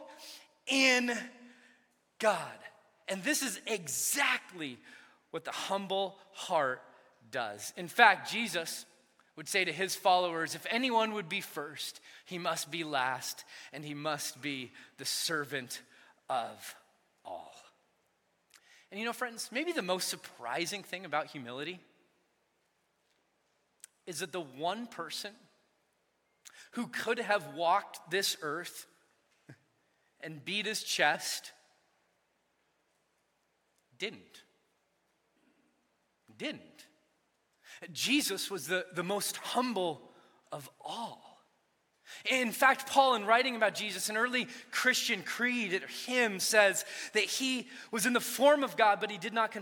in 0.67 1.11
God. 2.19 2.37
And 3.07 3.23
this 3.23 3.41
is 3.41 3.59
exactly 3.65 4.77
what 5.31 5.45
the 5.45 5.51
humble 5.51 6.15
heart 6.31 6.81
does. 7.31 7.73
In 7.75 7.87
fact, 7.87 8.31
Jesus 8.31 8.85
would 9.35 9.47
say 9.47 9.65
to 9.65 9.71
his 9.71 9.95
followers 9.95 10.53
if 10.55 10.65
anyone 10.69 11.13
would 11.13 11.27
be 11.27 11.41
first, 11.41 11.99
he 12.25 12.37
must 12.37 12.69
be 12.69 12.83
last, 12.83 13.43
and 13.73 13.83
he 13.83 13.95
must 13.95 14.41
be 14.41 14.71
the 14.97 15.05
servant 15.05 15.81
of 16.29 16.75
all. 17.25 17.53
And 18.91 18.99
you 18.99 19.05
know, 19.05 19.13
friends, 19.13 19.49
maybe 19.51 19.71
the 19.71 19.81
most 19.81 20.07
surprising 20.07 20.83
thing 20.83 21.05
about 21.05 21.27
humility 21.27 21.79
is 24.05 24.19
that 24.19 24.31
the 24.31 24.41
one 24.41 24.87
person 24.87 25.31
who 26.71 26.87
could 26.87 27.19
have 27.19 27.55
walked 27.55 28.11
this 28.11 28.37
earth 28.41 28.87
and 30.21 30.43
beat 30.43 30.65
his 30.65 30.83
chest 30.83 31.51
didn't. 33.97 34.43
Didn't. 36.37 36.61
Jesus 37.91 38.49
was 38.49 38.67
the, 38.67 38.85
the 38.93 39.03
most 39.03 39.37
humble 39.37 40.01
of 40.51 40.69
all. 40.81 41.32
In 42.29 42.51
fact, 42.51 42.89
Paul, 42.89 43.15
in 43.15 43.25
writing 43.25 43.55
about 43.55 43.75
Jesus, 43.75 44.09
an 44.09 44.17
early 44.17 44.47
Christian 44.71 45.23
creed, 45.23 45.81
hymn 46.05 46.39
says 46.39 46.85
that 47.13 47.23
he 47.23 47.67
was 47.91 48.05
in 48.05 48.13
the 48.13 48.19
form 48.19 48.63
of 48.63 48.77
God, 48.77 48.99
but 48.99 49.11
he 49.11 49.17
did 49.17 49.33
not 49.33 49.55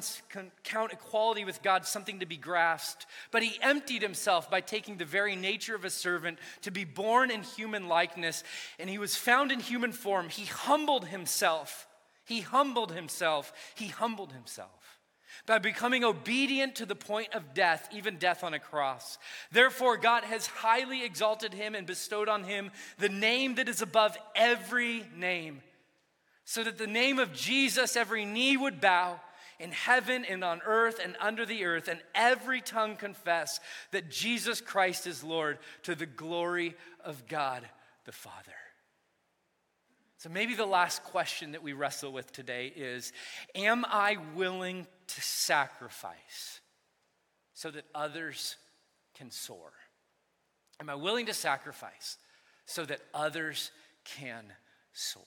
count 0.64 0.94
equality 0.94 1.46
with 1.46 1.62
God 1.64 1.86
something 1.86 2.20
to 2.20 2.26
be 2.26 2.38
grasped. 2.38 3.06
But 3.32 3.44
he 3.44 3.60
emptied 3.62 4.02
himself 4.02 4.50
by 4.50 4.62
taking 4.62 4.98
the 4.98 5.06
very 5.06 5.36
nature 5.36 5.76
of 5.76 5.86
a 5.86 5.90
servant 5.90 6.40
to 6.62 6.72
be 6.72 6.84
born 6.84 7.32
in 7.32 7.44
human 7.44 7.88
likeness. 7.88 8.44
And 8.80 8.90
he 8.90 8.98
was 8.98 9.16
found 9.16 9.52
in 9.52 9.60
human 9.60 9.92
form. 9.92 10.30
He 10.30 10.46
humbled 10.46 11.08
himself 11.08 11.88
he 12.32 12.42
humbled 12.42 12.94
himself. 12.94 13.52
He 13.76 13.88
humbled 13.88 14.32
himself 14.32 14.70
by 15.46 15.60
becoming 15.60 16.04
obedient 16.04 16.76
to 16.76 16.86
the 16.86 16.96
point 16.96 17.34
of 17.34 17.54
death, 17.54 17.90
even 17.92 18.18
death 18.18 18.44
on 18.44 18.54
a 18.54 18.60
cross. 18.60 19.18
Therefore, 19.52 19.98
God 19.98 20.24
has 20.24 20.48
highly 20.48 21.04
exalted 21.04 21.54
him 21.54 21.76
and 21.76 21.88
bestowed 21.88 22.30
on 22.30 22.44
him 22.44 22.72
the 22.98 23.10
name 23.10 23.56
that 23.56 23.70
is 23.70 23.82
above 23.82 24.18
every 24.36 25.06
name, 25.16 25.62
so 26.46 26.64
that 26.64 26.78
the 26.78 26.88
name 26.88 27.20
of 27.20 27.34
Jesus 27.34 27.96
every 27.96 28.26
knee 28.26 28.58
would 28.58 28.82
bow 28.82 29.20
in 29.60 29.72
heaven 29.72 30.26
and 30.26 30.44
on 30.44 30.60
earth 30.66 31.00
and 31.04 31.16
under 31.20 31.46
the 31.46 31.66
earth, 31.66 31.88
and 31.88 32.02
every 32.16 32.62
tongue 32.62 32.96
confess 32.96 33.60
that 33.92 34.10
Jesus 34.10 34.60
Christ 34.60 35.06
is 35.06 35.24
Lord 35.24 35.60
to 35.84 35.94
the 35.94 36.08
glory 36.08 36.76
of 37.06 37.28
God 37.28 37.68
the 38.06 38.12
Father. 38.12 38.54
So 40.22 40.30
maybe 40.30 40.54
the 40.54 40.68
last 40.68 41.04
question 41.04 41.54
that 41.54 41.64
we 41.64 41.74
wrestle 41.74 42.12
with 42.12 42.32
today 42.32 42.72
is 42.76 43.12
Am 43.56 43.84
I 43.88 44.18
willing 44.36 44.86
to 45.08 45.22
sacrifice 45.22 46.60
so 47.56 47.72
that 47.72 47.86
others 47.96 48.56
can 49.16 49.32
soar? 49.32 49.72
Am 50.80 50.92
I 50.92 50.94
willing 50.94 51.26
to 51.26 51.34
sacrifice 51.34 52.20
so 52.68 52.86
that 52.86 53.00
others 53.16 53.72
can 54.06 54.46
soar? 54.94 55.24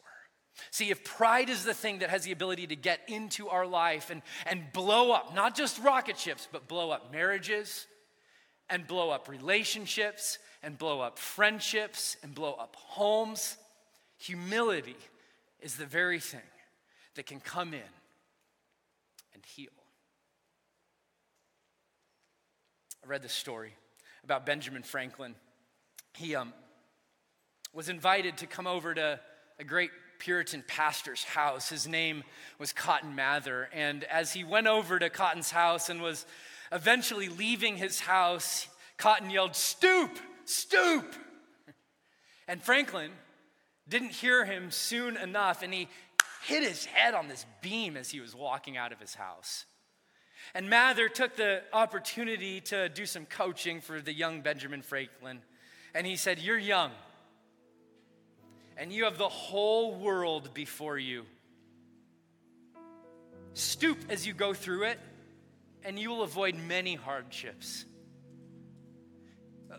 See, 0.70 0.90
if 0.90 1.02
pride 1.02 1.50
is 1.50 1.64
the 1.64 1.74
thing 1.74 1.98
that 1.98 2.10
has 2.10 2.22
the 2.22 2.30
ability 2.30 2.68
to 2.68 2.76
get 2.76 3.00
into 3.08 3.48
our 3.48 3.66
life 3.66 4.10
and, 4.10 4.22
and 4.46 4.72
blow 4.72 5.10
up, 5.10 5.34
not 5.34 5.56
just 5.56 5.82
rocket 5.82 6.20
ships, 6.20 6.46
but 6.52 6.68
blow 6.68 6.92
up 6.92 7.10
marriages 7.10 7.88
and 8.70 8.86
blow 8.86 9.10
up 9.10 9.28
relationships 9.28 10.38
and 10.62 10.78
blow 10.78 11.00
up 11.00 11.18
friendships 11.18 12.16
and 12.22 12.32
blow 12.32 12.52
up 12.52 12.76
homes, 12.76 13.56
humility 14.26 14.96
is 15.60 15.76
the 15.76 15.86
very 15.86 16.18
thing 16.18 16.40
that 17.14 17.26
can 17.26 17.40
come 17.40 17.74
in 17.74 17.92
and 19.34 19.42
heal. 19.44 19.68
I 23.04 23.06
read 23.06 23.22
this 23.22 23.32
story 23.32 23.74
about 24.22 24.46
Benjamin 24.46 24.82
Franklin. 24.82 25.34
He 26.14 26.34
um, 26.34 26.54
was 27.74 27.90
invited 27.90 28.38
to 28.38 28.46
come 28.46 28.66
over 28.66 28.94
to 28.94 29.20
a 29.58 29.64
great 29.64 29.90
Puritan 30.18 30.64
pastor's 30.66 31.22
house. 31.22 31.68
His 31.68 31.86
name 31.86 32.24
was 32.58 32.72
Cotton 32.72 33.14
Mather. 33.14 33.68
And 33.74 34.04
as 34.04 34.32
he 34.32 34.42
went 34.42 34.66
over 34.66 34.98
to 34.98 35.10
Cotton's 35.10 35.50
house 35.50 35.90
and 35.90 36.00
was 36.00 36.24
eventually 36.72 37.28
leaving 37.28 37.76
his 37.76 38.00
house, 38.00 38.68
Cotton 38.96 39.28
yelled, 39.28 39.54
Stoop, 39.54 40.18
stoop. 40.44 41.14
And 42.46 42.62
Franklin 42.62 43.10
didn't 43.88 44.12
hear 44.12 44.44
him 44.44 44.70
soon 44.70 45.16
enough, 45.16 45.62
and 45.62 45.72
he 45.72 45.88
hit 46.44 46.62
his 46.62 46.84
head 46.84 47.14
on 47.14 47.28
this 47.28 47.46
beam 47.62 47.96
as 47.96 48.10
he 48.10 48.20
was 48.20 48.34
walking 48.34 48.76
out 48.76 48.92
of 48.92 49.00
his 49.00 49.14
house. 49.14 49.66
And 50.54 50.68
Mather 50.68 51.08
took 51.08 51.36
the 51.36 51.62
opportunity 51.72 52.60
to 52.62 52.88
do 52.88 53.06
some 53.06 53.26
coaching 53.26 53.80
for 53.80 54.00
the 54.00 54.12
young 54.12 54.42
Benjamin 54.42 54.82
Franklin. 54.82 55.40
And 55.94 56.06
he 56.06 56.16
said, 56.16 56.38
You're 56.38 56.58
young 56.58 56.90
and 58.76 58.92
you 58.92 59.04
have 59.04 59.18
the 59.18 59.28
whole 59.28 59.94
world 59.94 60.52
before 60.54 60.98
you. 60.98 61.24
Stoop 63.54 63.98
as 64.08 64.26
you 64.26 64.34
go 64.34 64.52
through 64.52 64.84
it, 64.84 64.98
and 65.84 65.98
you 65.98 66.10
will 66.10 66.22
avoid 66.22 66.56
many 66.56 66.94
hardships. 66.96 67.84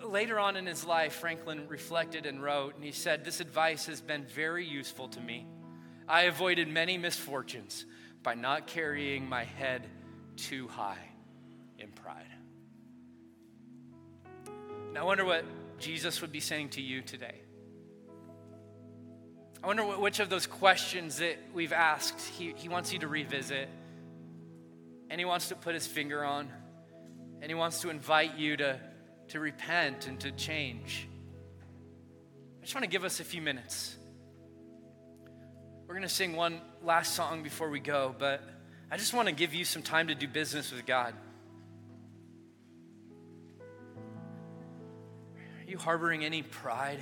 Later 0.03 0.39
on 0.39 0.55
in 0.55 0.65
his 0.65 0.85
life, 0.85 1.13
Franklin 1.13 1.67
reflected 1.67 2.25
and 2.25 2.41
wrote, 2.41 2.75
and 2.75 2.83
he 2.83 2.91
said, 2.91 3.23
This 3.23 3.39
advice 3.39 3.85
has 3.87 4.01
been 4.01 4.25
very 4.25 4.65
useful 4.65 5.07
to 5.09 5.21
me. 5.21 5.45
I 6.07 6.23
avoided 6.23 6.67
many 6.67 6.97
misfortunes 6.97 7.85
by 8.21 8.35
not 8.35 8.67
carrying 8.67 9.27
my 9.27 9.43
head 9.43 9.87
too 10.35 10.67
high 10.67 11.09
in 11.79 11.91
pride. 11.91 12.25
Now, 14.93 15.01
I 15.01 15.03
wonder 15.03 15.25
what 15.25 15.45
Jesus 15.79 16.21
would 16.21 16.31
be 16.31 16.39
saying 16.39 16.69
to 16.69 16.81
you 16.81 17.01
today. 17.01 17.41
I 19.63 19.67
wonder 19.67 19.83
which 19.83 20.19
of 20.19 20.29
those 20.29 20.45
questions 20.45 21.17
that 21.17 21.37
we've 21.53 21.73
asked 21.73 22.21
he, 22.21 22.53
he 22.55 22.69
wants 22.69 22.93
you 22.93 22.99
to 22.99 23.07
revisit, 23.07 23.67
and 25.09 25.19
he 25.19 25.25
wants 25.25 25.49
to 25.49 25.55
put 25.55 25.73
his 25.73 25.87
finger 25.87 26.23
on, 26.23 26.49
and 27.41 27.49
he 27.49 27.55
wants 27.55 27.81
to 27.81 27.89
invite 27.89 28.37
you 28.37 28.57
to, 28.57 28.79
to 29.29 29.39
repent 29.39 30.07
and 30.07 30.19
to 30.21 30.31
change. 30.31 31.07
I 32.59 32.63
just 32.63 32.75
want 32.75 32.83
to 32.83 32.89
give 32.89 33.03
us 33.03 33.19
a 33.19 33.23
few 33.23 33.41
minutes. 33.41 33.95
We're 35.87 35.95
going 35.95 36.07
to 36.07 36.13
sing 36.13 36.35
one 36.35 36.61
last 36.83 37.13
song 37.13 37.43
before 37.43 37.69
we 37.69 37.79
go, 37.79 38.15
but 38.17 38.41
I 38.89 38.97
just 38.97 39.13
want 39.13 39.27
to 39.27 39.33
give 39.33 39.53
you 39.53 39.65
some 39.65 39.81
time 39.81 40.07
to 40.07 40.15
do 40.15 40.27
business 40.27 40.71
with 40.71 40.85
God. 40.85 41.13
Are 45.59 45.69
you 45.69 45.77
harboring 45.77 46.25
any 46.25 46.41
pride? 46.41 46.99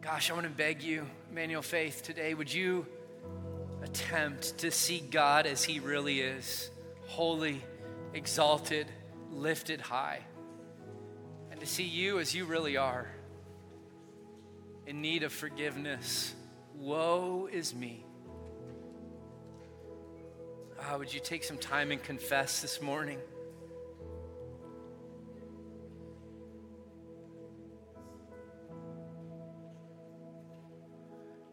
Gosh, 0.00 0.30
I 0.30 0.34
want 0.34 0.44
to 0.44 0.50
beg 0.50 0.82
you, 0.82 1.06
Emmanuel 1.30 1.62
Faith, 1.62 2.02
today, 2.02 2.34
would 2.34 2.52
you 2.52 2.86
attempt 3.90 4.58
to 4.58 4.70
see 4.70 5.00
God 5.00 5.46
as 5.46 5.64
He 5.64 5.80
really 5.80 6.20
is 6.20 6.70
holy, 7.06 7.60
exalted, 8.14 8.86
lifted 9.32 9.80
high, 9.80 10.20
and 11.50 11.58
to 11.58 11.66
see 11.66 11.84
you 11.84 12.20
as 12.20 12.32
you 12.32 12.44
really 12.44 12.76
are 12.76 13.08
in 14.86 15.00
need 15.00 15.24
of 15.24 15.32
forgiveness. 15.32 16.32
Woe 16.76 17.48
is 17.50 17.74
me. 17.74 18.04
Ah, 20.80 20.96
would 20.96 21.12
you 21.12 21.20
take 21.20 21.42
some 21.42 21.58
time 21.58 21.90
and 21.90 22.00
confess 22.00 22.62
this 22.62 22.80
morning? 22.80 23.18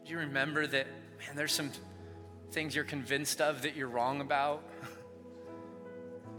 Do 0.05 0.11
you 0.13 0.19
remember 0.19 0.67
that, 0.67 0.87
man, 1.19 1.35
there's 1.35 1.51
some 1.51 1.71
things 2.51 2.75
you're 2.75 2.85
convinced 2.85 3.41
of 3.41 3.63
that 3.63 3.75
you're 3.75 3.89
wrong 3.89 4.21
about? 4.21 4.63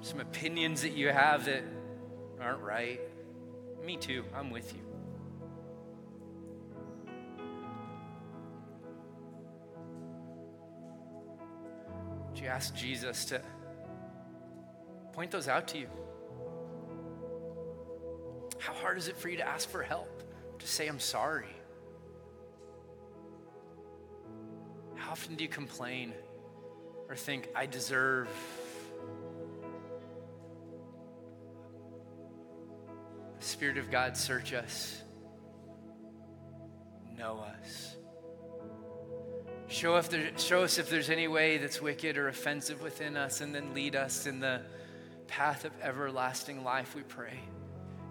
some 0.00 0.20
opinions 0.20 0.82
that 0.82 0.92
you 0.92 1.08
have 1.08 1.44
that 1.46 1.64
aren't 2.40 2.62
right? 2.62 3.00
Me 3.84 3.96
too, 3.96 4.24
I'm 4.34 4.50
with 4.50 4.72
you. 4.74 4.80
Would 12.28 12.38
you 12.38 12.46
ask 12.46 12.74
Jesus 12.74 13.24
to 13.26 13.42
point 15.12 15.30
those 15.30 15.48
out 15.48 15.66
to 15.68 15.78
you? 15.78 15.88
How 18.58 18.74
hard 18.74 18.98
is 18.98 19.08
it 19.08 19.16
for 19.16 19.28
you 19.28 19.38
to 19.38 19.48
ask 19.48 19.68
for 19.68 19.82
help, 19.82 20.22
to 20.58 20.66
say, 20.66 20.86
I'm 20.86 21.00
sorry? 21.00 21.46
How 25.08 25.12
often 25.12 25.36
do 25.36 25.42
you 25.42 25.48
complain 25.48 26.12
or 27.08 27.16
think, 27.16 27.48
I 27.56 27.64
deserve? 27.64 28.28
The 33.40 33.46
Spirit 33.46 33.78
of 33.78 33.90
God, 33.90 34.18
search 34.18 34.52
us, 34.52 35.00
know 37.16 37.38
us. 37.38 37.96
Show, 39.68 39.96
if 39.96 40.10
there, 40.10 40.30
show 40.36 40.62
us 40.62 40.76
if 40.76 40.90
there's 40.90 41.08
any 41.08 41.26
way 41.26 41.56
that's 41.56 41.80
wicked 41.80 42.18
or 42.18 42.28
offensive 42.28 42.82
within 42.82 43.16
us, 43.16 43.40
and 43.40 43.54
then 43.54 43.72
lead 43.72 43.96
us 43.96 44.26
in 44.26 44.40
the 44.40 44.60
path 45.26 45.64
of 45.64 45.72
everlasting 45.80 46.64
life, 46.64 46.94
we 46.94 47.00
pray. 47.00 47.40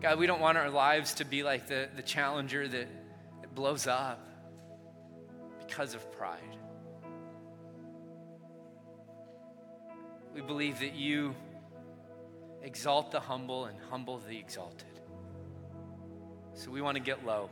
God, 0.02 0.18
we 0.18 0.26
don't 0.26 0.42
want 0.42 0.58
our 0.58 0.72
lives 0.72 1.14
to 1.16 1.26
be 1.26 1.44
like 1.44 1.68
the, 1.68 1.90
the 1.96 2.02
challenger 2.02 2.68
that, 2.68 2.88
that 3.42 3.54
blows 3.54 3.86
up 3.86 4.20
because 5.60 5.94
of 5.94 6.12
pride. 6.18 6.58
We 10.38 10.44
believe 10.44 10.80
that 10.82 10.94
you 10.94 11.36
exalt 12.62 13.12
the 13.12 13.20
humble 13.20 13.66
and 13.66 13.76
humble 13.90 14.20
the 14.20 14.38
exalted. 14.38 14.86
So 16.54 16.70
we 16.70 16.80
want 16.80 16.96
to 16.96 17.02
get 17.02 17.26
low. 17.26 17.50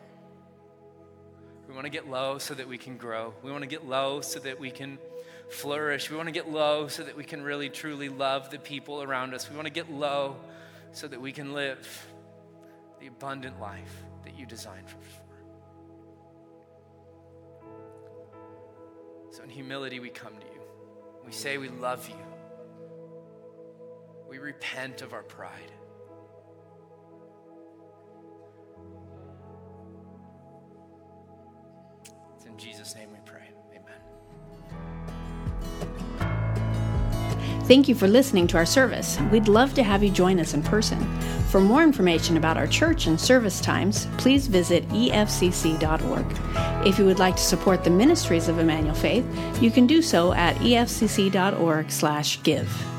We 1.68 1.74
want 1.74 1.86
to 1.86 1.90
get 1.90 2.08
low 2.08 2.38
so 2.38 2.54
that 2.54 2.68
we 2.68 2.78
can 2.78 2.98
grow. 2.98 3.34
We 3.42 3.52
want 3.52 3.64
to 3.64 3.68
get 3.68 3.88
low 3.88 4.22
so 4.22 4.40
that 4.42 4.60
we 4.60 4.70
can 4.70 5.00
flourish. 5.50 6.12
We 6.12 6.16
want 6.16 6.28
to 6.28 6.32
get 6.32 6.48
low 6.48 6.88
so 6.88 7.02
that 7.02 7.18
we 7.18 7.24
can 7.24 7.42
really 7.42 7.70
truly 7.70 8.08
love 8.08 8.52
the 8.52 8.60
people 8.60 9.02
around 9.02 9.34
us. 9.34 9.50
We 9.50 9.56
want 9.56 9.66
to 9.66 9.74
get 9.74 9.92
low 9.92 10.36
so 10.92 11.08
that 11.08 11.20
we 11.20 11.32
can 11.32 11.54
live 11.54 12.06
the 13.00 13.08
abundant 13.08 13.60
life 13.60 14.04
that 14.26 14.38
you 14.38 14.46
designed 14.46 14.88
for 14.88 14.98
us. 14.98 15.22
So 19.32 19.44
in 19.44 19.50
humility, 19.50 20.00
we 20.00 20.10
come 20.10 20.38
to 20.38 20.46
you. 20.46 20.62
We 21.26 21.32
say 21.32 21.58
we 21.58 21.70
love 21.70 22.08
you. 22.08 22.35
We 24.36 24.40
repent 24.40 25.02
of 25.02 25.14
our 25.14 25.24
pride. 25.24 25.72
It's 32.36 32.44
in 32.44 32.58
Jesus' 32.58 32.94
name 32.96 33.14
we 33.14 33.20
pray. 33.24 33.48
Amen. 33.72 34.02
Thank 37.64 37.88
you 37.88 37.96
for 37.96 38.10
listening 38.10 38.48
to 38.48 38.58
our 38.58 38.66
service. 38.66 39.18
We'd 39.32 39.48
love 39.48 39.74
to 39.76 39.84
have 39.84 40.04
you 40.04 40.10
join 40.10 40.42
us 40.42 40.54
in 40.54 40.64
person. 40.64 41.00
For 41.50 41.62
more 41.62 41.84
information 41.84 42.36
about 42.36 42.58
our 42.58 42.68
church 42.68 43.08
and 43.08 43.18
service 43.18 43.62
times, 43.62 44.06
please 44.18 44.48
visit 44.48 44.86
efcc.org. 44.90 46.26
If 46.86 47.00
you 47.00 47.06
would 47.06 47.20
like 47.20 47.38
to 47.38 47.42
support 47.42 47.86
the 47.86 47.90
ministries 47.90 48.50
of 48.50 48.60
Emmanuel 48.60 48.96
Faith, 48.96 49.26
you 49.62 49.72
can 49.72 49.88
do 49.88 50.02
so 50.02 50.34
at 50.34 50.58
efcc.org/give. 50.58 52.95